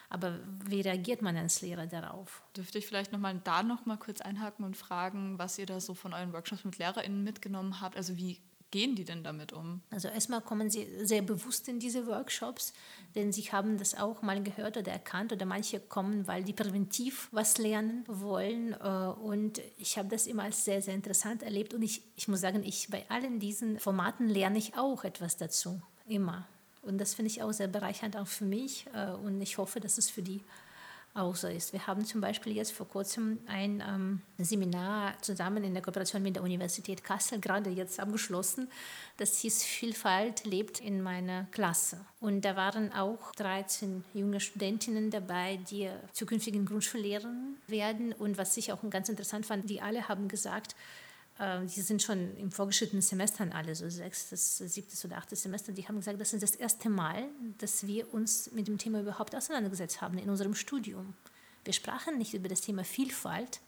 Aber 0.09 0.39
wie 0.67 0.81
reagiert 0.81 1.21
man 1.21 1.36
als 1.38 1.61
Lehrer 1.61 1.88
darauf? 1.88 2.43
Dürfte 2.55 2.77
ich 2.77 2.88
vielleicht 2.88 3.11
noch 3.11 3.19
mal 3.19 3.39
da 3.43 3.63
noch 3.63 3.86
mal 3.86 3.97
kurz 3.97 4.21
einhaken 4.21 4.65
und 4.65 4.77
fragen, 4.77 5.38
was 5.38 5.57
ihr 5.57 5.65
da 5.65 5.79
so 5.79 5.93
von 5.93 6.13
euren 6.13 6.33
Workshops 6.33 6.63
mit 6.63 6.77
LehrerInnen 6.77 7.23
mitgenommen 7.23 7.81
habt? 7.81 7.97
Also 7.97 8.17
wie 8.17 8.39
gehen 8.76 8.93
die 8.93 9.05
denn 9.05 9.23
damit 9.23 9.53
um? 9.53 9.82
Also 9.89 10.09
erstmal 10.09 10.41
kommen 10.41 10.69
sie 10.69 10.86
sehr 11.01 11.21
bewusst 11.21 11.69
in 11.69 11.80
diese 11.80 12.07
Workshops, 12.07 12.73
denn 13.15 13.32
sie 13.32 13.43
haben 13.43 13.78
das 13.78 13.95
auch 13.95 14.21
mal 14.21 14.43
gehört 14.43 14.76
oder 14.76 14.91
erkannt 14.91 15.32
oder 15.32 15.45
manche 15.45 15.80
kommen, 15.80 16.28
weil 16.28 16.43
die 16.43 16.51
präventiv 16.51 17.30
was 17.32 17.57
lernen 17.57 18.03
wollen 18.05 18.73
äh, 18.73 18.88
und 19.21 19.61
ich 19.78 19.97
habe 19.97 20.09
das 20.09 20.28
immer 20.28 20.43
als 20.43 20.65
sehr, 20.65 20.82
sehr 20.82 20.93
interessant 20.93 21.41
erlebt 21.41 21.73
und 21.73 21.84
ich, 21.84 22.01
ich 22.17 22.28
muss 22.28 22.41
sagen, 22.41 22.63
ich 22.63 22.89
bei 22.89 23.05
allen 23.07 23.39
diesen 23.39 23.80
Formaten 23.80 24.28
lerne 24.28 24.57
ich 24.57 24.78
auch 24.78 25.05
etwas 25.05 25.38
dazu, 25.38 25.82
immer. 26.05 26.45
Und 26.82 26.97
das 26.97 27.13
finde 27.13 27.32
ich 27.32 27.41
auch 27.41 27.53
sehr 27.53 27.69
bereichernd 27.69 28.17
auch 28.17 28.28
für 28.28 28.43
mich 28.43 28.88
äh, 28.93 29.11
und 29.11 29.39
ich 29.39 29.57
hoffe, 29.57 29.80
dass 29.80 29.97
es 29.97 30.09
für 30.09 30.21
die 30.21 30.41
auch 31.16 31.36
so 31.36 31.47
ist. 31.47 31.72
Wir 31.72 31.88
haben 31.88 32.05
zum 32.05 32.20
Beispiel 32.20 32.53
jetzt 32.55 32.74
vor 32.74 32.88
kurzem 32.88 33.39
ein 33.47 33.82
ähm, 33.88 34.22
Seminar 34.38 35.13
zusammen 35.22 35.63
in 35.63 35.74
der 35.74 35.82
Kooperation 35.82 36.22
mit 36.22 36.36
der 36.36 36.43
Universität 36.43 37.03
Kassel 37.03 37.39
gerade 37.39 37.70
jetzt 37.70 37.99
abgeschlossen. 37.99 38.70
Das 39.18 39.38
hieß 39.39 39.63
Vielfalt 39.63 40.45
lebt 40.45 40.82
in 40.82 41.01
meiner 41.01 41.45
Klasse. 41.51 42.05
Und 42.20 42.43
da 42.43 42.57
waren 42.57 42.91
auch 42.91 43.32
13 43.38 44.03
junge 44.13 44.41
Studentinnen 44.41 45.09
dabei, 45.09 45.57
die 45.70 45.89
zukünftigen 46.11 46.66
Grundschullehrerinnen 46.66 47.57
werden. 47.68 48.11
Und 48.11 48.38
was 48.38 48.57
ich 48.57 48.74
auch 48.74 48.82
ganz 48.89 49.07
interessant 49.07 49.45
fand, 49.45 49.70
die 49.70 49.82
alle 49.82 50.09
haben 50.09 50.28
gesagt, 50.28 50.76
die 51.39 51.81
sind 51.81 52.01
schon 52.01 52.36
im 52.38 52.49
vorgeschrittenen 52.49 53.01
Semester 53.01 53.45
alle, 53.53 53.75
so 53.75 53.89
sechstes, 53.89 54.57
siebtes 54.57 55.03
oder 55.03 55.17
achtes 55.17 55.43
Semester, 55.43 55.73
die 55.73 55.86
haben 55.86 55.97
gesagt, 55.97 56.21
das 56.21 56.31
ist 56.31 56.43
das 56.43 56.55
erste 56.55 56.89
Mal, 56.89 57.27
dass 57.57 57.86
wir 57.86 58.13
uns 58.13 58.51
mit 58.53 58.69
dem 58.69 58.77
Thema 58.77 59.01
überhaupt 59.01 59.36
auseinandergesetzt 59.36 60.01
haben 60.01 60.17
in 60.17 60.29
unserem 60.29 60.55
Studium. 60.55 61.13
Wir 61.65 61.73
sprachen 61.73 62.17
nicht 62.17 62.33
über 62.33 62.47
das 62.47 62.61
Thema 62.61 62.86
Vielfalt, 62.86 63.59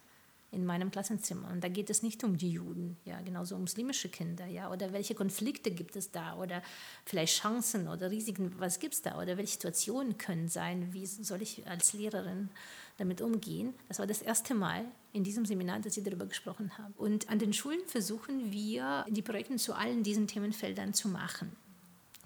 in 0.51 0.65
meinem 0.65 0.91
Klassenzimmer. 0.91 1.49
Und 1.49 1.63
da 1.63 1.67
geht 1.67 1.89
es 1.89 2.03
nicht 2.03 2.23
um 2.23 2.37
die 2.37 2.51
Juden, 2.51 2.97
ja, 3.05 3.19
genauso 3.21 3.55
um 3.55 3.61
muslimische 3.61 4.09
Kinder, 4.09 4.45
ja, 4.45 4.71
oder 4.71 4.93
welche 4.93 5.13
Konflikte 5.13 5.71
gibt 5.71 5.95
es 5.95 6.11
da, 6.11 6.35
oder 6.37 6.61
vielleicht 7.05 7.41
Chancen 7.41 7.87
oder 7.87 8.11
Risiken, 8.11 8.53
was 8.57 8.79
gibt 8.79 8.93
es 8.93 9.01
da, 9.01 9.21
oder 9.21 9.37
welche 9.37 9.53
Situationen 9.53 10.17
können 10.17 10.47
sein, 10.47 10.93
wie 10.93 11.05
soll 11.05 11.41
ich 11.41 11.67
als 11.67 11.93
Lehrerin 11.93 12.49
damit 12.97 13.21
umgehen. 13.21 13.73
Das 13.87 13.99
war 13.99 14.07
das 14.07 14.21
erste 14.21 14.55
Mal 14.55 14.85
in 15.13 15.23
diesem 15.23 15.45
Seminar, 15.45 15.79
dass 15.79 15.97
ich 15.97 16.03
darüber 16.03 16.25
gesprochen 16.25 16.77
habe. 16.77 16.93
Und 16.97 17.29
an 17.29 17.39
den 17.39 17.53
Schulen 17.53 17.81
versuchen 17.85 18.51
wir, 18.51 19.05
die 19.09 19.21
Projekte 19.21 19.57
zu 19.57 19.73
allen 19.73 20.03
diesen 20.03 20.27
Themenfeldern 20.27 20.93
zu 20.93 21.09
machen. 21.09 21.51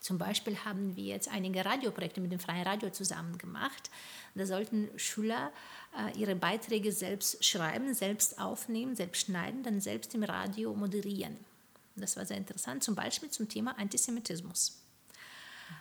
Zum 0.02 0.18
Beispiel 0.18 0.58
haben 0.66 0.96
wir 0.96 1.06
jetzt 1.06 1.30
einige 1.30 1.64
Radioprojekte 1.64 2.22
mit 2.22 2.32
dem 2.32 2.40
Freien 2.40 2.66
Radio 2.66 2.90
zusammen 2.90 3.38
gemacht. 3.38 3.92
Da 4.34 4.48
sollten 4.48 4.90
Schüler 4.98 5.52
äh, 5.96 6.20
ihre 6.20 6.36
Beiträge 6.36 6.92
selbst 6.92 7.46
schreiben, 7.46 7.94
selbst 7.94 8.40
aufnehmen, 8.40 8.96
selbst 8.96 9.28
schneiden, 9.28 9.62
dann 9.62 9.80
selbst 9.80 10.16
im 10.16 10.24
Radio 10.24 10.74
moderieren. 10.74 11.38
Das 11.96 12.18
war 12.18 12.26
sehr 12.26 12.38
interessant, 12.38 12.84
zum 12.84 12.96
Beispiel 12.96 13.30
zum 13.30 13.48
Thema 13.48 13.78
Antisemitismus. 13.78 14.82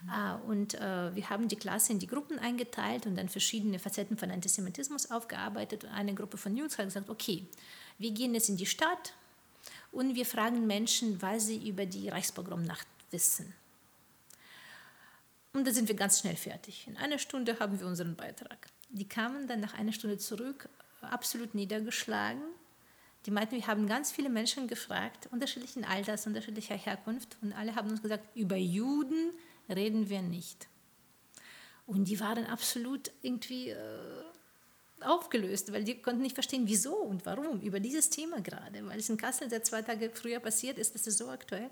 Mhm. 0.03 0.51
Und 0.51 0.75
äh, 0.75 1.15
wir 1.15 1.31
haben 1.31 1.49
die 1.49 1.57
Klasse 1.57 1.93
in 1.93 1.99
die 1.99 2.07
Gruppen 2.07 2.39
eingeteilt 2.39 3.07
und 3.07 3.17
dann 3.17 3.31
verschiedene 3.31 3.79
Facetten 3.79 4.19
von 4.19 4.31
Antisemitismus 4.31 5.11
aufgearbeitet. 5.11 5.85
Und 5.85 5.91
eine 5.91 6.13
Gruppe 6.15 6.37
von 6.37 6.55
Jungs 6.55 6.77
hat 6.77 6.85
gesagt, 6.85 7.09
okay, 7.09 7.47
wir 7.97 8.11
gehen 8.11 8.35
jetzt 8.35 8.51
in 8.51 8.59
die 8.59 8.67
Stadt 8.67 9.15
und 9.93 10.15
wir 10.15 10.27
fragen 10.27 10.67
Menschen, 10.67 11.23
was 11.23 11.47
sie 11.47 11.67
über 11.67 11.87
die 11.87 12.11
Reichspogromnacht 12.11 12.87
wissen. 13.11 13.55
Und 15.53 15.67
da 15.67 15.73
sind 15.73 15.89
wir 15.89 15.97
ganz 15.97 16.21
schnell 16.21 16.37
fertig. 16.37 16.87
In 16.87 16.97
einer 16.97 17.19
Stunde 17.19 17.59
haben 17.59 17.81
wir 17.81 17.87
unseren 17.87 18.15
Beitrag. 18.15 18.69
Die 18.89 19.09
kamen 19.09 19.47
dann 19.49 19.61
nach 19.61 19.75
einer 19.75 19.93
Stunde 19.93 20.19
zurück, 20.19 20.69
absolut 21.01 21.55
niedergeschlagen. 21.55 22.43
Die 23.27 23.31
meinten, 23.31 23.57
wir 23.57 23.67
haben 23.67 23.87
ganz 23.87 24.13
viele 24.13 24.31
Menschen 24.31 24.67
gefragt, 24.67 25.29
unterschiedlichen 25.31 25.85
Alters, 25.85 26.27
unterschiedlicher 26.27 26.77
Herkunft, 26.77 27.37
und 27.43 27.53
alle 27.53 27.75
haben 27.75 27.91
uns 27.91 28.01
gesagt, 28.01 28.25
über 28.35 28.57
Juden 28.57 29.33
reden 29.69 30.09
wir 30.09 30.23
nicht. 30.23 30.69
Und 31.87 32.05
die 32.05 32.19
waren 32.21 32.47
absolut 32.47 33.11
irgendwie 33.21 33.71
äh, 33.71 34.25
aufgelöst, 35.01 35.73
weil 35.73 35.85
die 35.85 36.01
konnten 36.01 36.23
nicht 36.23 36.35
verstehen, 36.35 36.63
wieso 36.67 36.95
und 36.95 37.27
warum 37.27 37.61
über 37.61 37.81
dieses 37.81 38.11
Thema 38.11 38.41
gerade, 38.41 38.87
weil 38.87 38.99
es 38.99 39.09
in 39.09 39.17
Kassel 39.17 39.51
seit 39.51 39.67
zwei 39.67 39.83
Tagen 39.83 40.11
früher 40.15 40.41
passiert 40.41 40.79
ist, 40.79 40.95
das 40.95 41.07
ist 41.07 41.19
so 41.19 41.29
aktuell. 41.29 41.71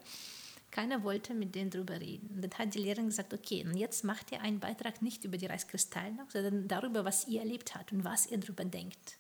Keiner 0.70 1.02
wollte 1.02 1.34
mit 1.34 1.54
denen 1.54 1.70
darüber 1.70 2.00
reden. 2.00 2.40
Dann 2.40 2.50
hat 2.58 2.74
die 2.74 2.80
Lehrerin 2.80 3.06
gesagt, 3.06 3.32
okay, 3.32 3.64
und 3.64 3.76
jetzt 3.76 4.04
macht 4.04 4.32
ihr 4.32 4.40
einen 4.42 4.60
Beitrag 4.60 5.00
nicht 5.02 5.24
über 5.24 5.36
die 5.36 5.46
Reichskristallnacht, 5.46 6.32
sondern 6.32 6.68
darüber, 6.68 7.04
was 7.04 7.26
ihr 7.26 7.40
erlebt 7.40 7.74
habt 7.74 7.92
und 7.92 8.04
was 8.04 8.30
ihr 8.30 8.38
darüber 8.38 8.64
denkt. 8.64 9.18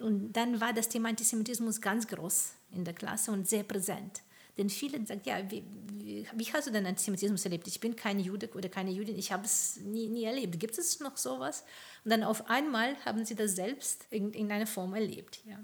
Und 0.00 0.32
dann 0.32 0.60
war 0.60 0.72
das 0.72 0.88
Thema 0.88 1.08
Antisemitismus 1.08 1.80
ganz 1.80 2.06
groß 2.06 2.52
in 2.72 2.84
der 2.84 2.94
Klasse 2.94 3.32
und 3.32 3.48
sehr 3.48 3.62
präsent. 3.62 4.22
Denn 4.58 4.68
viele 4.68 5.04
sagen, 5.06 5.22
ja, 5.24 5.50
wie, 5.50 5.64
wie, 5.94 6.26
wie, 6.34 6.52
hast 6.52 6.66
du 6.66 6.70
denn 6.70 6.84
Antisemitismus 6.84 7.44
erlebt? 7.44 7.66
Ich 7.68 7.80
bin 7.80 7.96
kein 7.96 8.20
Jude 8.20 8.50
oder 8.54 8.68
keine 8.68 8.90
Judin, 8.90 9.18
ich 9.18 9.32
habe 9.32 9.46
es 9.46 9.78
nie, 9.78 10.08
nie 10.08 10.24
erlebt. 10.24 10.60
Gibt 10.60 10.76
es 10.76 11.00
noch 11.00 11.16
sowas? 11.16 11.64
Und 12.04 12.10
dann 12.10 12.22
auf 12.22 12.50
einmal 12.50 12.96
haben 13.06 13.24
sie 13.24 13.34
das 13.34 13.54
selbst 13.54 14.06
in, 14.10 14.30
in 14.32 14.52
einer 14.52 14.66
Form 14.66 14.92
erlebt. 14.92 15.40
Ja. 15.46 15.58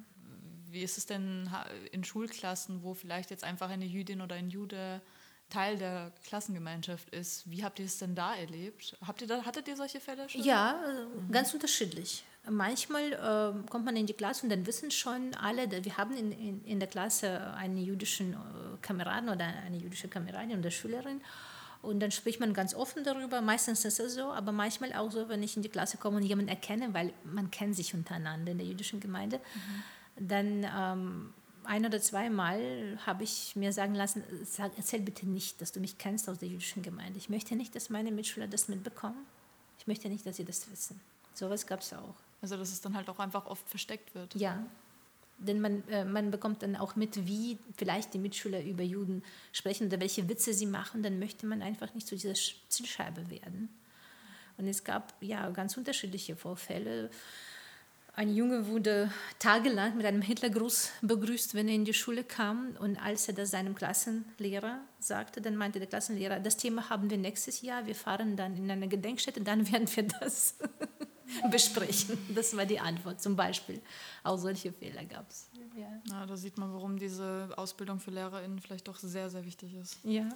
Wie 0.71 0.83
ist 0.83 0.97
es 0.97 1.05
denn 1.05 1.51
in 1.93 2.05
Schulklassen, 2.05 2.83
wo 2.83 2.95
vielleicht 2.95 3.31
jetzt 3.31 3.45
einfach 3.45 3.69
eine 3.69 3.87
Jüdin 3.87 4.21
oder 4.23 4.37
ein 4.37 4.49
Jude 4.49 5.03
Teil 5.49 5.79
der 5.79 6.13
Klassengemeinschaft 6.25 7.09
ist. 7.11 7.51
Wie 7.51 7.65
habt 7.65 7.79
ihr 7.79 7.87
es 7.87 7.99
denn 7.99 8.15
da 8.15 8.35
erlebt? 8.35 8.97
Habt 9.07 9.23
ihr 9.23 9.27
da, 9.27 9.45
hattet 9.45 9.69
ihr 9.69 9.77
solche 9.77 10.01
Fälle 10.01 10.29
schon? 10.29 10.43
Ja, 10.43 10.79
mhm. 11.27 11.33
ganz 11.33 11.55
unterschiedlich. 11.55 12.25
Manchmal 12.49 13.13
äh, 13.13 13.69
kommt 13.69 13.85
man 13.85 13.97
in 13.97 14.07
die 14.07 14.15
Klasse 14.15 14.45
und 14.45 14.51
dann 14.51 14.67
wissen 14.67 14.91
schon 14.91 15.35
alle, 15.35 15.71
wir 15.71 15.97
haben 15.97 16.17
in, 16.17 16.33
in, 16.33 16.65
in 16.65 16.79
der 16.79 16.89
Klasse 16.89 17.53
einen 17.55 17.79
jüdischen 17.79 18.33
äh, 18.33 18.37
Kameraden 18.81 19.29
oder 19.29 19.45
eine 19.45 19.77
jüdische 19.77 20.09
Kameradin 20.09 20.59
oder 20.59 20.71
Schülerin 20.71 21.21
und 21.81 22.01
dann 22.01 22.11
spricht 22.11 22.41
man 22.41 22.55
ganz 22.55 22.75
offen 22.75 23.05
darüber. 23.05 23.41
Meistens 23.41 23.85
ist 23.85 24.01
es 24.01 24.15
so, 24.15 24.33
aber 24.33 24.53
manchmal 24.53 24.93
auch 24.95 25.11
so, 25.11 25.29
wenn 25.29 25.43
ich 25.43 25.57
in 25.57 25.63
die 25.63 25.69
Klasse 25.69 25.97
komme 25.97 26.17
und 26.17 26.25
jemanden 26.25 26.49
erkenne, 26.49 26.93
weil 26.93 27.13
man 27.25 27.51
kennt 27.51 27.77
sich 27.77 27.95
untereinander 27.95 28.53
in 28.53 28.59
der 28.59 28.67
jüdischen 28.67 29.01
Gemeinde, 29.01 29.39
mhm. 29.39 30.29
dann 30.29 30.67
ähm, 30.77 31.35
ein 31.69 31.85
oder 31.85 32.01
zweimal 32.01 32.99
habe 33.07 33.25
ich 33.25 33.55
mir 33.55 33.73
sagen 33.73 33.95
lassen, 33.95 34.23
sag, 34.45 34.73
erzähl 34.77 35.01
bitte 35.01 35.29
nicht, 35.29 35.61
dass 35.61 35.73
du 35.73 35.81
mich 35.81 35.99
kennst 35.99 36.29
aus 36.29 36.39
der 36.39 36.49
jüdischen 36.49 36.83
Gemeinde. 36.83 37.19
Ich 37.19 37.29
möchte 37.29 37.57
nicht, 37.57 37.75
dass 37.75 37.91
meine 37.91 38.11
Mitschüler 38.11 38.49
das 38.49 38.69
mitbekommen. 38.69 39.27
Ich 39.79 39.87
möchte 39.87 40.09
nicht, 40.09 40.25
dass 40.27 40.37
sie 40.37 40.45
das 40.45 40.71
wissen. 40.71 41.01
Sowas 41.35 41.67
gab 41.67 41.81
es 41.81 41.93
auch. 41.93 42.15
Also 42.41 42.57
dass 42.57 42.73
es 42.73 42.81
dann 42.81 42.95
halt 42.95 43.09
auch 43.09 43.19
einfach 43.19 43.47
oft 43.47 43.69
versteckt 43.69 44.15
wird. 44.15 44.35
Ja, 44.35 44.65
denn 45.39 45.61
man, 45.61 45.87
äh, 45.89 46.05
man 46.05 46.31
bekommt 46.31 46.63
dann 46.63 46.75
auch 46.75 46.97
mit, 46.97 47.27
wie 47.27 47.59
vielleicht 47.77 48.13
die 48.13 48.19
Mitschüler 48.19 48.63
über 48.63 48.83
Juden 48.83 49.23
sprechen 49.53 49.87
oder 49.87 50.01
welche 50.01 50.29
Witze 50.29 50.53
sie 50.53 50.67
machen. 50.67 51.03
Dann 51.03 51.19
möchte 51.19 51.47
man 51.47 51.63
einfach 51.63 51.95
nicht 51.95 52.09
zu 52.09 52.17
dieser 52.17 52.35
Zielscheibe 52.69 53.31
werden. 53.31 53.69
Und 54.57 54.67
es 54.67 54.83
gab 54.83 55.15
ja 55.21 55.49
ganz 55.51 55.77
unterschiedliche 55.77 56.35
Vorfälle. 56.35 57.11
Ein 58.19 58.35
Junge 58.35 58.67
wurde 58.67 59.13
tagelang 59.39 59.97
mit 59.97 60.05
einem 60.05 60.23
Hitlergruß 60.23 60.91
begrüßt, 61.03 61.55
wenn 61.55 61.69
er 61.69 61.77
in 61.77 61.85
die 61.85 61.95
Schule 61.95 62.25
kam. 62.25 62.75
Und 62.81 62.97
als 63.01 63.29
er 63.29 63.35
das 63.35 63.53
seinem 63.53 63.77
Klassenlehrer 63.77 64.81
sagte, 64.99 65.41
dann 65.41 65.55
meinte 65.55 65.79
der 65.79 65.87
Klassenlehrer, 65.87 66.41
das 66.41 66.57
Thema 66.57 66.91
haben 66.91 67.11
wir 67.11 67.17
nächstes 67.17 67.63
Jahr, 67.63 67.87
wir 67.87 67.95
fahren 67.95 68.35
dann 68.35 68.57
in 68.57 68.69
eine 68.69 68.89
Gedenkstätte, 68.89 69.41
dann 69.41 69.71
werden 69.73 69.87
wir 69.95 70.09
das 70.19 70.57
besprechen. 71.53 72.19
Das 72.35 72.57
war 72.57 72.67
die 72.67 72.81
Antwort 72.81 73.23
zum 73.23 73.37
Beispiel. 73.37 73.81
Auch 74.25 74.37
solche 74.37 74.73
Fehler 74.73 75.05
gab 75.05 75.31
es. 75.31 75.49
Ja. 75.77 75.87
ja. 76.11 76.27
da 76.27 76.37
sieht 76.37 76.59
man, 76.59 76.73
warum 76.73 76.99
diese 76.99 77.51
Ausbildung 77.57 78.01
für 78.01 78.11
LehrerInnen 78.11 78.59
vielleicht 78.59 78.89
doch 78.89 78.97
sehr, 78.97 79.31
sehr 79.31 79.45
wichtig 79.45 79.75
ist. 79.75 79.97
Ja 80.03 80.29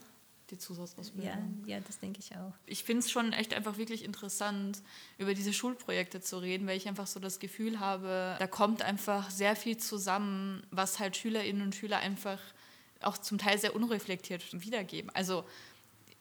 die 0.52 0.58
Zusatzausbildung. 0.58 1.64
Ja, 1.66 1.76
ja 1.76 1.80
das 1.80 1.98
denke 1.98 2.20
ich 2.20 2.36
auch. 2.36 2.52
Ich 2.66 2.84
finde 2.84 3.00
es 3.00 3.10
schon 3.10 3.32
echt 3.32 3.54
einfach 3.54 3.78
wirklich 3.78 4.04
interessant, 4.04 4.80
über 5.18 5.34
diese 5.34 5.52
Schulprojekte 5.52 6.20
zu 6.20 6.38
reden, 6.38 6.66
weil 6.66 6.76
ich 6.76 6.86
einfach 6.86 7.06
so 7.06 7.18
das 7.18 7.40
Gefühl 7.40 7.80
habe, 7.80 8.36
da 8.38 8.46
kommt 8.46 8.82
einfach 8.82 9.30
sehr 9.30 9.56
viel 9.56 9.78
zusammen, 9.78 10.62
was 10.70 11.00
halt 11.00 11.16
Schülerinnen 11.16 11.62
und 11.62 11.74
Schüler 11.74 11.98
einfach 11.98 12.38
auch 13.00 13.18
zum 13.18 13.38
Teil 13.38 13.58
sehr 13.58 13.74
unreflektiert 13.74 14.44
wiedergeben. 14.52 15.10
Also, 15.14 15.44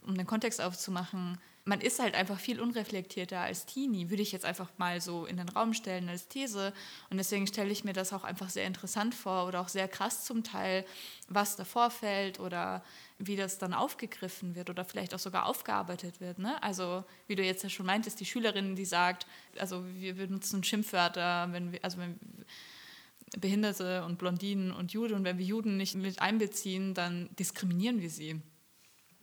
um 0.03 0.17
den 0.17 0.25
Kontext 0.25 0.61
aufzumachen, 0.61 1.37
man 1.63 1.79
ist 1.79 1.99
halt 1.99 2.15
einfach 2.15 2.39
viel 2.39 2.59
unreflektierter 2.59 3.39
als 3.39 3.65
Teenie, 3.65 4.09
würde 4.09 4.23
ich 4.23 4.31
jetzt 4.31 4.45
einfach 4.45 4.69
mal 4.77 4.99
so 4.99 5.25
in 5.25 5.37
den 5.37 5.49
Raum 5.49 5.73
stellen 5.73 6.09
als 6.09 6.27
These. 6.27 6.73
Und 7.09 7.17
deswegen 7.17 7.45
stelle 7.45 7.71
ich 7.71 7.83
mir 7.83 7.93
das 7.93 8.13
auch 8.13 8.23
einfach 8.23 8.49
sehr 8.49 8.65
interessant 8.65 9.13
vor 9.13 9.47
oder 9.47 9.61
auch 9.61 9.69
sehr 9.69 9.87
krass 9.87 10.25
zum 10.25 10.43
Teil, 10.43 10.85
was 11.27 11.55
da 11.55 11.63
vorfällt 11.63 12.39
oder 12.39 12.83
wie 13.19 13.35
das 13.35 13.59
dann 13.59 13.73
aufgegriffen 13.73 14.55
wird 14.55 14.69
oder 14.69 14.83
vielleicht 14.85 15.13
auch 15.13 15.19
sogar 15.19 15.45
aufgearbeitet 15.45 16.19
wird. 16.19 16.39
Ne? 16.39 16.61
Also 16.63 17.03
wie 17.27 17.35
du 17.35 17.43
jetzt 17.43 17.63
ja 17.63 17.69
schon 17.69 17.85
meintest, 17.85 18.19
die 18.19 18.25
Schülerin, 18.25 18.75
die 18.75 18.85
sagt, 18.85 19.27
also 19.59 19.85
wir 19.85 20.15
benutzen 20.15 20.63
Schimpfwörter, 20.63 21.49
wenn 21.51 21.71
wir, 21.71 21.79
also 21.83 21.99
wenn 21.99 22.19
Behinderte 23.39 24.03
und 24.03 24.17
Blondinen 24.17 24.71
und 24.71 24.91
Juden 24.91 25.13
und 25.13 25.23
wenn 25.23 25.37
wir 25.37 25.45
Juden 25.45 25.77
nicht 25.77 25.95
mit 25.95 26.21
einbeziehen, 26.21 26.93
dann 26.93 27.29
diskriminieren 27.37 28.01
wir 28.01 28.09
sie. 28.09 28.41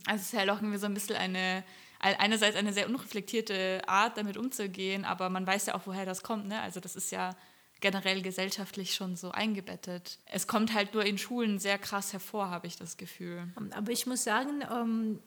Also 0.06 0.22
es 0.22 0.32
ist 0.32 0.38
halt 0.38 0.48
auch 0.48 0.62
irgendwie 0.62 0.78
so 0.78 0.86
ein 0.86 0.94
bisschen 0.94 1.16
eine, 1.16 1.64
einerseits 2.00 2.56
eine 2.56 2.72
sehr 2.72 2.88
unreflektierte 2.88 3.82
Art, 3.86 4.16
damit 4.16 4.36
umzugehen, 4.36 5.04
aber 5.04 5.30
man 5.30 5.46
weiß 5.46 5.66
ja 5.66 5.74
auch, 5.74 5.82
woher 5.86 6.06
das 6.06 6.22
kommt. 6.22 6.46
Ne? 6.46 6.60
Also 6.60 6.80
das 6.80 6.96
ist 6.96 7.10
ja 7.10 7.36
generell 7.80 8.22
gesellschaftlich 8.22 8.94
schon 8.94 9.16
so 9.16 9.30
eingebettet. 9.30 10.18
Es 10.26 10.46
kommt 10.46 10.74
halt 10.74 10.94
nur 10.94 11.04
in 11.04 11.18
Schulen 11.18 11.58
sehr 11.58 11.78
krass 11.78 12.12
hervor, 12.12 12.50
habe 12.50 12.66
ich 12.66 12.76
das 12.76 12.96
Gefühl. 12.96 13.48
Aber 13.72 13.92
ich 13.92 14.06
muss 14.06 14.24
sagen, 14.24 14.64
ähm, 14.70 15.20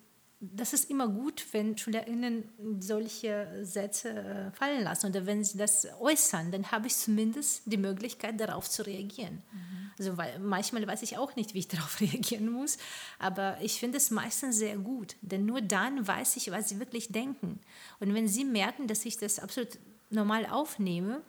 das 0.44 0.74
ist 0.74 0.90
immer 0.90 1.08
gut, 1.08 1.46
wenn 1.52 1.78
SchülerInnen 1.78 2.50
solche 2.80 3.60
Sätze 3.62 4.10
äh, 4.10 4.52
fallen 4.52 4.84
lassen 4.84 5.08
oder 5.12 5.28
wenn 5.28 5.44
sie 5.44 5.60
das 5.60 5.88
äußern, 6.00 6.52
dann 6.52 6.72
habe 6.72 6.88
ich 6.88 6.96
zumindest 6.96 7.62
die 7.66 7.78
Möglichkeit, 7.78 8.40
darauf 8.40 8.68
zu 8.68 8.84
reagieren. 8.84 9.44
Mhm. 9.52 9.92
Also 10.00 10.18
weil 10.18 10.40
manchmal 10.40 10.88
weiß 10.88 11.04
ich 11.04 11.20
auch 11.20 11.36
nicht, 11.36 11.54
wie 11.54 11.60
ich 11.60 11.68
darauf 11.68 12.02
reagieren 12.02 12.50
muss, 12.50 12.80
aber 13.20 13.58
ich 13.62 13.80
finde 13.80 13.98
es 13.98 14.10
meistens 14.10 14.58
sehr 14.58 14.78
gut, 14.78 15.16
denn 15.22 15.46
nur 15.46 15.62
dann 15.62 16.08
weiß 16.08 16.38
ich, 16.38 16.50
was 16.50 16.70
sie 16.70 16.80
wirklich 16.80 17.10
denken. 17.10 17.60
Und 18.00 18.16
wenn 18.16 18.28
sie 18.28 18.44
merken, 18.44 18.88
dass 18.88 19.06
ich 19.06 19.18
das 19.18 19.38
absolut 19.38 19.78
normal 20.10 20.48
aufnehme, 20.48 21.22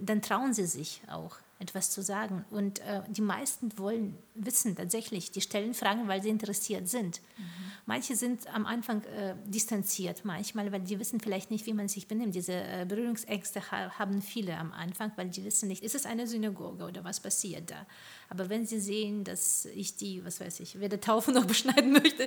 dann 0.00 0.22
trauen 0.22 0.54
sie 0.54 0.66
sich 0.66 1.02
auch 1.08 1.38
etwas 1.58 1.90
zu 1.90 2.02
sagen. 2.02 2.44
Und 2.50 2.80
äh, 2.80 3.02
die 3.08 3.20
meisten 3.20 3.76
wollen 3.78 4.16
wissen 4.34 4.76
tatsächlich, 4.76 5.32
die 5.32 5.40
stellen 5.40 5.74
Fragen, 5.74 6.06
weil 6.06 6.22
sie 6.22 6.28
interessiert 6.28 6.88
sind. 6.88 7.20
Mhm. 7.36 7.44
Manche 7.86 8.16
sind 8.16 8.52
am 8.54 8.66
Anfang 8.66 9.02
äh, 9.04 9.34
distanziert, 9.46 10.24
manchmal, 10.24 10.70
weil 10.70 10.82
die 10.82 11.00
wissen 11.00 11.20
vielleicht 11.20 11.50
nicht, 11.50 11.66
wie 11.66 11.72
man 11.72 11.88
sich 11.88 12.06
benimmt. 12.06 12.34
Diese 12.34 12.52
äh, 12.52 12.86
Berührungsängste 12.86 13.70
ha 13.70 13.98
haben 13.98 14.22
viele 14.22 14.56
am 14.56 14.72
Anfang, 14.72 15.10
weil 15.16 15.30
die 15.30 15.44
wissen 15.44 15.68
nicht, 15.68 15.82
ist 15.82 15.94
es 15.94 16.06
eine 16.06 16.26
Synagoge 16.26 16.84
oder 16.84 17.02
was 17.02 17.18
passiert 17.18 17.70
da. 17.70 17.86
Aber 18.30 18.50
wenn 18.50 18.66
sie 18.66 18.78
sehen, 18.78 19.24
dass 19.24 19.64
ich 19.66 19.96
die, 19.96 20.24
was 20.24 20.40
weiß 20.40 20.60
ich, 20.60 20.80
weder 20.80 21.00
taufen 21.00 21.34
noch 21.34 21.44
beschneiden 21.46 21.92
möchte, 21.92 22.26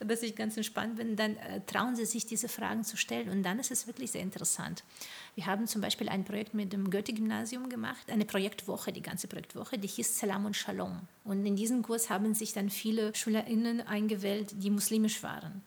dass 0.00 0.22
ich 0.22 0.34
ganz 0.34 0.56
entspannt 0.56 0.96
bin, 0.96 1.16
dann 1.16 1.36
äh, 1.36 1.60
trauen 1.66 1.96
sie 1.96 2.06
sich, 2.06 2.26
diese 2.26 2.48
Fragen 2.48 2.84
zu 2.84 2.96
stellen. 2.96 3.28
Und 3.28 3.42
dann 3.42 3.58
ist 3.58 3.70
es 3.70 3.86
wirklich 3.86 4.10
sehr 4.10 4.22
interessant. 4.22 4.84
Wir 5.34 5.46
haben 5.46 5.66
zum 5.66 5.82
Beispiel 5.82 6.08
ein 6.08 6.24
Projekt 6.24 6.54
mit 6.54 6.72
dem 6.72 6.90
Goethe-Gymnasium 6.90 7.68
gemacht, 7.68 8.10
eine 8.10 8.24
Projektwoche, 8.24 8.92
die 8.92 9.02
ganze 9.02 9.28
Projektwoche, 9.28 9.78
die 9.78 9.88
hieß 9.88 10.18
Salam 10.18 10.46
und 10.46 10.56
Shalom. 10.56 11.00
Und 11.24 11.44
in 11.44 11.56
diesem 11.56 11.82
Kurs 11.82 12.08
haben 12.08 12.34
sich 12.34 12.54
dann 12.54 12.70
viele 12.70 13.14
SchülerInnen 13.14 13.82
eingewählt, 13.82 14.54
die 14.62 14.70
muslimisch 14.70 15.22
waren. 15.22 15.62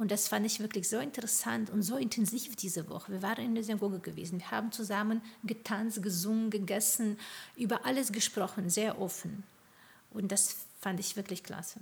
Und 0.00 0.10
das 0.10 0.28
fand 0.28 0.46
ich 0.46 0.60
wirklich 0.60 0.88
so 0.88 0.98
interessant 0.98 1.68
und 1.68 1.82
so 1.82 1.98
intensiv 1.98 2.56
diese 2.56 2.88
Woche. 2.88 3.12
Wir 3.12 3.20
waren 3.20 3.44
in 3.44 3.54
der 3.54 3.62
Synagoge 3.62 3.98
gewesen. 3.98 4.38
Wir 4.38 4.50
haben 4.50 4.72
zusammen 4.72 5.20
getanzt, 5.44 6.02
gesungen, 6.02 6.48
gegessen, 6.48 7.18
über 7.54 7.84
alles 7.84 8.10
gesprochen, 8.10 8.70
sehr 8.70 8.98
offen. 8.98 9.44
Und 10.10 10.32
das 10.32 10.56
fand 10.80 11.00
ich 11.00 11.16
wirklich 11.16 11.44
klasse. 11.44 11.80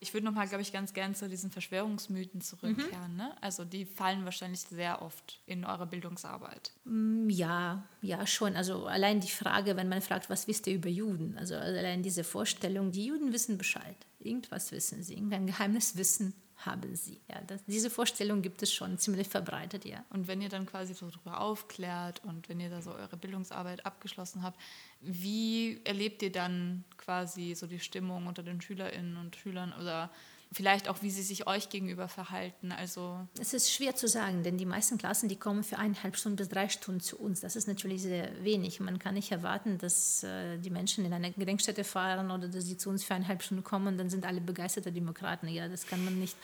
Ich 0.00 0.14
würde 0.14 0.26
nochmal, 0.26 0.48
glaube 0.48 0.62
ich, 0.62 0.72
ganz 0.72 0.92
gern 0.92 1.14
zu 1.14 1.28
diesen 1.28 1.52
Verschwörungsmythen 1.52 2.40
zurückkehren. 2.40 3.12
Mhm. 3.12 3.16
Ne? 3.18 3.36
Also 3.40 3.64
die 3.64 3.84
fallen 3.84 4.24
wahrscheinlich 4.24 4.62
sehr 4.62 5.00
oft 5.00 5.38
in 5.46 5.64
eurer 5.64 5.86
Bildungsarbeit. 5.86 6.72
Mm, 6.86 7.30
ja, 7.30 7.84
ja, 8.02 8.26
schon. 8.26 8.56
Also 8.56 8.86
allein 8.86 9.20
die 9.20 9.30
Frage, 9.30 9.76
wenn 9.76 9.88
man 9.88 10.02
fragt, 10.02 10.28
was 10.28 10.48
wisst 10.48 10.66
ihr 10.66 10.74
über 10.74 10.88
Juden? 10.88 11.38
Also 11.38 11.54
allein 11.54 12.02
diese 12.02 12.24
Vorstellung, 12.24 12.90
die 12.90 13.06
Juden 13.06 13.32
wissen 13.32 13.58
Bescheid. 13.58 13.96
Irgendwas 14.18 14.72
wissen 14.72 15.04
sie, 15.04 15.14
irgendein 15.14 15.46
Geheimnis 15.46 15.96
wissen 15.96 16.34
haben 16.58 16.94
sie. 16.96 17.20
Ja, 17.28 17.40
das, 17.46 17.64
diese 17.66 17.88
Vorstellung 17.88 18.42
gibt 18.42 18.62
es 18.62 18.72
schon 18.72 18.98
ziemlich 18.98 19.28
verbreitet, 19.28 19.84
ja. 19.84 20.04
Und 20.10 20.26
wenn 20.26 20.40
ihr 20.42 20.48
dann 20.48 20.66
quasi 20.66 20.92
so 20.92 21.08
darüber 21.08 21.40
aufklärt 21.40 22.22
und 22.24 22.48
wenn 22.48 22.58
ihr 22.58 22.68
da 22.68 22.82
so 22.82 22.92
eure 22.92 23.16
Bildungsarbeit 23.16 23.86
abgeschlossen 23.86 24.42
habt, 24.42 24.60
wie 25.00 25.80
erlebt 25.84 26.22
ihr 26.22 26.32
dann 26.32 26.84
quasi 26.96 27.54
so 27.54 27.66
die 27.66 27.78
Stimmung 27.78 28.26
unter 28.26 28.42
den 28.42 28.60
Schülerinnen 28.60 29.16
und 29.16 29.36
Schülern 29.36 29.72
oder 29.80 30.10
vielleicht 30.52 30.88
auch, 30.88 31.02
wie 31.02 31.10
sie 31.10 31.22
sich 31.22 31.46
euch 31.46 31.68
gegenüber 31.68 32.08
verhalten. 32.08 32.72
Also 32.72 33.20
es 33.38 33.52
ist 33.52 33.70
schwer 33.70 33.94
zu 33.94 34.08
sagen, 34.08 34.42
denn 34.42 34.56
die 34.56 34.66
meisten 34.66 34.96
Klassen, 34.96 35.28
die 35.28 35.36
kommen 35.36 35.62
für 35.62 35.78
eineinhalb 35.78 36.16
Stunden 36.16 36.36
bis 36.36 36.48
drei 36.48 36.68
Stunden 36.68 37.00
zu 37.00 37.18
uns. 37.18 37.40
Das 37.40 37.54
ist 37.54 37.68
natürlich 37.68 38.02
sehr 38.02 38.42
wenig. 38.42 38.80
Man 38.80 38.98
kann 38.98 39.14
nicht 39.14 39.30
erwarten, 39.30 39.78
dass 39.78 40.22
äh, 40.24 40.58
die 40.58 40.70
Menschen 40.70 41.04
in 41.04 41.12
eine 41.12 41.32
Gedenkstätte 41.32 41.84
fahren 41.84 42.30
oder 42.30 42.48
dass 42.48 42.64
sie 42.64 42.76
zu 42.76 42.88
uns 42.88 43.04
für 43.04 43.14
eineinhalb 43.14 43.42
Stunden 43.42 43.64
kommen 43.64 43.98
dann 43.98 44.08
sind 44.08 44.24
alle 44.24 44.40
begeisterte 44.40 44.92
Demokraten. 44.92 45.48
Ja, 45.48 45.68
das 45.68 45.86
kann 45.86 46.04
man 46.04 46.18
nicht 46.18 46.36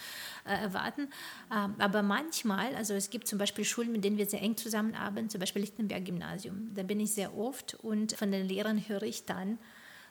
äh, 0.47 0.55
erwarten. 0.55 1.09
Ähm, 1.53 1.75
aber 1.79 2.03
manchmal, 2.03 2.75
also 2.75 2.95
es 2.95 3.11
gibt 3.11 3.27
zum 3.27 3.39
Beispiel 3.39 3.65
Schulen, 3.65 3.93
mit 3.93 4.05
denen 4.05 4.19
wir 4.19 4.27
sehr 4.27 4.43
eng 4.43 4.57
zusammenarbeiten, 4.57 5.31
zum 5.31 5.41
Beispiel 5.41 5.63
Lichtenberg 5.63 6.05
Gymnasium. 6.05 6.73
Da 6.75 6.83
bin 6.83 7.01
ich 7.01 7.13
sehr 7.13 7.37
oft 7.37 7.75
und 7.75 8.13
von 8.15 8.31
den 8.31 8.47
Lehrern 8.47 8.87
höre 8.87 9.03
ich 9.03 9.25
dann, 9.25 9.59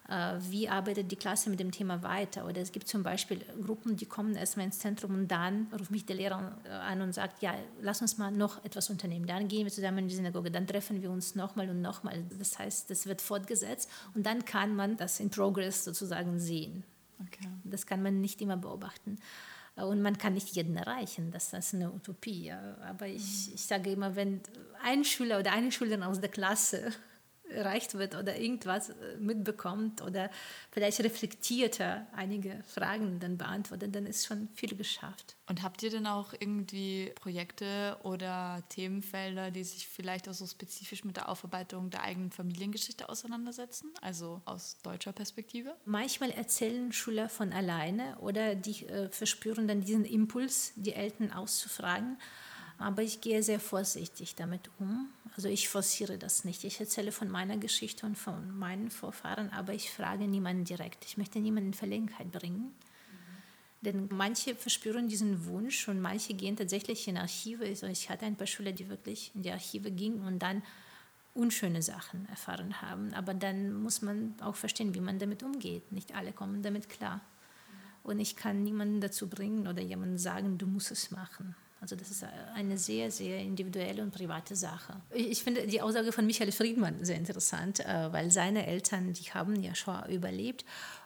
wie 0.10 0.68
arbeitet 0.68 1.12
die 1.12 1.16
Klasse 1.16 1.50
mit 1.50 1.60
dem 1.60 1.72
Thema 1.72 2.04
weiter. 2.04 2.46
Oder 2.46 2.62
es 2.62 2.72
gibt 2.74 2.88
zum 2.90 3.04
Beispiel 3.04 3.40
Gruppen, 3.66 3.96
die 3.96 4.06
kommen 4.06 4.36
erstmal 4.36 4.66
ins 4.66 4.80
Zentrum 4.80 5.14
und 5.16 5.28
dann 5.30 5.68
ruft 5.80 5.92
mich 5.92 6.06
der 6.06 6.18
Lehrer 6.18 6.58
äh, 6.66 6.70
an 6.70 7.02
und 7.02 7.14
sagt, 7.14 7.42
ja, 7.42 7.56
lass 7.82 8.02
uns 8.02 8.18
mal 8.18 8.32
noch 8.32 8.64
etwas 8.66 8.90
unternehmen. 8.90 9.26
Dann 9.28 9.48
gehen 9.48 9.66
wir 9.66 9.72
zusammen 9.72 10.00
in 10.00 10.08
die 10.10 10.16
Synagoge, 10.16 10.52
dann 10.52 10.68
treffen 10.68 11.02
wir 11.02 11.10
uns 11.10 11.36
nochmal 11.36 11.70
und 11.70 11.82
nochmal. 11.82 12.24
Das 12.38 12.60
heißt, 12.60 12.90
das 12.90 13.06
wird 13.06 13.22
fortgesetzt 13.22 13.90
und 14.14 14.26
dann 14.26 14.44
kann 14.44 14.76
man 14.76 14.98
das 14.98 15.20
in 15.22 15.30
Progress 15.30 15.86
sozusagen 15.86 16.38
sehen. 16.38 16.84
Okay. 17.22 17.48
Das 17.64 17.86
kann 17.86 18.04
man 18.04 18.20
nicht 18.20 18.42
immer 18.42 18.58
beobachten. 18.58 19.18
Äh, 19.78 19.84
und 19.84 20.02
man 20.02 20.18
kann 20.18 20.34
nicht 20.34 20.56
jeden 20.56 20.76
erreichen, 20.76 21.32
das 21.32 21.54
ist 21.54 21.74
eine 21.74 21.92
Utopie. 21.92 22.52
Aber 22.52 23.08
ich, 23.08 23.54
ich 23.54 23.66
sage 23.66 23.92
immer, 23.92 24.18
wenn 24.18 24.42
ein 24.84 25.06
Schüler 25.06 25.40
oder 25.40 25.54
eine 25.54 25.72
Schülerin 25.72 26.04
aus 26.04 26.20
der 26.20 26.30
Klasse 26.30 26.92
erreicht 27.50 27.94
wird 27.96 28.16
oder 28.16 28.38
irgendwas 28.38 28.90
äh, 28.90 29.18
mitbekommt 29.20 30.02
oder 30.02 30.30
vielleicht 30.72 31.00
reflektierter 31.02 32.08
einige 32.16 32.64
Fragen 32.68 33.20
dann 33.20 33.38
beantwortet, 33.38 33.96
dann 33.96 34.06
ist 34.06 34.26
schon 34.26 34.50
viel 34.54 34.76
geschafft. 34.76 35.36
Und 35.48 35.62
habt 35.62 35.84
ihr 35.84 35.90
denn 35.90 36.08
auch 36.08 36.34
irgendwie 36.34 37.12
Projekte 37.16 37.98
oder 38.04 38.64
Themenfelder, 38.70 39.52
die 39.52 39.64
sich 39.64 39.88
vielleicht 39.88 40.30
auch 40.30 40.34
so 40.34 40.48
spezifisch 40.48 41.04
mit 41.04 41.18
der 41.18 41.28
Aufarbeitung 41.28 41.90
der 41.90 42.04
eigenen 42.04 42.32
Familiengeschichte 42.32 43.10
auseinandersetzen, 43.10 43.92
also 44.02 44.42
aus 44.46 44.78
deutscher 44.84 45.12
Perspektive? 45.12 45.76
Manchmal 45.86 46.32
erzählen 46.32 46.92
Schüler 46.94 47.28
von 47.28 47.52
alleine 47.52 48.18
oder 48.20 48.56
die 48.56 48.88
äh, 48.88 49.10
verspüren 49.10 49.68
dann 49.68 49.82
diesen 49.82 50.06
Impuls, 50.06 50.72
die 50.76 50.94
Eltern 50.94 51.32
auszufragen. 51.34 52.18
Aber 52.84 53.02
ich 53.02 53.22
gehe 53.22 53.42
sehr 53.42 53.62
vorsichtig 53.62 54.36
damit 54.36 54.70
um. 54.78 55.08
Also 55.38 55.48
ich 55.48 55.70
forciere 55.70 56.18
das 56.18 56.44
nicht. 56.44 56.66
Ich 56.66 56.82
erzähle 56.82 57.14
von 57.14 57.30
meiner 57.30 57.56
Geschichte 57.56 58.06
und 58.06 58.18
von 58.18 58.56
meinen 58.58 58.92
Vorfahren, 58.92 59.50
aber 59.52 59.74
ich 59.74 59.90
frage 59.90 60.28
niemanden 60.28 60.66
direkt. 60.66 61.06
Ich 61.06 61.16
möchte 61.16 61.40
niemanden 61.40 61.70
in 61.70 61.74
Verlegenheit 61.74 62.30
bringen. 62.34 62.74
Denn 63.80 64.10
manche 64.12 64.54
verspüren 64.56 65.08
diesen 65.08 65.46
Wunsch 65.46 65.88
und 65.88 66.02
manche 66.02 66.34
gehen 66.34 66.58
tatsächlich 66.58 67.08
in 67.08 67.18
Archive. 67.18 67.66
Also 67.66 67.88
ich 67.88 68.10
hatte 68.10 68.26
ein 68.26 68.36
paar 68.36 68.48
Schüler, 68.48 68.74
die 68.74 68.90
wirklich 68.90 69.32
in 69.34 69.44
die 69.44 69.52
Archive 69.52 69.90
gingen 69.90 70.26
und 70.26 70.40
dann 70.40 70.62
unschöne 71.34 71.82
Sachen 71.82 72.28
erfahren 72.28 72.82
haben. 72.82 73.14
Aber 73.14 73.34
dann 73.34 73.74
muss 73.82 74.02
man 74.02 74.36
auch 74.42 74.58
verstehen, 74.58 74.94
wie 74.94 75.00
man 75.00 75.20
damit 75.20 75.42
umgeht. 75.42 75.90
Nicht 75.94 76.14
alle 76.16 76.34
kommen 76.34 76.62
damit 76.62 76.90
klar. 76.90 77.22
Und 78.04 78.20
ich 78.20 78.36
kann 78.36 78.62
niemanden 78.62 79.00
dazu 79.00 79.30
bringen 79.30 79.68
oder 79.68 79.82
jemandem 79.82 80.18
sagen, 80.18 80.58
du 80.58 80.68
musst 80.68 80.92
es 80.92 81.12
machen. 81.12 81.56
Also 81.84 81.98
das 81.98 82.12
ist 82.12 82.26
eine 82.56 82.78
sehr, 82.78 83.12
sehr 83.12 83.40
individuelle 83.40 84.04
und 84.04 84.12
private 84.12 84.56
Sache. 84.56 85.02
Ich 85.14 85.44
finde 85.44 85.68
die 85.68 85.82
Aussage 85.82 86.14
von 86.14 86.26
Michael 86.26 86.54
Friedmann 86.54 87.04
sehr 87.04 87.18
interessant, 87.18 87.82
äh, 87.82 88.14
weil 88.14 88.32
seine 88.32 88.66
Eltern, 88.66 89.12
die 89.12 89.34
haben 89.34 89.62
ja 89.62 89.76
schon 89.76 90.02
überlebt 90.10 90.64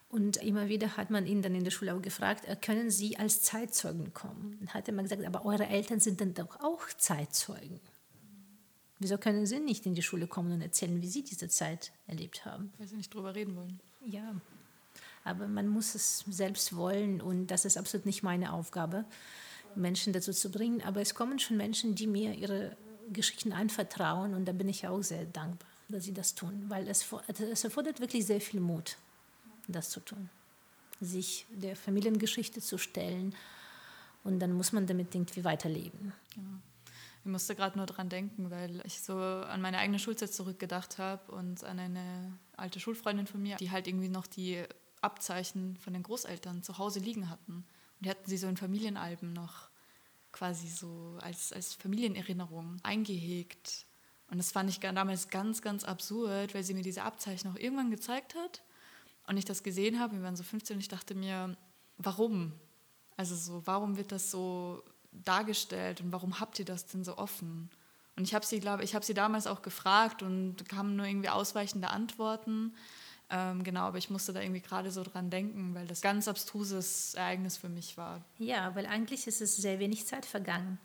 und 0.09 0.37
immer 0.37 0.69
wieder 0.69 0.95
hat 0.95 1.09
man 1.09 1.25
ihn 1.25 1.41
dann 1.41 1.55
in 1.55 1.63
der 1.63 1.71
Schule 1.71 1.95
auch 1.95 2.01
gefragt, 2.03 2.45
äh, 2.45 2.55
können 2.55 2.91
Sie 2.91 3.17
als 3.17 3.41
Zeitzeugen 3.41 4.13
kommen? 4.13 4.55
Dann 4.59 4.75
hat 4.75 4.87
er 4.87 4.93
immer 4.93 5.01
gesagt, 5.01 5.25
aber 5.25 5.45
eure 5.45 5.65
Eltern 5.65 5.99
sind 5.99 6.21
dann 6.21 6.35
doch 6.35 6.59
auch 6.59 6.87
Zeitzeugen. 6.95 7.79
Wieso 8.99 9.17
können 9.17 9.47
Sie 9.47 9.59
nicht 9.59 9.87
in 9.87 9.95
die 9.95 10.03
Schule 10.03 10.27
kommen 10.27 10.51
und 10.51 10.61
erzählen, 10.61 11.01
wie 11.01 11.07
Sie 11.07 11.23
diese 11.23 11.49
Zeit 11.49 11.91
erlebt 12.05 12.45
haben? 12.45 12.71
Weil 12.77 12.87
Sie 12.87 12.97
nicht 12.97 13.11
drüber 13.11 13.33
reden 13.33 13.55
wollen. 13.55 13.79
Ja, 14.05 14.35
aber 15.23 15.47
man 15.47 15.67
muss 15.67 15.95
es 15.95 16.19
selbst 16.29 16.75
wollen 16.75 17.19
und 17.19 17.47
das 17.47 17.65
ist 17.65 17.79
absolut 17.79 18.05
nicht 18.05 18.21
meine 18.21 18.53
Aufgabe. 18.53 19.05
Menschen 19.77 20.13
dazu 20.13 20.33
zu 20.33 20.51
bringen. 20.51 20.81
Aber 20.83 21.01
es 21.01 21.15
kommen 21.15 21.39
schon 21.39 21.57
Menschen, 21.57 21.95
die 21.95 22.07
mir 22.07 22.33
ihre 22.33 22.75
Geschichten 23.11 23.53
anvertrauen 23.53 24.33
und 24.33 24.45
da 24.45 24.51
bin 24.51 24.67
ich 24.67 24.87
auch 24.87 25.01
sehr 25.01 25.25
dankbar, 25.25 25.69
dass 25.87 26.03
sie 26.03 26.13
das 26.13 26.35
tun, 26.35 26.65
weil 26.67 26.87
es, 26.87 27.05
es 27.27 27.63
erfordert 27.63 28.01
wirklich 28.01 28.25
sehr 28.25 28.41
viel 28.41 28.59
Mut, 28.59 28.97
das 29.67 29.89
zu 29.89 30.01
tun, 30.01 30.29
sich 30.99 31.45
der 31.49 31.75
Familiengeschichte 31.75 32.61
zu 32.61 32.77
stellen 32.77 33.33
Und 34.27 34.39
dann 34.39 34.51
muss 34.51 34.73
man 34.73 34.85
damit 34.85 35.15
irgendwie 35.15 35.45
weiterleben. 35.45 36.11
Ja. 36.35 36.43
Ich 37.23 37.31
musste 37.31 37.55
gerade 37.55 37.77
nur 37.77 37.85
dran 37.85 38.09
denken, 38.09 38.51
weil 38.51 38.81
ich 38.85 39.01
so 39.01 39.17
an 39.17 39.61
meine 39.61 39.77
eigene 39.77 39.99
Schulzeit 39.99 40.33
zurückgedacht 40.33 40.97
habe 40.97 41.31
und 41.31 41.63
an 41.63 41.79
eine 41.79 42.37
alte 42.57 42.79
Schulfreundin 42.79 43.27
von 43.27 43.41
mir, 43.41 43.55
die 43.55 43.71
halt 43.71 43.87
irgendwie 43.87 44.09
noch 44.09 44.27
die 44.27 44.63
Abzeichen 45.01 45.77
von 45.77 45.93
den 45.93 46.03
Großeltern 46.03 46.61
zu 46.63 46.77
Hause 46.77 46.99
liegen 46.99 47.29
hatten. 47.29 47.65
Die 47.99 48.09
hatten 48.09 48.29
sie 48.29 48.37
so 48.37 48.47
in 48.47 48.57
Familienalben 48.57 49.33
noch 49.33 49.69
quasi 50.31 50.67
so 50.67 51.17
als, 51.21 51.51
als 51.51 51.73
Familienerinnerung 51.73 52.77
eingehegt. 52.83 53.85
Und 54.29 54.37
das 54.37 54.51
fand 54.51 54.69
ich 54.69 54.79
damals 54.79 55.29
ganz, 55.29 55.61
ganz 55.61 55.83
absurd, 55.83 56.53
weil 56.53 56.63
sie 56.63 56.73
mir 56.73 56.83
diese 56.83 57.03
Abzeichen 57.03 57.51
auch 57.51 57.55
irgendwann 57.55 57.89
gezeigt 57.89 58.35
hat 58.35 58.61
und 59.25 59.37
ich 59.37 59.45
das 59.45 59.63
gesehen 59.63 59.99
habe. 59.99 60.15
Wir 60.15 60.23
waren 60.23 60.35
so 60.35 60.43
15 60.43 60.75
und 60.75 60.81
ich 60.81 60.89
dachte 60.89 61.15
mir, 61.15 61.55
warum? 61.97 62.53
Also 63.15 63.35
so, 63.35 63.65
warum 63.65 63.97
wird 63.97 64.11
das 64.11 64.29
so 64.29 64.83
dargestellt 65.11 66.01
und 66.01 66.11
warum 66.11 66.39
habt 66.39 66.59
ihr 66.59 66.65
das 66.65 66.85
denn 66.85 67.03
so 67.03 67.17
offen? 67.17 67.69
Und 68.15 68.23
ich 68.23 68.33
habe 68.33 68.45
sie, 68.45 68.59
glaube 68.59 68.83
ich, 68.83 68.95
habe 68.95 69.05
sie 69.05 69.13
damals 69.13 69.47
auch 69.47 69.61
gefragt 69.61 70.23
und 70.23 70.67
kamen 70.67 70.95
nur 70.95 71.05
irgendwie 71.05 71.29
ausweichende 71.29 71.89
Antworten. 71.89 72.75
Ähm, 73.29 73.63
genau, 73.63 73.81
aber 73.81 73.97
ich 73.97 74.09
musste 74.09 74.31
da 74.31 74.41
irgendwie 74.41 74.61
gerade 74.61 74.91
so 74.91 75.03
dran 75.03 75.29
denken, 75.29 75.75
weil 75.75 75.85
das 75.85 76.01
ganz 76.01 76.27
abstruses 76.27 77.13
Ereignis 77.13 77.57
für 77.57 77.69
mich 77.69 77.97
war. 77.97 78.23
Ja, 78.37 78.73
weil 78.75 78.85
eigentlich 78.85 79.27
ist 79.27 79.41
es 79.41 79.57
sehr 79.57 79.79
wenig 79.79 80.05
Zeit 80.05 80.25
vergangen. 80.25 80.79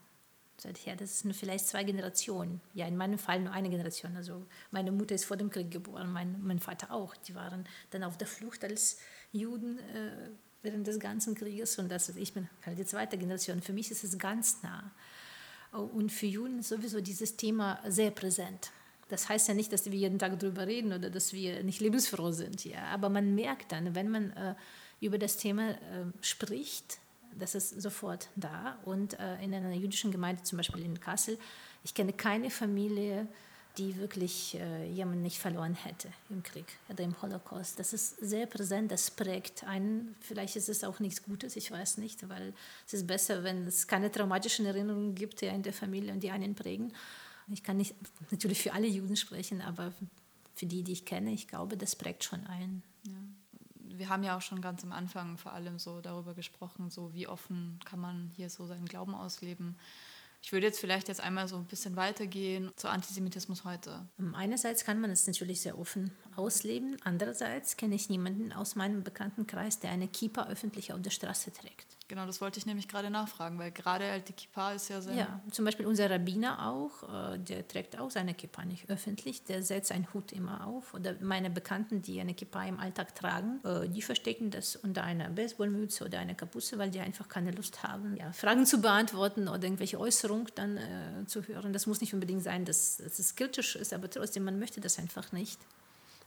Seither, 0.58 0.96
das 0.96 1.20
sind 1.20 1.34
vielleicht 1.34 1.66
zwei 1.66 1.84
Generationen. 1.84 2.60
Ja, 2.74 2.86
in 2.86 2.96
meinem 2.96 3.18
Fall 3.18 3.40
nur 3.40 3.52
eine 3.52 3.70
Generation. 3.70 4.16
Also 4.16 4.44
meine 4.70 4.92
Mutter 4.92 5.14
ist 5.14 5.24
vor 5.24 5.36
dem 5.36 5.50
Krieg 5.50 5.70
geboren, 5.70 6.12
mein, 6.12 6.40
mein 6.42 6.58
Vater 6.58 6.92
auch. 6.92 7.16
Die 7.16 7.34
waren 7.34 7.64
dann 7.90 8.04
auf 8.04 8.16
der 8.16 8.26
Flucht 8.26 8.64
als 8.64 8.98
Juden. 9.32 9.78
Äh, 9.78 10.30
während 10.62 10.86
des 10.86 10.98
ganzen 10.98 11.34
Krieges 11.34 11.78
und 11.78 11.90
das, 11.90 12.08
ich 12.10 12.32
bin 12.32 12.48
halt 12.64 12.78
die 12.78 12.84
zweite 12.84 13.18
Generation. 13.18 13.60
Für 13.60 13.72
mich 13.72 13.90
ist 13.90 14.04
es 14.04 14.16
ganz 14.18 14.62
nah. 14.62 14.90
Und 15.72 16.12
für 16.12 16.26
Juden 16.26 16.60
ist 16.60 16.68
sowieso 16.68 17.00
dieses 17.00 17.36
Thema 17.36 17.80
sehr 17.86 18.10
präsent. 18.10 18.70
Das 19.12 19.28
heißt 19.28 19.46
ja 19.48 19.52
nicht, 19.52 19.70
dass 19.74 19.84
wir 19.84 19.92
jeden 19.92 20.18
Tag 20.18 20.40
darüber 20.40 20.66
reden 20.66 20.90
oder 20.94 21.10
dass 21.10 21.34
wir 21.34 21.62
nicht 21.62 21.80
lebensfroh 21.82 22.32
sind. 22.32 22.64
Ja. 22.64 22.84
Aber 22.86 23.10
man 23.10 23.34
merkt 23.34 23.70
dann, 23.70 23.94
wenn 23.94 24.08
man 24.08 24.30
äh, 24.30 24.54
über 25.02 25.18
das 25.18 25.36
Thema 25.36 25.72
äh, 25.72 25.76
spricht, 26.22 26.98
das 27.38 27.54
ist 27.54 27.82
sofort 27.82 28.30
da. 28.36 28.78
Und 28.86 29.20
äh, 29.20 29.42
in 29.44 29.52
einer 29.52 29.74
jüdischen 29.74 30.12
Gemeinde, 30.12 30.44
zum 30.44 30.56
Beispiel 30.56 30.82
in 30.82 30.98
Kassel, 30.98 31.36
ich 31.84 31.92
kenne 31.92 32.14
keine 32.14 32.48
Familie, 32.48 33.28
die 33.76 33.98
wirklich 33.98 34.54
äh, 34.54 34.86
jemanden 34.88 35.22
nicht 35.22 35.38
verloren 35.38 35.74
hätte 35.74 36.08
im 36.30 36.42
Krieg 36.42 36.66
oder 36.88 37.04
im 37.04 37.20
Holocaust. 37.20 37.78
Das 37.78 37.92
ist 37.92 38.16
sehr 38.16 38.46
präsent, 38.46 38.90
das 38.92 39.10
prägt 39.10 39.64
einen. 39.64 40.14
Vielleicht 40.20 40.56
ist 40.56 40.70
es 40.70 40.84
auch 40.84 41.00
nichts 41.00 41.22
Gutes, 41.22 41.54
ich 41.56 41.70
weiß 41.70 41.98
nicht, 41.98 42.28
weil 42.30 42.54
es 42.86 42.94
ist 42.94 43.06
besser, 43.06 43.44
wenn 43.44 43.66
es 43.66 43.86
keine 43.86 44.10
traumatischen 44.10 44.64
Erinnerungen 44.64 45.14
gibt 45.14 45.42
ja, 45.42 45.52
in 45.52 45.62
der 45.62 45.74
Familie 45.74 46.12
und 46.14 46.22
die 46.22 46.30
einen 46.30 46.54
prägen. 46.54 46.94
Ich 47.48 47.62
kann 47.62 47.76
nicht 47.76 47.94
natürlich 48.30 48.62
für 48.62 48.72
alle 48.72 48.86
Juden 48.86 49.16
sprechen, 49.16 49.60
aber 49.60 49.92
für 50.54 50.66
die, 50.66 50.82
die 50.82 50.92
ich 50.92 51.04
kenne, 51.04 51.32
ich 51.32 51.48
glaube, 51.48 51.76
das 51.76 51.96
prägt 51.96 52.24
schon 52.24 52.46
einen. 52.46 52.82
Ja. 53.04 53.12
Wir 53.94 54.08
haben 54.08 54.22
ja 54.22 54.36
auch 54.36 54.42
schon 54.42 54.60
ganz 54.60 54.82
am 54.84 54.92
Anfang 54.92 55.36
vor 55.38 55.52
allem 55.52 55.78
so 55.78 56.00
darüber 56.00 56.34
gesprochen, 56.34 56.90
so 56.90 57.12
wie 57.14 57.26
offen 57.26 57.78
kann 57.84 58.00
man 58.00 58.30
hier 58.36 58.48
so 58.48 58.66
seinen 58.66 58.86
Glauben 58.86 59.14
ausleben. 59.14 59.76
Ich 60.44 60.50
würde 60.50 60.66
jetzt 60.66 60.80
vielleicht 60.80 61.06
jetzt 61.06 61.20
einmal 61.20 61.46
so 61.46 61.56
ein 61.56 61.66
bisschen 61.66 61.94
weitergehen 61.94 62.72
zu 62.74 62.88
Antisemitismus 62.88 63.64
heute. 63.64 64.04
Einerseits 64.32 64.84
kann 64.84 65.00
man 65.00 65.10
es 65.10 65.26
natürlich 65.26 65.60
sehr 65.60 65.78
offen 65.78 66.10
ausleben, 66.34 66.96
andererseits 67.04 67.76
kenne 67.76 67.94
ich 67.94 68.08
niemanden 68.08 68.52
aus 68.52 68.74
meinem 68.74 69.04
Bekanntenkreis, 69.04 69.78
der 69.78 69.92
eine 69.92 70.08
Kippa 70.08 70.48
öffentlich 70.48 70.92
auf 70.92 71.00
der 71.00 71.10
Straße 71.10 71.52
trägt. 71.52 71.96
Genau, 72.12 72.26
das 72.26 72.42
wollte 72.42 72.58
ich 72.58 72.66
nämlich 72.66 72.88
gerade 72.88 73.08
nachfragen, 73.08 73.58
weil 73.58 73.70
gerade 73.70 74.04
halt 74.04 74.28
die 74.28 74.34
Kippa 74.34 74.74
ist 74.74 74.90
ja 74.90 75.00
sehr... 75.00 75.14
Ja, 75.14 75.40
zum 75.50 75.64
Beispiel 75.64 75.86
unser 75.86 76.10
Rabbiner 76.10 76.68
auch, 76.68 77.32
äh, 77.32 77.38
der 77.38 77.66
trägt 77.66 77.98
auch 77.98 78.10
seine 78.10 78.34
Kippa 78.34 78.66
nicht 78.66 78.90
öffentlich, 78.90 79.44
der 79.44 79.62
setzt 79.62 79.90
einen 79.92 80.12
Hut 80.12 80.30
immer 80.30 80.66
auf. 80.66 80.92
Oder 80.92 81.14
meine 81.22 81.48
Bekannten, 81.48 82.02
die 82.02 82.20
eine 82.20 82.34
Kippa 82.34 82.66
im 82.66 82.78
Alltag 82.78 83.14
tragen, 83.14 83.60
äh, 83.64 83.88
die 83.88 84.02
verstecken 84.02 84.50
das 84.50 84.76
unter 84.76 85.04
einer 85.04 85.30
Baseballmütze 85.30 86.04
oder 86.04 86.18
einer 86.18 86.34
Kapuze, 86.34 86.76
weil 86.76 86.90
die 86.90 87.00
einfach 87.00 87.30
keine 87.30 87.50
Lust 87.50 87.82
haben, 87.82 88.14
ja, 88.14 88.30
Fragen 88.32 88.66
zu 88.66 88.82
beantworten 88.82 89.48
oder 89.48 89.62
irgendwelche 89.62 89.98
Äußerungen 89.98 90.48
dann 90.54 90.76
äh, 90.76 91.24
zu 91.24 91.48
hören. 91.48 91.72
Das 91.72 91.86
muss 91.86 92.02
nicht 92.02 92.12
unbedingt 92.12 92.42
sein, 92.42 92.66
dass, 92.66 92.98
dass 92.98 93.18
es 93.20 93.36
kritisch 93.36 93.74
ist, 93.74 93.94
aber 93.94 94.10
trotzdem, 94.10 94.44
man 94.44 94.58
möchte 94.58 94.82
das 94.82 94.98
einfach 94.98 95.32
nicht. 95.32 95.58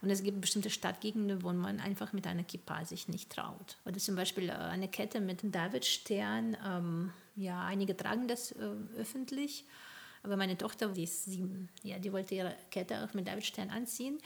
Und 0.02 0.10
es 0.10 0.24
gibt 0.24 0.42
bestimmte 0.42 0.70
Stadtgegenden, 0.70 1.44
wo 1.44 1.52
man 1.54 1.80
einfach 1.80 2.14
mit 2.14 2.28
einer 2.28 2.44
Kippa 2.44 2.86
sich 2.86 3.08
nicht 3.08 3.32
traut. 3.32 3.78
Oder 3.86 3.98
zum 3.98 4.16
Beispiel 4.16 4.50
äh, 4.50 4.54
eine 4.54 4.88
Kette 4.88 5.20
mit 5.20 5.40
Davidstern. 5.44 6.58
Ähm, 6.66 7.14
ja, 7.36 7.64
einige 7.64 7.96
tragen 7.96 8.28
das 8.28 8.52
äh, 8.52 8.72
öffentlich. 8.98 9.66
Aber 10.24 10.38
meine 10.38 10.58
Tochter, 10.58 10.90
die 10.90 11.04
ist 11.04 11.26
sieben, 11.26 11.70
ja, 11.84 12.00
die 12.00 12.12
wollte 12.12 12.36
ihre 12.36 12.56
Kette 12.72 13.04
auch 13.04 13.14
mit 13.14 13.28
Davidstern 13.28 13.70
anziehen. 13.70 14.20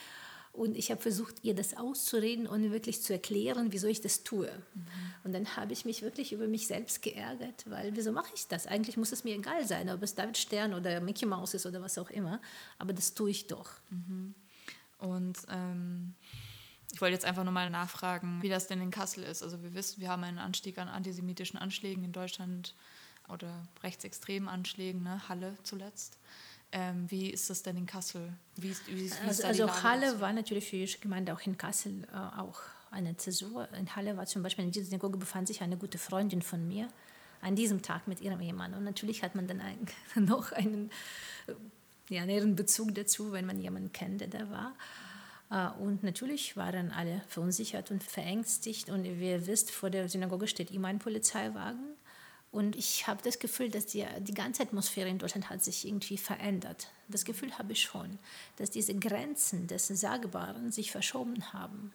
Und 0.52 0.76
ich 0.76 0.90
habe 0.90 1.02
versucht, 1.02 1.36
ihr 1.44 1.54
das 1.54 1.78
auszureden 1.78 2.48
und 2.48 2.72
wirklich 2.72 3.02
zu 3.02 3.14
erklären, 3.14 3.72
wieso 3.72 3.88
ich 3.88 4.02
das 4.02 4.24
tue. 4.24 4.52
Mhm. 4.74 4.88
Und 5.24 5.34
dann 5.34 5.56
habe 5.56 5.74
ich 5.74 5.86
mich 5.86 6.02
wirklich 6.02 6.34
über 6.34 6.48
mich 6.48 6.68
selbst 6.68 7.02
geärgert, 7.02 7.70
weil 7.70 7.96
wieso 7.96 8.12
mache 8.12 8.32
ich 8.34 8.48
das? 8.48 8.66
Eigentlich 8.66 8.98
muss 8.98 9.12
es 9.12 9.24
mir 9.24 9.36
egal 9.36 9.68
sein, 9.68 9.90
ob 9.90 10.02
es 10.02 10.16
David 10.16 10.38
Stern 10.38 10.74
oder 10.74 11.02
Mickey 11.02 11.26
Mouse 11.26 11.54
ist 11.54 11.66
oder 11.66 11.82
was 11.82 11.98
auch 11.98 12.10
immer. 12.10 12.42
Aber 12.80 12.94
das 12.94 13.14
tue 13.14 13.30
ich 13.30 13.48
doch. 13.48 13.70
Mhm. 13.90 14.34
Und 15.00 15.40
ähm, 15.50 16.14
ich 16.92 17.02
wollte 17.02 17.14
jetzt 17.14 17.26
einfach 17.26 17.44
nur 17.44 17.54
mal 17.54 17.70
nachfragen, 17.70 18.42
wie 18.42 18.50
das 18.50 18.68
denn 18.68 18.82
in 18.82 18.92
Kassel 18.92 19.24
ist. 19.24 19.44
Also 19.44 19.62
wir 19.64 19.74
wissen, 19.74 20.02
wir 20.02 20.10
haben 20.10 20.24
einen 20.24 20.40
Anstieg 20.40 20.78
an 20.78 20.88
antisemitischen 20.88 21.60
Anschlägen 21.60 22.04
in 22.04 22.12
Deutschland 22.12 22.76
oder 23.28 23.68
rechtsextremen 23.84 24.50
Anschlägen, 24.50 25.04
ne? 25.04 25.28
Halle 25.30 25.56
zuletzt. 25.64 26.18
Ähm, 26.72 27.10
wie 27.10 27.30
ist 27.30 27.50
das 27.50 27.64
denn 27.64 27.78
in 27.78 27.86
Kassel? 27.86 28.34
Wie 28.56 28.70
ist, 28.70 28.88
wie 28.88 29.06
ist, 29.06 29.24
wie 29.24 29.30
ist 29.30 29.44
also, 29.44 29.66
also 29.66 29.84
Halle 29.84 30.14
aus? 30.14 30.20
war 30.20 30.34
natürlich 30.34 30.70
für 30.70 30.78
die 30.78 31.00
Gemeinde 31.00 31.34
auch 31.34 31.42
in 31.42 31.58
Kassel 31.58 32.08
äh, 32.12 32.40
auch 32.40 32.60
eine 32.92 33.18
Zäsur. 33.18 33.72
In 33.74 33.96
Halle 33.96 34.18
war 34.18 34.26
zum 34.26 34.44
Beispiel 34.44 34.66
in 34.66 34.72
dieser 34.72 34.86
Synagoge 34.86 35.18
befand 35.18 35.48
sich 35.48 35.62
eine 35.62 35.78
gute 35.78 35.98
Freundin 35.98 36.42
von 36.42 36.68
mir 36.68 36.88
an 37.42 37.56
diesem 37.56 37.82
Tag 37.82 38.08
mit 38.08 38.22
ihrem 38.22 38.42
Ehemann. 38.42 38.74
Und 38.74 38.84
natürlich 38.84 39.24
hat 39.24 39.36
man 39.36 39.48
dann 39.48 39.62
ein, 39.62 39.88
noch 40.26 40.52
einen 40.52 40.92
ja, 42.10 42.26
näheren 42.26 42.56
Bezug 42.56 42.94
dazu, 42.96 43.32
wenn 43.32 43.46
man 43.46 43.60
jemanden 43.60 43.92
kennt, 43.92 44.22
der 44.22 44.28
da 44.28 44.50
war. 44.50 44.76
Äh, 45.50 45.80
und 45.80 46.04
natürlich 46.04 46.58
waren 46.58 46.92
alle 46.92 47.22
verunsichert 47.28 47.92
und 47.92 48.04
verängstigt. 48.04 48.90
Und 48.90 49.04
wie 49.04 49.30
ihr 49.30 49.48
wisst, 49.48 49.72
vor 49.72 49.90
der 49.90 50.10
Synagoge 50.10 50.48
steht 50.48 50.72
immer 50.72 50.88
ein 50.88 51.00
Polizeiwagen. 51.00 51.96
Und 52.52 52.76
ich 52.76 53.06
habe 53.08 53.22
das 53.24 53.38
Gefühl, 53.38 53.70
dass 53.70 53.86
die, 53.86 54.06
die 54.22 54.34
ganze 54.34 54.64
Atmosphäre 54.64 55.08
in 55.08 55.20
Deutschland 55.20 55.50
hat 55.52 55.64
sich 55.64 55.86
irgendwie 55.86 56.18
verändert. 56.18 56.88
Das 57.08 57.24
Gefühl 57.24 57.56
habe 57.60 57.74
ich 57.74 57.82
schon, 57.82 58.18
dass 58.58 58.72
diese 58.72 58.96
Grenzen 58.96 59.68
des 59.68 59.88
Sagbaren 59.88 60.72
sich 60.72 60.92
verschoben 60.92 61.54
haben. 61.54 61.94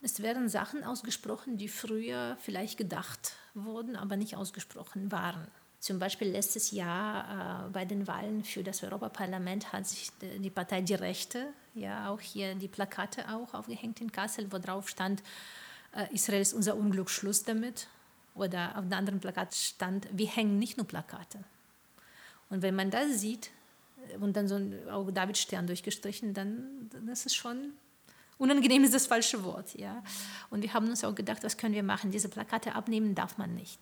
Es 0.00 0.22
werden 0.22 0.48
Sachen 0.48 0.84
ausgesprochen, 0.84 1.58
die 1.58 1.68
früher 1.68 2.38
vielleicht 2.40 2.78
gedacht 2.78 3.32
wurden, 3.52 3.96
aber 3.96 4.16
nicht 4.16 4.36
ausgesprochen 4.36 5.12
waren. 5.12 5.48
Zum 5.80 5.98
Beispiel 5.98 6.28
letztes 6.28 6.72
Jahr 6.72 7.66
äh, 7.66 7.70
bei 7.70 7.84
den 7.84 8.06
Wahlen 8.06 8.42
für 8.42 8.64
das 8.64 8.82
Europaparlament 8.82 9.72
hat 9.72 9.86
sich 9.86 10.10
die 10.20 10.50
Partei 10.50 10.80
Die 10.80 10.94
Rechte 10.94 11.46
ja 11.74 12.10
auch 12.10 12.20
hier 12.20 12.54
die 12.54 12.68
Plakate 12.68 13.28
auch 13.32 13.54
aufgehängt 13.54 14.00
in 14.00 14.10
Kassel, 14.10 14.50
wo 14.50 14.58
drauf 14.58 14.88
stand, 14.88 15.22
äh, 15.94 16.12
Israel 16.12 16.40
ist 16.40 16.52
unser 16.52 16.76
Unglück, 16.76 17.10
Schluss 17.10 17.44
damit. 17.44 17.86
Oder 18.34 18.70
auf 18.70 18.82
einem 18.82 18.92
anderen 18.92 19.20
Plakat 19.20 19.54
stand, 19.54 20.06
wir 20.12 20.28
hängen 20.28 20.58
nicht 20.58 20.76
nur 20.76 20.86
Plakate. 20.86 21.38
Und 22.50 22.62
wenn 22.62 22.74
man 22.74 22.90
das 22.90 23.20
sieht 23.20 23.50
äh, 24.12 24.16
und 24.16 24.36
dann 24.36 24.48
so 24.48 24.56
ein 24.56 24.88
auch 24.90 25.10
David 25.10 25.38
Stern 25.38 25.66
durchgestrichen, 25.66 26.34
dann, 26.34 26.88
dann 26.90 27.08
ist 27.08 27.26
es 27.26 27.34
schon 27.34 27.72
unangenehm 28.38 28.84
ist 28.84 28.94
das 28.94 29.06
falsche 29.06 29.44
Wort. 29.44 29.74
Ja. 29.74 30.02
Und 30.50 30.62
wir 30.62 30.72
haben 30.72 30.88
uns 30.88 31.04
auch 31.04 31.14
gedacht, 31.14 31.42
was 31.42 31.56
können 31.56 31.74
wir 31.74 31.82
machen? 31.82 32.10
Diese 32.10 32.28
Plakate 32.28 32.74
abnehmen 32.74 33.14
darf 33.14 33.36
man 33.36 33.54
nicht. 33.54 33.80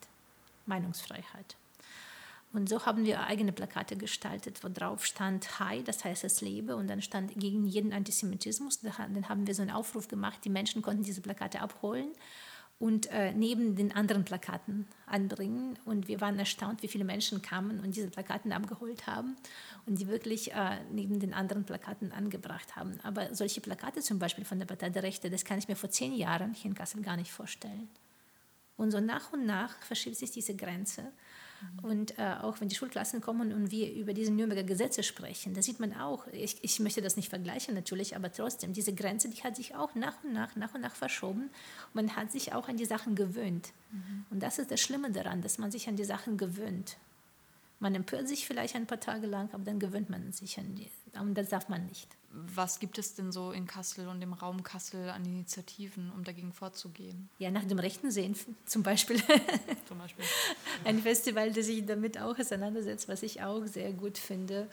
Meinungsfreiheit. 0.64 1.56
Und 2.56 2.70
so 2.70 2.86
haben 2.86 3.04
wir 3.04 3.20
eigene 3.20 3.52
Plakate 3.52 3.98
gestaltet, 3.98 4.64
wo 4.64 4.68
drauf 4.72 5.04
stand 5.04 5.60
Hi, 5.60 5.84
das 5.84 6.06
heißt 6.06 6.24
es 6.24 6.40
lebe, 6.40 6.74
und 6.74 6.88
dann 6.88 7.02
stand 7.02 7.38
gegen 7.38 7.66
jeden 7.66 7.92
Antisemitismus. 7.92 8.80
Dann 8.80 9.28
haben 9.28 9.46
wir 9.46 9.54
so 9.54 9.60
einen 9.60 9.70
Aufruf 9.70 10.08
gemacht, 10.08 10.38
die 10.42 10.48
Menschen 10.48 10.80
konnten 10.80 11.02
diese 11.02 11.20
Plakate 11.20 11.60
abholen 11.60 12.08
und 12.78 13.10
äh, 13.10 13.34
neben 13.34 13.76
den 13.76 13.94
anderen 13.94 14.24
Plakaten 14.24 14.86
anbringen. 15.04 15.78
Und 15.84 16.08
wir 16.08 16.22
waren 16.22 16.38
erstaunt, 16.38 16.82
wie 16.82 16.88
viele 16.88 17.04
Menschen 17.04 17.42
kamen 17.42 17.78
und 17.80 17.94
diese 17.94 18.08
Plakaten 18.08 18.52
abgeholt 18.52 19.06
haben 19.06 19.36
und 19.84 20.00
die 20.00 20.08
wirklich 20.08 20.54
äh, 20.54 20.78
neben 20.90 21.20
den 21.20 21.34
anderen 21.34 21.64
Plakaten 21.64 22.10
angebracht 22.10 22.74
haben. 22.74 22.98
Aber 23.02 23.34
solche 23.34 23.60
Plakate 23.60 24.00
zum 24.00 24.18
Beispiel 24.18 24.46
von 24.46 24.58
der 24.58 24.64
Partei 24.64 24.88
der 24.88 25.02
Rechte, 25.02 25.28
das 25.28 25.44
kann 25.44 25.58
ich 25.58 25.68
mir 25.68 25.76
vor 25.76 25.90
zehn 25.90 26.14
Jahren 26.14 26.54
hier 26.54 26.70
in 26.70 26.74
Kassel 26.74 27.02
gar 27.02 27.18
nicht 27.18 27.32
vorstellen. 27.32 27.90
Und 28.78 28.92
so 28.92 29.00
nach 29.00 29.34
und 29.34 29.44
nach 29.44 29.76
verschiebt 29.82 30.16
sich 30.16 30.30
diese 30.30 30.56
Grenze. 30.56 31.12
Mhm. 31.60 31.88
Und 31.88 32.18
äh, 32.18 32.34
auch 32.42 32.60
wenn 32.60 32.68
die 32.68 32.74
Schulklassen 32.74 33.20
kommen 33.20 33.52
und 33.52 33.70
wir 33.70 33.92
über 33.92 34.14
diese 34.14 34.32
Nürnberger 34.32 34.64
Gesetze 34.64 35.02
sprechen, 35.02 35.54
da 35.54 35.62
sieht 35.62 35.80
man 35.80 35.94
auch, 35.94 36.26
ich, 36.28 36.58
ich 36.62 36.80
möchte 36.80 37.02
das 37.02 37.16
nicht 37.16 37.28
vergleichen 37.28 37.74
natürlich, 37.74 38.16
aber 38.16 38.32
trotzdem, 38.32 38.72
diese 38.72 38.94
Grenze, 38.94 39.28
die 39.28 39.42
hat 39.42 39.56
sich 39.56 39.74
auch 39.74 39.94
nach 39.94 40.22
und 40.24 40.32
nach, 40.32 40.56
nach 40.56 40.74
und 40.74 40.80
nach 40.80 40.94
verschoben. 40.94 41.50
man 41.92 42.16
hat 42.16 42.32
sich 42.32 42.52
auch 42.52 42.68
an 42.68 42.76
die 42.76 42.84
Sachen 42.84 43.14
gewöhnt. 43.14 43.72
Mhm. 43.90 44.26
Und 44.30 44.42
das 44.42 44.58
ist 44.58 44.70
das 44.70 44.80
Schlimme 44.80 45.10
daran, 45.10 45.42
dass 45.42 45.58
man 45.58 45.70
sich 45.70 45.88
an 45.88 45.96
die 45.96 46.04
Sachen 46.04 46.36
gewöhnt. 46.36 46.96
Man 47.78 47.94
empört 47.94 48.26
sich 48.26 48.46
vielleicht 48.46 48.74
ein 48.74 48.86
paar 48.86 49.00
Tage 49.00 49.26
lang, 49.26 49.50
aber 49.52 49.64
dann 49.64 49.78
gewöhnt 49.78 50.08
man 50.08 50.32
sich 50.32 50.58
an 50.58 50.74
die. 50.74 50.90
Und 51.18 51.34
das 51.34 51.50
darf 51.50 51.68
man 51.68 51.86
nicht. 51.86 52.08
Was 52.30 52.80
gibt 52.80 52.98
es 52.98 53.14
denn 53.14 53.32
so 53.32 53.52
in 53.52 53.66
Kassel 53.66 54.08
und 54.08 54.20
im 54.22 54.32
Raum 54.32 54.62
Kassel 54.62 55.08
an 55.10 55.24
Initiativen, 55.24 56.12
um 56.12 56.24
dagegen 56.24 56.52
vorzugehen? 56.52 57.28
Ja, 57.38 57.50
nach 57.50 57.64
dem 57.64 57.78
Rechten 57.78 58.10
sehen 58.10 58.36
zum 58.66 58.82
Beispiel. 58.82 59.20
zum 59.88 59.98
Beispiel. 59.98 60.24
Ein 60.84 61.00
Festival, 61.00 61.52
das 61.52 61.66
sich 61.66 61.86
damit 61.86 62.20
auch 62.20 62.38
auseinandersetzt, 62.38 63.08
was 63.08 63.22
ich 63.22 63.42
auch 63.42 63.64
sehr 63.66 63.92
gut 63.92 64.18
finde. 64.18 64.68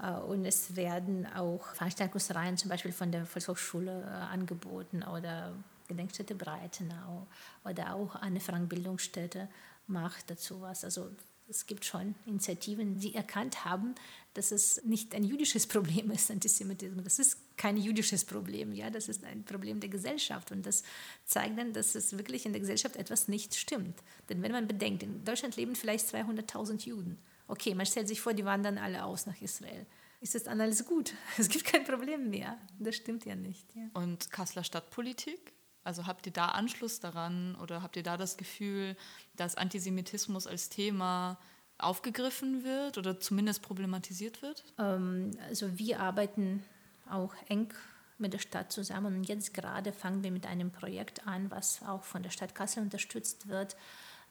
Äh, 0.00 0.12
und 0.12 0.44
es 0.44 0.76
werden 0.76 1.26
auch 1.34 1.66
Veranstaltungsreihen 1.74 2.56
zum 2.56 2.70
Beispiel 2.70 2.92
von 2.92 3.12
der 3.12 3.26
Volkshochschule 3.26 4.02
äh, 4.02 4.32
angeboten 4.32 5.02
oder 5.02 5.52
Gedenkstätte 5.88 6.34
Breitenau 6.34 7.26
oder 7.64 7.94
auch 7.94 8.16
Anne 8.16 8.40
Frank 8.40 8.70
Bildungsstätte 8.70 9.48
macht 9.86 10.30
dazu 10.30 10.62
was. 10.62 10.84
Also 10.84 11.10
es 11.48 11.66
gibt 11.66 11.84
schon 11.84 12.14
Initiativen, 12.26 12.98
die 12.98 13.14
erkannt 13.14 13.64
haben, 13.64 13.94
dass 14.34 14.50
es 14.50 14.82
nicht 14.84 15.14
ein 15.14 15.24
jüdisches 15.24 15.66
Problem 15.68 16.10
ist, 16.10 16.30
Antisemitismus. 16.30 17.04
Das 17.04 17.18
ist 17.18 17.56
kein 17.56 17.76
jüdisches 17.76 18.24
Problem, 18.24 18.72
ja, 18.72 18.90
das 18.90 19.08
ist 19.08 19.24
ein 19.24 19.44
Problem 19.44 19.80
der 19.80 19.90
Gesellschaft. 19.90 20.52
Und 20.52 20.66
das 20.66 20.82
zeigt 21.24 21.58
dann, 21.58 21.72
dass 21.72 21.94
es 21.94 22.16
wirklich 22.16 22.46
in 22.46 22.52
der 22.52 22.60
Gesellschaft 22.60 22.96
etwas 22.96 23.28
nicht 23.28 23.54
stimmt. 23.54 24.02
Denn 24.28 24.42
wenn 24.42 24.52
man 24.52 24.66
bedenkt, 24.66 25.02
in 25.02 25.24
Deutschland 25.24 25.56
leben 25.56 25.76
vielleicht 25.76 26.12
200.000 26.12 26.86
Juden. 26.86 27.18
Okay, 27.46 27.74
man 27.74 27.86
stellt 27.86 28.08
sich 28.08 28.20
vor, 28.20 28.34
die 28.34 28.44
wandern 28.44 28.78
alle 28.78 29.04
aus 29.04 29.26
nach 29.26 29.40
Israel. 29.40 29.86
Ist 30.20 30.34
das 30.34 30.44
dann 30.44 30.60
alles 30.60 30.86
gut? 30.86 31.12
Es 31.38 31.48
gibt 31.48 31.66
kein 31.66 31.84
Problem 31.84 32.30
mehr. 32.30 32.58
Das 32.78 32.96
stimmt 32.96 33.26
ja 33.26 33.36
nicht. 33.36 33.66
Ja. 33.74 33.82
Und 33.92 34.30
Kasseler 34.30 34.64
Stadtpolitik? 34.64 35.52
Also 35.84 36.06
habt 36.06 36.26
ihr 36.26 36.32
da 36.32 36.46
Anschluss 36.46 36.98
daran 36.98 37.54
oder 37.56 37.82
habt 37.82 37.96
ihr 37.96 38.02
da 38.02 38.16
das 38.16 38.36
Gefühl, 38.36 38.96
dass 39.36 39.54
Antisemitismus 39.54 40.46
als 40.46 40.70
Thema 40.70 41.38
aufgegriffen 41.78 42.64
wird 42.64 42.98
oder 42.98 43.20
zumindest 43.20 43.62
problematisiert 43.62 44.42
wird? 44.42 44.64
Ähm, 44.78 45.32
also 45.48 45.78
wir 45.78 46.00
arbeiten 46.00 46.64
auch 47.10 47.34
eng 47.48 47.72
mit 48.18 48.32
der 48.32 48.38
Stadt 48.38 48.72
zusammen 48.72 49.16
und 49.16 49.24
jetzt 49.24 49.54
gerade 49.54 49.92
fangen 49.92 50.22
wir 50.22 50.30
mit 50.30 50.46
einem 50.46 50.70
Projekt 50.70 51.26
an, 51.26 51.50
was 51.50 51.82
auch 51.82 52.04
von 52.04 52.22
der 52.22 52.30
Stadt 52.30 52.54
Kassel 52.54 52.82
unterstützt 52.82 53.48
wird, 53.48 53.76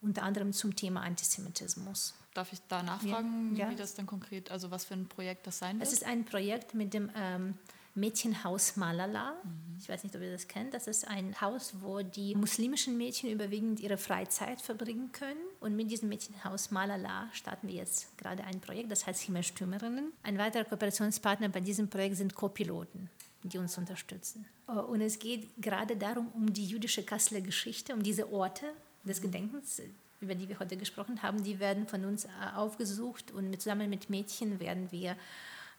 unter 0.02 0.24
anderem 0.24 0.54
zum 0.54 0.76
Thema 0.76 1.02
Antisemitismus. 1.02 2.16
Darf 2.34 2.52
ich 2.52 2.60
da 2.68 2.82
nachfragen, 2.82 3.56
ja, 3.56 3.70
wie 3.70 3.76
das 3.76 3.94
dann 3.94 4.08
konkret, 4.08 4.50
also 4.52 4.72
was 4.72 4.86
für 4.86 4.96
ein 4.96 5.08
Projekt 5.08 5.46
das 5.46 5.60
sein 5.60 5.80
wird? 5.80 5.88
Es 5.88 5.94
ist 5.94 6.06
ein 6.06 6.26
Projekt 6.26 6.74
mit 6.74 6.94
dem 6.94 7.12
ähm, 7.16 7.58
Mädchenhaus 7.96 8.76
Malala. 8.76 9.36
Mhm. 9.44 9.78
Ich 9.80 9.90
weiß 9.90 10.04
nicht, 10.04 10.16
ob 10.16 10.22
ihr 10.22 10.32
das 10.32 10.48
kennt. 10.48 10.74
Das 10.74 10.88
ist 10.88 11.08
ein 11.08 11.40
Haus, 11.42 11.74
wo 11.82 12.02
die 12.02 12.36
muslimischen 12.36 12.98
Mädchen 12.98 13.30
überwiegend 13.30 13.80
ihre 13.80 13.98
Freizeit 13.98 14.62
verbringen 14.62 15.12
können. 15.12 15.42
Und 15.60 15.76
mit 15.76 15.92
diesem 15.92 16.10
Mädchenhaus 16.10 16.72
Malala 16.72 17.30
starten 17.34 17.68
wir 17.68 17.76
jetzt 17.76 18.18
gerade 18.18 18.44
ein 18.44 18.62
Projekt, 18.62 18.92
das 18.92 19.06
heißt 19.06 19.22
Himmelstürmerinnen. 19.24 20.14
Ein 20.24 20.38
weiterer 20.38 20.64
Kooperationspartner 20.64 21.50
bei 21.50 21.60
diesem 21.60 21.90
Projekt 21.90 22.18
sind 22.18 22.36
Co-Piloten 22.36 23.10
die 23.44 23.58
uns 23.58 23.78
unterstützen. 23.78 24.46
Und 24.68 25.02
es 25.02 25.20
geht 25.20 25.50
gerade 25.62 25.98
darum, 25.98 26.30
um 26.34 26.52
die 26.54 26.66
jüdische 26.66 27.04
Kasseler 27.04 27.42
Geschichte, 27.42 27.94
um 27.94 28.02
diese 28.02 28.32
Orte 28.32 28.66
des 29.04 29.22
Gedenkens, 29.22 29.82
über 30.22 30.36
die 30.36 30.48
wir 30.48 30.60
heute 30.60 30.78
gesprochen 30.78 31.22
haben. 31.22 31.44
Die 31.44 31.60
werden 31.60 31.88
von 31.88 32.06
uns 32.06 32.26
äh, 32.26 32.30
aufgesucht 32.56 33.32
und 33.32 33.62
zusammen 33.62 33.90
mit 33.90 34.10
Mädchen 34.10 34.60
werden 34.60 34.92
wir 34.92 35.18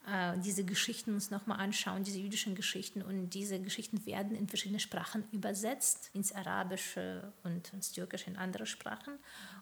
äh, 0.06 0.38
diese 0.38 0.64
Geschichten 0.64 1.14
uns 1.14 1.30
nochmal 1.30 1.60
anschauen, 1.60 2.04
diese 2.04 2.18
jüdischen 2.18 2.54
Geschichten. 2.54 3.02
Und 3.02 3.30
diese 3.30 3.60
Geschichten 3.60 4.04
werden 4.06 4.36
in 4.36 4.48
verschiedene 4.48 4.80
Sprachen 4.80 5.24
übersetzt, 5.32 6.10
ins 6.12 6.32
Arabische 6.32 7.32
und 7.42 7.72
ins 7.72 7.92
Türkische, 7.92 8.30
in 8.30 8.36
andere 8.36 8.66
Sprachen. 8.66 9.14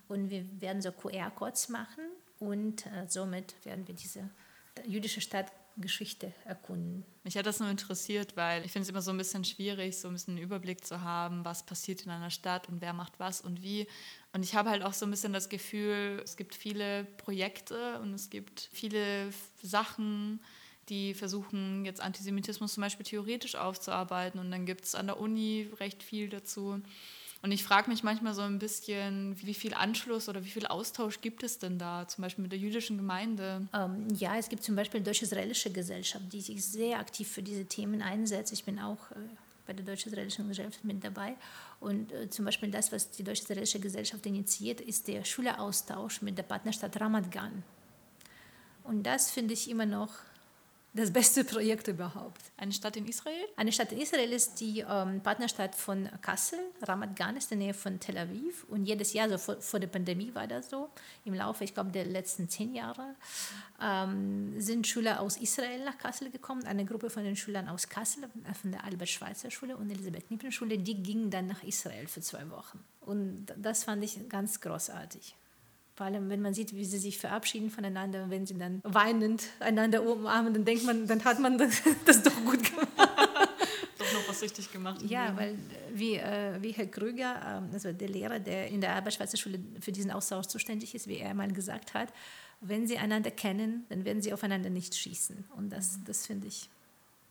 Und 0.09 0.31
wir 0.31 0.45
werden 0.61 0.83
so 0.83 0.91
QR-Codes 0.91 1.69
machen 1.69 2.05
und 2.39 2.87
äh, 2.87 3.07
somit 3.09 3.55
werden 3.65 3.87
wir 3.87 3.95
diese 3.95 4.29
jüdische 4.87 5.21
Stadt 5.21 5.53
Geschichte 5.77 6.33
erkunden. 6.45 7.05
Mich 7.25 7.37
hat 7.37 7.47
das 7.47 7.61
nur 7.61 7.71
interessiert, 7.71 8.37
weil 8.37 8.65
ich 8.65 8.73
finde 8.73 8.85
es 8.85 8.89
immer 8.91 9.01
so 9.01 9.11
ein 9.11 9.17
bisschen 9.17 9.45
schwierig, 9.45 9.99
so 9.99 10.09
ein 10.09 10.15
bisschen 10.15 10.37
einen 10.37 10.43
Überblick 10.43 10.85
zu 10.85 11.01
haben, 11.01 11.45
was 11.45 11.65
passiert 11.65 12.03
in 12.03 12.11
einer 12.11 12.31
Stadt 12.31 12.69
und 12.69 12.81
wer 12.81 12.93
macht 12.93 13.19
was 13.19 13.41
und 13.41 13.63
wie. 13.63 13.87
Und 14.33 14.43
ich 14.43 14.55
habe 14.55 14.71
halt 14.71 14.83
auch 14.83 14.93
so 14.93 15.07
ein 15.07 15.11
bisschen 15.11 15.33
das 15.33 15.49
Gefühl, 15.49 16.21
es 16.25 16.37
gibt 16.37 16.55
viele 16.55 17.05
Projekte 17.17 18.01
und 18.01 18.13
es 18.13 18.29
gibt 18.29 18.69
viele 18.73 19.31
Sachen, 19.63 20.41
die 20.89 21.15
versuchen 21.15 21.85
jetzt 21.85 22.01
Antisemitismus 22.01 22.75
zum 22.75 22.83
Beispiel 22.83 23.07
theoretisch 23.07 23.55
aufzuarbeiten 23.55 24.41
und 24.41 24.51
dann 24.51 24.67
gibt 24.67 24.85
es 24.85 24.95
an 24.95 25.07
der 25.07 25.21
Uni 25.21 25.71
recht 25.79 26.03
viel 26.03 26.29
dazu. 26.29 26.83
Und 27.43 27.51
ich 27.51 27.65
frage 27.65 27.91
mich 27.91 28.05
manchmal 28.05 28.35
so 28.35 28.43
ein 28.43 28.61
bisschen, 28.61 29.37
wie 29.43 29.55
viel 29.55 29.75
Anschluss 29.75 30.29
oder 30.29 30.45
wie 30.45 30.51
viel 30.51 30.67
Austausch 30.67 31.21
gibt 31.21 31.43
es 31.43 31.59
denn 31.59 31.77
da, 31.77 32.07
zum 32.07 32.23
Beispiel 32.23 32.43
mit 32.43 32.53
der 32.53 32.59
jüdischen 32.61 32.97
Gemeinde? 32.97 33.67
Ähm, 33.75 34.07
ja, 34.15 34.37
es 34.37 34.49
gibt 34.49 34.63
zum 34.63 34.77
Beispiel 34.77 35.01
die 35.01 35.07
Deutsch-Israelische 35.07 35.73
Gesellschaft, 35.73 36.25
die 36.33 36.41
sich 36.41 36.65
sehr 36.65 37.01
aktiv 37.01 37.29
für 37.29 37.43
diese 37.43 37.65
Themen 37.65 38.01
einsetzt. 38.01 38.53
Ich 38.53 38.65
bin 38.65 38.79
auch 38.79 39.11
äh, 39.11 39.17
bei 39.67 39.73
der 39.73 39.85
Deutsch-Israelischen 39.85 40.47
Gesellschaft 40.47 40.85
mit 40.85 41.03
dabei. 41.03 41.35
Und 41.81 42.13
äh, 42.13 42.31
zum 42.31 42.45
Beispiel 42.45 42.71
das, 42.71 42.93
was 42.93 43.11
die 43.11 43.25
Deutsch-Israelische 43.25 43.81
Gesellschaft 43.81 44.25
initiiert, 44.25 44.81
ist 44.81 45.09
der 45.09 45.25
Schüleraustausch 45.25 46.23
mit 46.23 46.39
der 46.39 46.45
Partnerstadt 46.45 47.01
Ramat 47.01 47.33
Gan. 47.33 47.65
Und 48.85 49.03
das 49.03 49.33
finde 49.33 49.55
ich 49.55 49.69
immer 49.69 49.87
noch 49.87 50.11
das 50.95 51.11
beste 51.11 51.43
Projekt 51.45 51.89
überhaupt. 51.89 52.43
Eine 52.59 52.73
Stadt 52.73 52.97
in 52.97 53.07
Israel? 53.07 53.45
Eine 53.57 53.73
Stadt 53.73 53.93
in 53.93 54.01
Israel 54.01 54.31
ist 54.31 54.61
die 54.61 54.81
ähm, 54.81 55.23
Partnerstadt 55.23 55.75
von 55.75 56.09
Kassel. 56.21 56.59
Ramat 56.83 57.17
Gan 57.17 57.37
ist 57.37 57.51
in 57.51 57.61
der 57.61 57.69
Nähe 57.69 57.75
von 57.75 57.99
Tel 57.99 58.19
Aviv. 58.19 58.65
Und 58.69 58.85
jedes 58.85 59.15
Jahr, 59.15 59.29
so 59.31 59.39
vor, 59.39 59.61
vor 59.61 59.81
der 59.81 59.87
Pandemie 59.87 60.35
war 60.35 60.47
das 60.47 60.69
so, 60.69 60.91
im 61.25 61.33
Laufe, 61.33 61.65
ich 61.65 61.73
glaube, 61.73 61.93
der 61.93 62.05
letzten 62.05 62.49
zehn 62.49 62.75
Jahre, 62.75 63.15
ähm, 63.81 64.61
sind 64.61 64.87
Schüler 64.87 65.21
aus 65.21 65.39
Israel 65.39 65.83
nach 65.85 65.97
Kassel 65.97 66.31
gekommen. 66.31 66.65
Eine 66.65 66.85
Gruppe 66.85 67.09
von 67.09 67.25
den 67.25 67.37
Schülern 67.37 67.69
aus 67.69 67.89
Kassel, 67.89 68.25
von 68.61 68.73
der 68.73 68.85
Albert-Schweitzer-Schule 68.85 69.77
und 69.79 69.91
Elisabeth-Knippen-Schule, 69.91 70.77
die 70.77 71.03
gingen 71.03 71.31
dann 71.31 71.47
nach 71.47 71.63
Israel 71.63 72.07
für 72.07 72.21
zwei 72.21 72.51
Wochen. 72.51 72.85
Und 73.01 73.47
das 73.57 73.85
fand 73.85 74.05
ich 74.05 74.29
ganz 74.29 74.61
großartig. 74.61 75.37
Vor 75.95 76.07
allem, 76.07 76.31
wenn 76.31 76.41
man 76.41 76.55
sieht, 76.55 76.75
wie 76.75 76.85
sie 76.85 76.99
sich 76.99 77.19
verabschieden 77.19 77.71
voneinander, 77.71 78.31
wenn 78.31 78.47
sie 78.47 78.57
dann 78.57 78.81
weinend 78.83 79.45
einander 79.61 80.03
umarmen, 80.03 80.55
dann 80.55 80.65
denkt 80.65 80.85
man, 80.85 81.07
dann 81.07 81.23
hat 81.25 81.39
man 81.39 81.59
das, 81.59 81.83
das 82.07 82.23
doch 82.23 82.35
gut 82.45 82.65
gemacht. 82.65 82.89
doch 83.99 84.13
noch 84.13 84.29
was 84.29 84.43
richtig 84.43 84.73
gemacht. 84.73 85.03
Ja, 85.03 85.37
weil 85.37 85.59
wie, 85.93 86.15
äh, 86.15 86.61
wie 86.63 86.73
Herr 86.73 86.87
Krüger, 86.87 87.63
äh, 87.71 87.75
also 87.75 87.93
der 87.93 88.09
Lehrer, 88.09 88.41
der 88.41 88.69
in 88.69 88.81
der 88.81 88.95
Arbeitsschweizer 88.97 89.37
Schule 89.37 89.61
für 89.81 89.93
diesen 89.93 90.11
Austausch 90.11 90.47
zuständig 90.47 90.95
ist, 90.95 91.07
wie 91.07 91.19
er 91.19 91.35
mal 91.35 91.53
gesagt 91.53 91.93
hat, 91.93 92.13
wenn 92.61 92.87
sie 92.87 92.97
einander 92.97 93.31
kennen, 93.31 93.85
dann 93.89 94.05
werden 94.05 94.23
sie 94.23 94.33
aufeinander 94.33 94.71
nicht 94.71 94.95
schießen. 94.95 95.45
Und 95.57 95.71
das, 95.71 95.99
das 96.05 96.27
finde 96.27 96.47
ich 96.47 96.71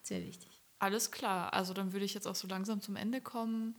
sehr 0.04 0.24
wichtig. 0.26 0.50
Alles 0.78 1.12
klar, 1.12 1.54
also 1.54 1.74
dann 1.74 1.94
würde 1.94 2.06
ich 2.06 2.14
jetzt 2.14 2.28
auch 2.28 2.36
so 2.36 2.48
langsam 2.48 2.82
zum 2.82 2.96
Ende 2.96 3.22
kommen. 3.22 3.76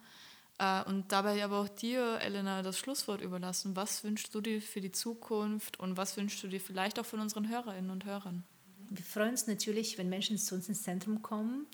Äh, 0.58 0.84
und 0.84 1.12
dabei 1.12 1.42
aber 1.44 1.60
auch 1.60 1.68
dir, 1.68 2.18
Elena, 2.20 2.62
das 2.62 2.78
Schlusswort 2.78 3.20
überlassen. 3.20 3.76
Was 3.76 4.04
wünschst 4.04 4.34
du 4.34 4.40
dir 4.40 4.60
für 4.60 4.80
die 4.80 4.92
Zukunft 4.92 5.78
und 5.80 5.96
was 5.96 6.16
wünschst 6.16 6.42
du 6.42 6.48
dir 6.48 6.60
vielleicht 6.60 6.98
auch 6.98 7.06
von 7.06 7.20
unseren 7.20 7.48
Hörerinnen 7.48 7.90
und 7.90 8.04
Hörern? 8.04 8.44
Wir 8.90 9.04
freuen 9.04 9.30
uns 9.30 9.46
natürlich, 9.46 9.96
wenn 9.96 10.08
Menschen 10.08 10.36
zu 10.36 10.54
uns 10.54 10.68
ins 10.68 10.82
Zentrum 10.82 11.22
kommen. 11.22 11.66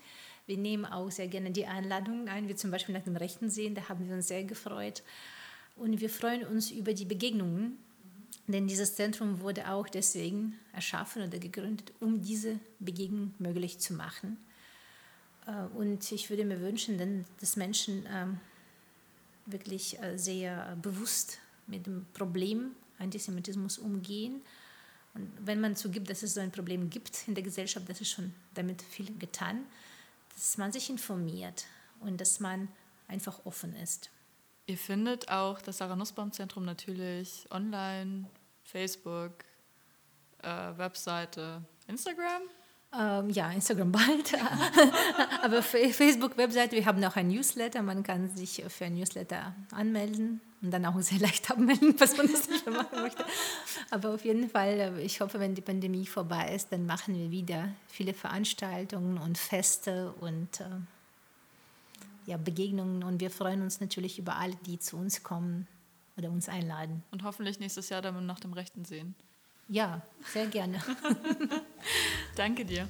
Wir 0.46 0.56
nehmen 0.56 0.86
auch 0.86 1.10
sehr 1.10 1.28
gerne 1.28 1.50
die 1.50 1.66
Einladungen 1.66 2.28
ein, 2.28 2.48
wie 2.48 2.54
zum 2.54 2.70
Beispiel 2.70 2.94
nach 2.94 3.02
dem 3.04 3.16
Rechten 3.16 3.50
sehen, 3.50 3.74
da 3.74 3.88
haben 3.88 4.08
wir 4.08 4.14
uns 4.14 4.28
sehr 4.28 4.44
gefreut. 4.44 5.02
Und 5.76 6.00
wir 6.00 6.10
freuen 6.10 6.46
uns 6.46 6.70
über 6.70 6.94
die 6.94 7.04
Begegnungen, 7.04 7.78
denn 8.46 8.66
dieses 8.66 8.94
Zentrum 8.94 9.40
wurde 9.40 9.70
auch 9.70 9.88
deswegen 9.88 10.58
erschaffen 10.72 11.22
oder 11.22 11.38
gegründet, 11.38 11.92
um 12.00 12.22
diese 12.22 12.58
Begegnung 12.78 13.34
möglich 13.38 13.78
zu 13.78 13.92
machen. 13.92 14.38
Äh, 15.46 15.64
und 15.76 16.10
ich 16.12 16.30
würde 16.30 16.44
mir 16.44 16.60
wünschen, 16.60 17.26
dass 17.40 17.56
Menschen 17.56 18.06
ähm, 18.10 18.40
wirklich 19.52 20.00
äh, 20.00 20.18
sehr 20.18 20.76
bewusst 20.80 21.38
mit 21.66 21.86
dem 21.86 22.06
Problem 22.14 22.72
Antisemitismus 22.98 23.78
umgehen. 23.78 24.42
Und 25.14 25.30
wenn 25.40 25.60
man 25.60 25.76
zugibt, 25.76 26.10
dass 26.10 26.22
es 26.22 26.34
so 26.34 26.40
ein 26.40 26.52
Problem 26.52 26.90
gibt 26.90 27.26
in 27.26 27.34
der 27.34 27.44
Gesellschaft, 27.44 27.88
das 27.88 28.00
ist 28.00 28.10
schon 28.10 28.32
damit 28.54 28.82
viel 28.82 29.16
getan, 29.18 29.64
dass 30.34 30.58
man 30.58 30.72
sich 30.72 30.90
informiert 30.90 31.66
und 32.00 32.20
dass 32.20 32.40
man 32.40 32.68
einfach 33.08 33.44
offen 33.44 33.74
ist. 33.76 34.10
Ihr 34.66 34.76
findet 34.76 35.30
auch 35.30 35.60
das 35.62 35.78
Sarah 35.78 35.96
Nussbaum 35.96 36.30
Zentrum 36.30 36.64
natürlich 36.64 37.46
online, 37.50 38.26
Facebook, 38.64 39.44
äh, 40.42 40.76
Webseite, 40.76 41.62
Instagram. 41.86 42.42
Ähm, 42.96 43.28
ja, 43.30 43.50
Instagram 43.52 43.92
bald. 43.92 44.32
Aber 45.42 45.62
Facebook-Webseite, 45.62 46.76
wir 46.76 46.86
haben 46.86 47.02
auch 47.04 47.16
ein 47.16 47.28
Newsletter. 47.28 47.82
Man 47.82 48.02
kann 48.02 48.34
sich 48.34 48.64
für 48.68 48.86
ein 48.86 48.94
Newsletter 48.94 49.54
anmelden. 49.72 50.40
und 50.62 50.70
dann 50.70 50.86
auch 50.86 50.98
sehr 51.00 51.18
leicht 51.18 51.50
abmelden, 51.50 51.94
was 51.98 52.16
man 52.16 52.26
das 52.30 52.48
nicht 52.48 52.64
mehr 52.66 52.76
machen 52.76 53.02
möchte. 53.02 53.24
Aber 53.90 54.14
auf 54.14 54.24
jeden 54.24 54.48
Fall, 54.48 54.78
äh, 54.78 55.02
ich 55.02 55.20
hoffe, 55.20 55.38
wenn 55.38 55.54
die 55.54 55.60
Pandemie 55.60 56.06
vorbei 56.06 56.54
ist, 56.54 56.72
dann 56.72 56.86
machen 56.86 57.14
wir 57.14 57.30
wieder 57.30 57.68
viele 57.88 58.14
Veranstaltungen 58.14 59.18
und 59.18 59.36
Feste 59.36 60.14
und 60.20 60.60
äh, 60.60 60.64
ja, 62.26 62.38
Begegnungen. 62.38 63.02
Und 63.04 63.20
wir 63.20 63.30
freuen 63.30 63.62
uns 63.62 63.80
natürlich 63.80 64.18
über 64.18 64.36
alle, 64.36 64.56
die 64.66 64.78
zu 64.78 64.96
uns 64.96 65.22
kommen 65.22 65.66
oder 66.16 66.30
uns 66.30 66.48
einladen. 66.48 67.02
Und 67.10 67.22
hoffentlich 67.22 67.60
nächstes 67.60 67.90
Jahr 67.90 68.00
dann 68.00 68.24
nach 68.24 68.40
dem 68.40 68.54
Rechten 68.54 68.84
sehen. 68.86 69.14
Ja, 69.68 70.00
sehr 70.32 70.46
gerne. 70.46 70.78
Danke 72.36 72.64
dir. 72.64 72.88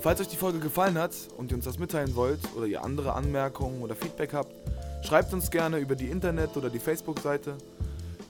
Falls 0.00 0.20
euch 0.20 0.28
die 0.28 0.36
Folge 0.36 0.58
gefallen 0.58 0.98
hat 0.98 1.12
und 1.36 1.50
ihr 1.50 1.56
uns 1.56 1.64
das 1.64 1.78
mitteilen 1.78 2.14
wollt 2.14 2.40
oder 2.56 2.66
ihr 2.66 2.84
andere 2.84 3.14
Anmerkungen 3.14 3.80
oder 3.80 3.94
Feedback 3.94 4.34
habt, 4.34 4.52
schreibt 5.02 5.32
uns 5.32 5.50
gerne 5.50 5.78
über 5.78 5.94
die 5.94 6.10
Internet- 6.10 6.56
oder 6.56 6.68
die 6.68 6.78
Facebook-Seite. 6.78 7.56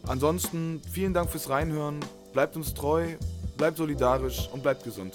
Ansonsten 0.07 0.83
vielen 0.93 1.15
Dank 1.15 1.31
fürs 1.31 1.49
Reinhören, 1.49 1.99
bleibt 2.33 2.55
uns 2.57 2.75
treu, 2.75 3.17
bleibt 3.57 3.79
solidarisch 3.79 4.49
und 4.53 4.63
bleibt 4.63 4.85
gesund. 4.85 5.15